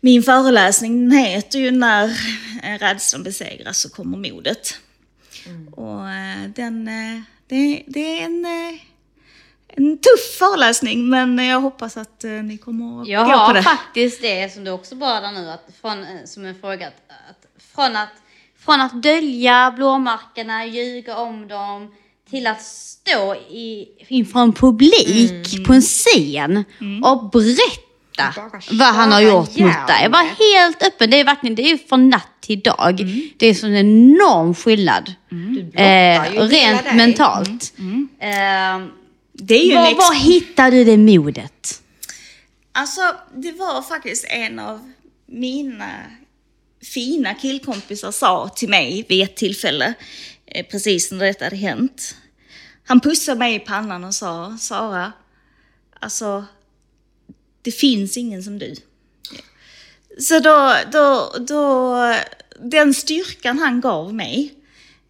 min 0.00 0.22
föreläsning 0.22 1.08
den 1.08 1.18
heter 1.18 1.58
ju 1.58 1.70
När 1.70 2.10
rädslan 2.78 3.22
besegras 3.22 3.78
så 3.78 3.90
kommer 3.90 4.30
modet. 4.30 4.78
Och 5.72 6.08
eh, 6.10 6.48
den, 6.56 6.88
eh, 6.88 7.20
det, 7.46 7.82
det 7.86 8.20
är 8.20 8.24
en, 8.24 8.44
eh, 8.44 8.80
en 9.68 9.98
tuff 9.98 10.36
föreläsning 10.38 11.08
men 11.10 11.38
jag 11.38 11.60
hoppas 11.60 11.96
att 11.96 12.24
eh, 12.24 12.30
ni 12.30 12.58
kommer 12.58 13.02
att 13.02 13.08
Jag 13.08 13.24
gå 13.26 13.32
på 13.32 13.38
har 13.38 13.54
det. 13.54 13.62
faktiskt 13.62 14.22
det 14.22 14.52
som 14.54 14.64
du 14.64 14.70
också 14.70 14.94
berörde 14.94 15.30
nu, 15.30 15.50
att 15.50 15.64
från, 15.80 16.06
som 16.24 16.44
en 16.44 16.60
fråga. 16.60 16.86
Att, 16.86 16.94
att, 17.30 17.62
från, 17.74 17.96
att, 17.96 18.08
från 18.58 18.80
att 18.80 19.02
dölja 19.02 19.72
blåmärkena, 19.76 20.66
ljuga 20.66 21.16
om 21.16 21.48
dem, 21.48 21.94
till 22.30 22.46
att 22.46 22.62
stå 22.62 23.34
i, 23.34 23.88
inför 24.08 24.40
en 24.40 24.52
publik 24.52 25.66
på 25.66 25.72
en 25.72 25.82
scen 25.82 26.64
och 27.04 27.30
berätta 27.30 28.34
vad 28.70 28.94
han 28.94 29.12
har 29.12 29.20
gjort 29.20 29.56
mot 29.56 29.86
dig. 29.86 30.08
Var 30.08 30.54
helt 30.54 30.82
öppen. 30.82 31.10
Det 31.10 31.20
är 31.20 31.24
verkligen 31.24 31.54
det 31.54 31.70
är 31.70 31.78
från 31.88 32.08
natt 32.08 32.28
till 32.40 32.60
dag. 32.60 33.00
Det 33.36 33.46
är 33.46 33.54
sån 33.54 33.76
enorm 33.76 34.54
skillnad. 34.54 35.12
Blottar 35.28 35.82
Eh, 35.82 36.32
rent 36.48 36.84
dig. 36.84 36.96
mentalt. 36.96 37.72
Eh, 38.20 38.30
en 39.70 39.74
var, 39.74 39.86
ex- 39.88 39.98
var 39.98 40.14
hittar 40.14 40.70
du 40.70 40.84
det 40.84 40.96
modet? 40.96 41.82
Alltså, 42.72 43.00
det 43.34 43.52
var 43.52 43.82
faktiskt 43.82 44.24
en 44.28 44.58
av 44.58 44.92
mina 45.26 45.90
fina 46.94 47.34
killkompisar 47.34 48.10
sa 48.12 48.48
till 48.48 48.68
mig 48.68 49.04
vid 49.08 49.22
ett 49.22 49.36
tillfälle, 49.36 49.94
Eh, 50.50 50.66
precis 50.66 51.12
när 51.12 51.24
detta 51.24 51.44
hade 51.44 51.56
hänt. 51.56 52.16
Han 52.84 53.00
pussade 53.00 53.38
mig 53.38 53.54
i 53.54 53.58
pannan 53.58 54.04
och 54.04 54.14
sa, 54.14 54.56
Sara, 54.60 55.12
alltså, 56.00 56.44
det 57.62 57.72
finns 57.72 58.16
ingen 58.16 58.42
som 58.42 58.58
du. 58.58 58.74
Så 60.18 60.40
då, 60.40 60.74
då, 60.92 61.34
då, 61.38 61.96
den 62.60 62.94
styrkan 62.94 63.58
han 63.58 63.80
gav 63.80 64.14
mig, 64.14 64.54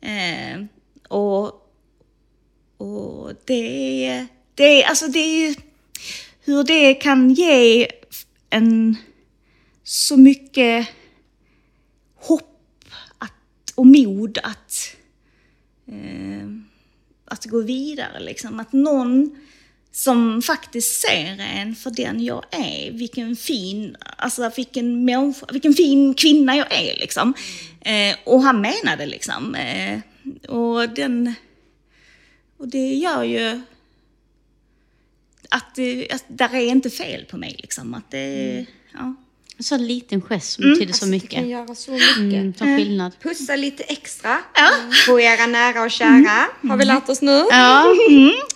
eh, 0.01 0.65
och, 1.09 1.47
och 2.77 3.33
det, 3.45 4.27
det, 4.55 4.85
alltså 4.85 5.07
det 5.09 5.19
är 5.19 5.49
ju 5.49 5.55
hur 6.41 6.65
det 6.65 6.95
kan 6.95 7.31
ge 7.31 7.89
en 8.51 8.97
så 9.85 10.17
mycket 10.17 10.89
hopp 12.17 12.85
att, 13.19 13.33
och 13.75 13.87
mod 13.87 14.39
att, 14.43 14.97
eh, 15.89 16.49
att 17.25 17.45
gå 17.45 17.61
vidare. 17.61 18.21
Liksom. 18.21 18.61
Att 18.61 18.73
någon 18.73 19.39
som 19.93 20.43
faktiskt 20.43 21.01
ser 21.01 21.41
en 21.41 21.75
för 21.77 21.91
den 21.91 22.25
jag 22.25 22.45
är, 22.51 22.91
vilken 22.93 23.37
fin, 23.37 23.97
alltså 24.17 24.51
vilken, 24.57 25.05
människa, 25.05 25.47
vilken 25.53 25.75
fin 25.75 26.15
kvinna 26.15 26.57
jag 26.57 26.73
är. 26.73 26.97
Liksom. 27.01 27.35
Eh, 27.81 28.17
och 28.25 28.43
han 28.43 28.61
menade 28.61 29.07
liksom. 29.07 29.55
Eh, 29.55 30.01
och, 30.49 30.89
den, 30.89 31.35
och 32.57 32.69
det 32.69 32.95
gör 32.95 33.23
ju 33.25 33.61
att, 35.51 35.75
det, 35.75 36.11
att 36.11 36.25
där 36.29 36.55
är 36.55 36.67
inte 36.67 36.91
fel 36.91 37.25
på 37.25 37.37
mig. 37.37 37.57
Liksom. 37.59 37.95
Att 37.95 38.11
det, 38.11 38.51
Mm. 38.51 38.67
ja. 38.93 39.15
En 39.59 39.65
sån 39.65 39.87
liten 39.87 40.21
gest 40.23 40.53
som 40.53 40.65
Mm. 40.65 40.75
betyder 40.75 40.95
så 40.95 41.05
Det 41.05 41.11
mycket. 41.11 41.31
kan 41.31 41.49
göra 41.49 41.75
så 41.75 41.91
mycket. 41.91 42.17
Mm, 42.17 42.55
som 42.55 42.77
skillnad. 42.77 43.13
Pussa 43.23 43.57
lite 43.57 43.83
extra 43.83 44.39
på 45.07 45.21
era 45.21 45.47
nära 45.47 45.83
och 45.83 45.91
kära. 45.91 46.47
Har 46.69 46.77
vi 46.77 46.85
lärt 46.85 47.09
oss 47.09 47.23
nu? 47.23 47.47
Ja. 47.51 47.85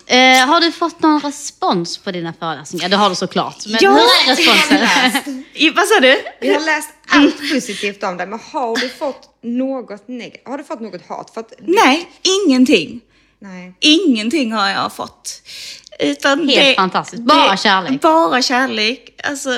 Eh, 0.05 0.45
har 0.47 0.61
du 0.61 0.71
fått 0.71 1.01
någon 1.01 1.19
respons 1.21 1.97
på 1.97 2.11
dina 2.11 2.33
föreläsningar? 2.39 2.89
Det 2.89 2.95
har 2.95 3.09
du 3.09 3.15
såklart. 3.15 3.65
Men 3.65 3.77
Ja, 3.81 3.91
hur 3.91 3.99
är 3.99 4.35
responsen? 4.35 5.43
Vad 5.75 5.87
sa 5.87 5.99
du? 5.99 6.15
Vi 6.41 6.53
har 6.53 6.59
läst 6.65 6.89
allt 7.09 7.37
positivt 7.53 8.03
om 8.03 8.17
det, 8.17 8.25
men 8.25 8.39
har 8.51 8.75
du 8.77 8.89
fått 8.89 9.29
något 9.43 10.07
negativt? 10.07 10.47
Har 10.47 10.57
du 10.57 10.63
fått 10.63 10.79
något 10.81 11.07
hat? 11.07 11.31
För 11.33 11.41
att 11.41 11.53
Nej, 11.59 12.09
ingenting. 12.47 13.01
Nej. 13.39 13.73
Ingenting 13.79 14.51
har 14.53 14.69
jag 14.69 14.93
fått. 14.95 15.41
Utan 15.99 16.49
Helt 16.49 16.75
fantastiskt. 16.75 17.23
Bara 17.23 17.57
kärlek. 17.57 18.01
Bara 18.01 18.41
kärlek. 18.41 19.21
Alltså, 19.23 19.49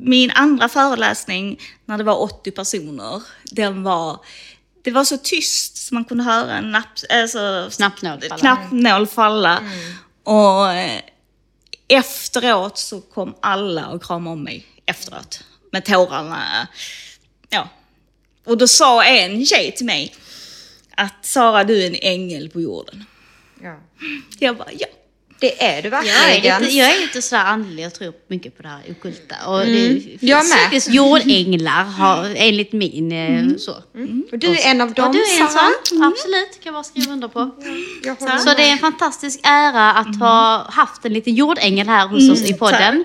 min 0.00 0.30
andra 0.30 0.68
föreläsning 0.68 1.60
när 1.84 1.98
det 1.98 2.04
var 2.04 2.20
80 2.20 2.50
personer, 2.50 3.22
den 3.44 3.82
var, 3.82 4.20
det 4.82 4.90
var 4.90 5.04
så 5.04 5.16
tyst 5.16 5.76
så 5.76 5.94
man 5.94 6.04
kunde 6.04 6.24
höra 6.24 6.54
en 6.54 6.72
napp, 6.72 6.86
alltså, 7.10 7.70
Knappnål 7.76 8.20
falla. 8.20 8.38
knappnål 8.38 9.06
falla. 9.06 9.62
Och 10.24 10.72
eh, 10.72 11.00
efteråt 11.88 12.78
så 12.78 13.00
kom 13.00 13.34
alla 13.40 13.88
och 13.88 14.02
kramade 14.02 14.32
om 14.32 14.44
mig 14.44 14.66
efteråt. 14.86 15.44
Med 15.72 15.84
tårarna. 15.84 16.68
Ja. 17.48 17.68
Och 18.44 18.58
då 18.58 18.68
sa 18.68 19.04
en 19.04 19.46
tjej 19.46 19.74
till 19.76 19.86
mig 19.86 20.14
att 20.96 21.26
Sara 21.26 21.64
du 21.64 21.82
är 21.82 21.86
en 21.86 21.96
ängel 22.02 22.50
på 22.50 22.60
jorden. 22.60 23.04
Ja. 23.62 23.80
Jag 24.38 24.56
bara 24.56 24.72
ja. 24.72 24.86
Det 25.40 25.62
är 25.64 25.82
du 25.82 25.88
Jag 25.88 26.04
är, 26.06 26.28
verkligen. 26.28 26.62
lite, 26.62 26.74
jag 26.76 26.96
är 26.96 27.00
lite 27.00 27.22
sådär 27.22 27.44
andlig, 27.44 27.84
jag 27.84 27.94
tror 27.94 28.12
mycket 28.28 28.56
på 28.56 28.62
det 28.62 28.68
här 28.68 28.80
ockulta. 28.90 29.34
Och 29.46 29.62
Mm. 29.62 29.94
det 30.20 30.26
Jag 30.26 30.48
med. 30.48 30.58
faktiskt 30.58 30.88
jordänglar, 30.90 31.84
har, 31.84 32.32
enligt 32.36 32.72
min 32.72 33.12
eh, 33.12 33.56
så. 33.56 33.72
Och 34.32 34.38
du 34.38 34.46
är 34.48 34.70
en 34.70 34.80
av 34.80 34.92
dem, 34.92 35.06
Och 35.06 35.12
du 35.14 35.18
är 35.22 35.40
en 35.42 35.48
sån, 35.48 36.02
absolut, 36.04 36.50
kan 36.52 36.60
jag 36.64 36.74
bara 36.74 36.84
skriva 36.84 37.12
under 37.12 37.28
på. 37.28 37.38
Håller 37.40 38.38
Så 38.38 38.54
det 38.54 38.62
är 38.68 38.72
en 38.72 38.78
fantastisk 38.78 39.40
ära 39.42 39.92
att 39.92 40.18
ha 40.18 40.66
haft 40.70 41.04
en 41.04 41.12
liten 41.12 41.34
jordängel 41.34 41.88
här 41.88 42.06
hos 42.08 42.20
Mm, 42.22 42.32
oss 42.32 42.42
i 42.50 42.54
podden. 42.54 43.04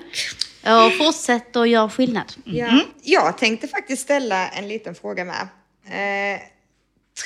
Och 0.62 0.92
fortsätt 1.06 1.56
att 1.56 1.68
göra 1.68 1.90
skillnad. 1.90 2.32
Ja. 2.44 2.80
Jag 3.02 3.38
tänkte 3.38 3.68
faktiskt 3.68 4.02
ställa 4.02 4.48
en 4.48 4.68
liten 4.68 4.94
fråga 4.94 5.24
med. 5.24 5.48
Eh, 5.86 6.40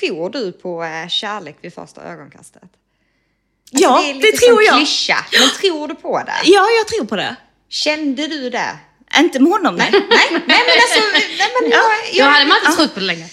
tror 0.00 0.30
du 0.30 0.52
på 0.52 0.84
eh, 0.84 1.08
kärlek 1.08 1.56
vid 1.60 1.74
första 1.74 2.02
ögonkastet? 2.02 2.62
Alltså, 3.72 3.84
Ja, 3.84 4.02
är 4.04 4.14
det 4.14 4.20
lite 4.20 4.36
tror 4.38 4.56
som 4.56 4.64
jag. 4.64 4.76
klyscha, 4.76 5.24
men 5.40 5.48
tror 5.60 5.88
du 5.88 5.94
på 5.94 6.18
det? 6.18 6.32
Ja, 6.44 6.66
jag 6.78 6.86
tror 6.88 7.04
på 7.04 7.16
det. 7.16 7.36
Kände 7.68 8.26
du 8.26 8.50
det? 8.50 8.76
Inte 9.18 9.40
med 9.40 9.52
honom, 9.52 9.74
nej. 9.76 9.88
Nej, 9.92 10.02
nej 10.30 10.40
men 10.46 10.56
alltså, 10.58 11.00
nej, 11.12 11.48
men 11.60 11.70
jag, 11.70 11.80
Då 11.80 12.18
jag, 12.18 12.24
hade 12.24 12.46
man 12.46 12.56
inte 12.66 12.76
trott 12.76 12.94
på 12.94 13.00
det 13.00 13.06
längre. 13.06 13.26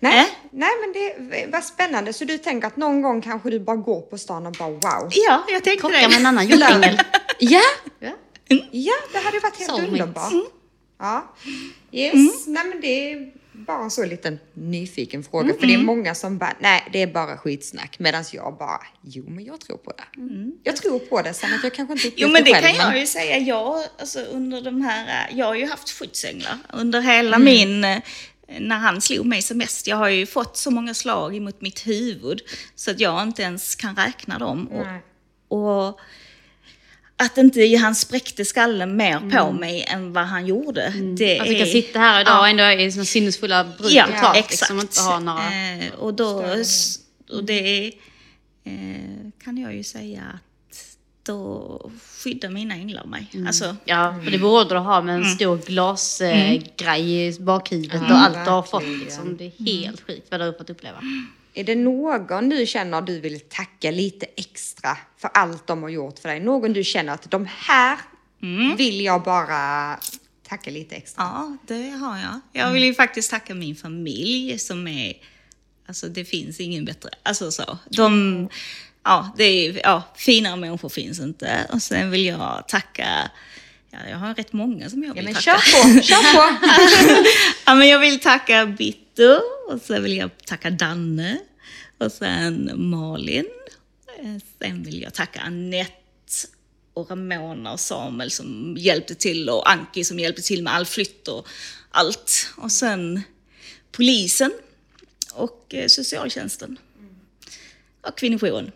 nej, 0.00 0.26
nej 0.52 0.70
men 0.80 0.92
det 0.92 1.46
var 1.52 1.60
spännande. 1.60 2.12
Så 2.12 2.24
du 2.24 2.38
tänker 2.38 2.68
att 2.68 2.76
någon 2.76 3.02
gång 3.02 3.22
kanske 3.22 3.50
du 3.50 3.60
bara 3.60 3.76
går 3.76 4.00
på 4.00 4.18
stan 4.18 4.46
och 4.46 4.52
bara 4.52 4.68
wow. 4.68 5.08
Ja, 5.10 5.44
jag 5.48 5.64
tänkte 5.64 5.80
Krocka 5.80 5.96
det. 6.00 6.08
med 6.08 6.16
en 6.16 6.26
annan 6.26 6.46
jordängel. 6.46 7.00
Ja, 7.38 7.60
Ja. 8.00 8.10
ja 8.72 8.92
det 9.12 9.18
hade 9.18 9.38
varit 9.40 9.56
helt 9.58 9.70
Soulmates. 9.70 9.92
underbart. 9.92 10.32
Ja. 10.98 11.34
Yes, 11.92 12.46
nej 12.46 12.64
men 12.64 12.80
det 12.80 13.12
bara 13.68 13.82
en 13.84 13.90
så 13.90 14.04
liten 14.04 14.38
nyfiken 14.54 15.22
fråga. 15.24 15.54
För 15.60 15.66
det 15.66 15.74
är 15.74 15.78
många 15.78 16.14
som 16.14 16.38
bara, 16.38 16.56
nej 16.60 16.88
det 16.92 17.02
är 17.02 17.06
bara 17.06 17.36
skitsnack. 17.36 17.98
Medan 17.98 18.24
jag 18.32 18.56
bara, 18.58 18.80
jo 19.02 19.24
men 19.28 19.44
jag 19.44 19.60
tror 19.60 19.76
på 19.76 19.92
det. 19.92 20.04
Jag 20.62 20.76
tror 20.76 20.98
på 20.98 21.22
det, 21.22 21.34
sen 21.34 21.54
att 21.54 21.64
jag 21.64 21.74
kanske 21.74 22.06
inte 22.06 22.20
Jo 22.22 22.28
men 22.28 22.44
det 22.44 22.52
själv. 22.52 22.66
kan 22.66 22.76
men- 22.76 22.86
jag 22.90 23.00
ju 23.00 23.06
säga. 23.06 23.38
Jag, 23.38 23.84
alltså, 23.98 24.20
under 24.20 24.60
de 24.62 24.80
här, 24.80 25.28
jag 25.32 25.46
har 25.46 25.54
ju 25.54 25.66
haft 25.66 25.90
skyddsänglar 25.90 26.58
under 26.72 27.00
hela 27.00 27.38
min, 27.38 27.84
eh, 27.84 27.98
när 28.60 28.76
han 28.78 29.00
slog 29.00 29.26
mig 29.26 29.42
som 29.42 29.58
mest. 29.58 29.86
Jag 29.86 29.96
har 29.96 30.08
ju 30.08 30.26
fått 30.26 30.56
så 30.56 30.70
många 30.70 30.94
slag 30.94 31.36
emot 31.36 31.60
mitt 31.60 31.86
huvud 31.86 32.40
så 32.74 32.90
att 32.90 33.00
jag 33.00 33.22
inte 33.22 33.42
ens 33.42 33.74
kan 33.74 33.96
räkna 33.96 34.38
dem. 34.38 34.68
Och, 34.68 34.86
och 35.88 36.00
att 37.20 37.38
inte 37.38 37.76
han 37.76 37.94
spräckte 37.94 38.44
skallen 38.44 38.96
mer 38.96 39.38
på 39.38 39.52
mig 39.52 39.84
än 39.88 40.12
vad 40.12 40.24
han 40.24 40.46
gjorde. 40.46 40.92
Det 41.18 41.40
Att 41.40 41.48
vi 41.48 41.54
är, 41.54 41.58
kan 41.58 41.66
sitta 41.66 41.98
här 41.98 42.20
idag 42.20 42.40
och 42.40 42.48
ändå 42.48 42.62
är 42.62 42.90
som 42.90 43.04
sinnesfulla 43.04 43.64
bruk 43.64 43.92
Ja, 43.92 44.06
totalt. 44.06 44.36
exakt. 44.36 44.50
Liksom, 44.50 44.80
inte 44.80 45.00
ha 45.00 45.18
några... 45.18 45.74
Eh, 45.78 45.92
och 45.98 46.14
då, 46.14 46.44
och 47.30 47.44
det 47.44 47.86
eh, 48.64 49.30
kan 49.44 49.58
jag 49.58 49.74
ju 49.74 49.84
säga 49.84 50.22
att 50.34 50.86
då 51.22 51.90
skyddar 52.24 52.48
mina 52.48 52.74
änglar 52.74 53.04
mig. 53.04 53.30
Alltså, 53.46 53.76
Ja, 53.84 54.20
för 54.24 54.30
det 54.30 54.38
borde 54.38 54.74
du 54.74 54.78
ha 54.78 55.02
med 55.02 55.14
en 55.14 55.24
stor 55.24 55.58
glasgrej 55.58 56.70
eh, 56.80 57.10
i 57.10 57.36
bakhuvudet 57.40 58.02
och 58.02 58.16
allt 58.16 58.44
du 58.44 58.50
har 58.50 58.62
fått. 58.62 58.82
Liksom. 58.82 59.36
Det 59.36 59.44
är 59.44 59.64
helt 59.64 60.06
sjukt 60.06 60.26
vad 60.30 60.40
du 60.40 60.44
har 60.44 60.52
fått 60.52 60.70
uppleva. 60.70 60.98
Är 61.58 61.64
det 61.64 61.74
någon 61.74 62.48
du 62.48 62.66
känner 62.66 63.00
du 63.02 63.20
vill 63.20 63.40
tacka 63.40 63.90
lite 63.90 64.26
extra 64.36 64.96
för 65.18 65.30
allt 65.34 65.66
de 65.66 65.82
har 65.82 65.88
gjort 65.90 66.18
för 66.18 66.28
dig? 66.28 66.40
Någon 66.40 66.72
du 66.72 66.84
känner 66.84 67.12
att 67.12 67.30
de 67.30 67.48
här 67.58 67.98
vill 68.76 69.00
jag 69.00 69.22
bara 69.22 69.96
tacka 70.48 70.70
lite 70.70 70.94
extra? 70.94 71.22
Ja, 71.24 71.56
det 71.66 71.90
har 71.90 72.18
jag. 72.18 72.40
Jag 72.52 72.72
vill 72.72 72.84
ju 72.84 72.94
faktiskt 72.94 73.30
tacka 73.30 73.54
min 73.54 73.76
familj 73.76 74.58
som 74.58 74.88
är, 74.88 75.12
alltså 75.88 76.08
det 76.08 76.24
finns 76.24 76.60
ingen 76.60 76.84
bättre, 76.84 77.10
alltså 77.22 77.50
så. 77.50 77.78
De, 77.90 78.48
ja, 79.04 79.34
det 79.36 79.44
är, 79.44 79.80
ja, 79.84 80.02
finare 80.16 80.56
människor 80.56 80.88
finns 80.88 81.20
inte. 81.20 81.66
Och 81.72 81.82
sen 81.82 82.10
vill 82.10 82.26
jag 82.26 82.64
tacka, 82.68 83.30
ja, 83.90 83.98
jag 84.10 84.18
har 84.18 84.34
rätt 84.34 84.52
många 84.52 84.90
som 84.90 85.02
jag 85.02 85.10
Ja, 85.10 85.14
vill 85.14 85.24
men 85.24 85.34
tacka. 85.34 85.58
kör 85.60 85.94
på, 85.96 86.02
kör 86.02 86.32
på! 86.34 86.66
ja, 87.66 87.74
men 87.74 87.88
jag 87.88 87.98
vill 87.98 88.20
tacka 88.20 88.66
Bittu 89.18 89.40
och 89.68 89.80
sen 89.82 90.02
vill 90.02 90.16
jag 90.16 90.30
tacka 90.46 90.70
Danne 90.70 91.38
och 91.98 92.12
sen 92.12 92.70
Malin. 92.90 93.46
Eh, 94.18 94.36
Sen 94.62 94.82
vill 94.82 95.02
jag 95.02 95.14
tacka 95.14 95.40
Annette 95.40 95.92
och 96.94 97.10
Ramona 97.10 97.72
och 97.72 97.80
Samuel 97.80 98.30
som 98.30 98.76
hjälpte 98.78 99.14
till 99.14 99.48
och 99.50 99.70
Anki 99.70 100.04
som 100.04 100.18
hjälpte 100.18 100.42
till 100.42 100.62
med 100.62 100.74
all 100.74 100.86
flytt 100.86 101.28
och 101.28 101.48
allt. 101.90 102.52
Och 102.56 102.72
sen 102.72 103.22
polisen 103.92 104.52
och 105.34 105.74
eh, 105.74 105.86
socialtjänsten. 105.86 106.76
Och 108.00 108.18
kvinnojouren. 108.18 108.72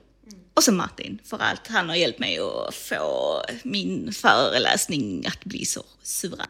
Och 0.54 0.62
så 0.64 0.72
Martin 0.72 1.18
för 1.24 1.38
allt 1.38 1.66
han 1.66 1.88
har 1.88 1.96
hjälpt 1.96 2.18
mig 2.18 2.38
att 2.38 2.74
få 2.74 3.40
min 3.62 4.12
föreläsning 4.12 5.26
att 5.26 5.44
bli 5.44 5.64
så 5.66 5.84
suverän. 6.02 6.46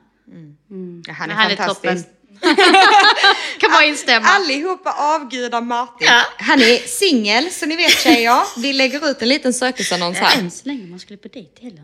Ja, 1.06 1.12
han 1.12 1.30
är 1.30 1.34
Han 1.34 1.50
är 1.50 1.56
fantastisk. 1.56 1.82
toppen. 1.82 2.04
kan 3.58 3.70
bara 3.70 3.84
instämma. 3.84 4.26
Allihopa 4.28 4.92
avgudar 4.92 5.60
Martin. 5.60 6.06
Ja. 6.10 6.22
Han 6.38 6.60
är 6.62 6.78
singel, 6.88 7.50
så 7.50 7.66
ni 7.66 7.76
vet 7.76 8.00
tjejer. 8.00 8.42
Vi 8.60 8.72
lägger 8.72 9.10
ut 9.10 9.22
en 9.22 9.28
liten 9.28 9.54
sökesannons 9.54 10.18
här. 10.18 10.38
Än 10.38 10.50
så 10.50 10.68
länge 10.68 10.86
man 10.86 11.00
skulle 11.00 11.18
på 11.18 11.28
dejt 11.28 11.62
heller. 11.62 11.82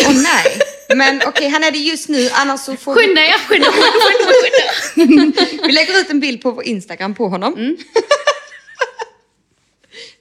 Åh 0.00 0.12
nej. 0.22 0.58
Men 0.96 1.22
okej, 1.26 1.48
han 1.48 1.64
är 1.64 1.70
det 1.70 1.78
just 1.78 2.08
nu, 2.08 2.30
annars 2.32 2.60
så 2.60 2.76
får 2.76 2.94
vi... 2.94 3.00
Skynda 3.00 3.20
er, 3.22 3.38
skynda 3.48 3.66
er. 3.66 5.62
Vi 5.66 5.72
lägger 5.72 5.98
ut 6.00 6.10
en 6.10 6.20
bild 6.20 6.42
på 6.42 6.50
vår 6.50 6.64
Instagram 6.64 7.14
på 7.14 7.28
honom. 7.28 7.54
Mm. 7.54 7.76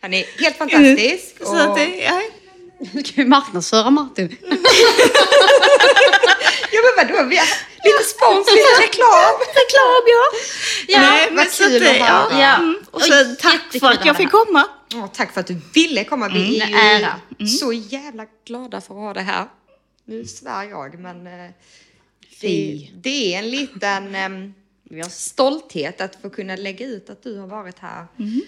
Han 0.01 0.13
är 0.13 0.25
helt 0.41 0.57
fantastisk. 0.57 1.35
Så 1.43 1.55
att 1.55 1.69
och- 1.69 1.77
det, 1.77 1.85
ja, 1.95 2.21
Ska 3.05 3.11
vi 3.15 3.25
marknadsföra 3.25 3.89
Martin? 3.89 4.37
Ja 6.73 6.79
men 6.95 7.07
vadå, 7.07 7.23
vi 7.29 7.37
lite 7.83 8.03
Sponslig 8.03 8.61
reklam. 8.83 9.33
reklam, 9.61 10.03
ja. 10.15 10.23
Ja, 10.87 10.99
Nej, 11.01 11.27
men 11.27 11.35
vad 11.37 11.51
kul 11.51 11.81
det- 11.81 12.01
att 12.01 12.07
höra. 12.31 12.39
ja. 12.41 12.55
Mm. 12.55 12.75
Och 12.91 13.01
så 13.01 13.13
Oj, 13.13 13.35
tack 13.39 13.61
för 13.79 13.91
att 13.91 14.05
jag 14.05 14.17
fick 14.17 14.31
komma. 14.31 14.67
Ja, 14.93 15.07
tack 15.13 15.33
för 15.33 15.39
att 15.41 15.47
du 15.47 15.57
ville 15.73 16.03
komma. 16.03 16.27
Vi 16.29 16.61
Mm, 16.61 16.73
är 16.75 16.93
en 16.93 16.99
ju 16.99 17.05
ära. 17.05 17.47
så 17.59 17.73
jävla 17.73 18.25
glada 18.45 18.81
för 18.81 18.93
att 18.93 18.99
ha 18.99 19.13
det 19.13 19.21
här. 19.21 19.45
Nu 20.05 20.25
svär 20.25 20.63
jag, 20.63 20.99
men 20.99 21.27
eh, 21.27 21.49
det, 22.41 22.89
det 22.95 23.35
är 23.35 23.39
en 23.39 23.49
liten 23.49 24.15
em, 24.15 24.53
stolthet 25.09 26.01
att 26.01 26.17
få 26.21 26.29
kunna 26.29 26.55
lägga 26.55 26.85
ut 26.85 27.09
att 27.09 27.23
du 27.23 27.37
har 27.37 27.47
varit 27.47 27.79
här. 27.79 28.05
Mm. 28.19 28.41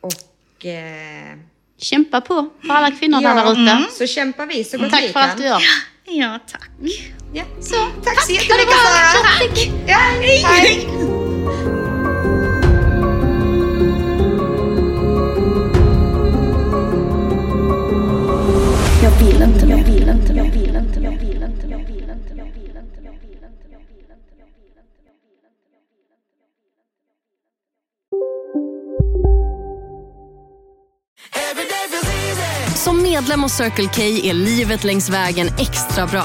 Och 0.00 0.66
eh, 0.66 1.38
Kämpa 1.78 2.20
på 2.20 2.48
för 2.66 2.74
alla 2.74 2.90
kvinnor 2.90 3.20
där 3.20 3.36
ja, 3.36 3.52
ute. 3.52 3.92
så 3.94 4.06
kämpar 4.06 4.46
vi 4.46 4.64
så 4.64 4.78
gott 4.78 4.90
Tack 4.90 5.02
vi 5.02 5.06
för 5.06 5.12
kan. 5.20 5.30
allt 5.30 5.38
du 5.38 5.44
gör. 5.44 5.62
Ja, 6.04 6.38
tack. 6.52 6.70
Ja. 7.32 7.44
Så, 7.60 7.74
Tack 8.04 8.20
så 8.22 8.32
ha 8.32 8.38
det 8.38 8.44
jättemycket. 8.44 8.74
Sara. 8.74 9.22
Tack. 9.22 9.70
Ja, 9.86 9.98
hej. 10.20 10.88
Inte, 18.96 19.02
jag 19.02 19.10
vill 19.20 19.42
inte, 19.42 19.66
jag 19.66 19.84
vill 19.84 20.08
inte, 20.08 20.32
jag 20.32 20.44
vill 20.44 20.76
inte, 20.76 21.00
jag 21.00 21.10
vill 21.10 21.42
inte, 21.42 21.66
jag 21.68 21.78
vill 21.78 22.10
inte, 22.10 22.36
jag 22.36 22.46
vill 22.46 22.74
inte, 22.74 23.66
jag 23.72 23.80
vill 23.90 24.14
Som 32.74 33.02
medlem 33.02 33.42
hos 33.42 33.52
Circle 33.52 33.88
K 33.94 34.02
är 34.02 34.34
livet 34.34 34.84
längs 34.84 35.08
vägen 35.08 35.48
extra 35.58 36.06
bra. 36.06 36.24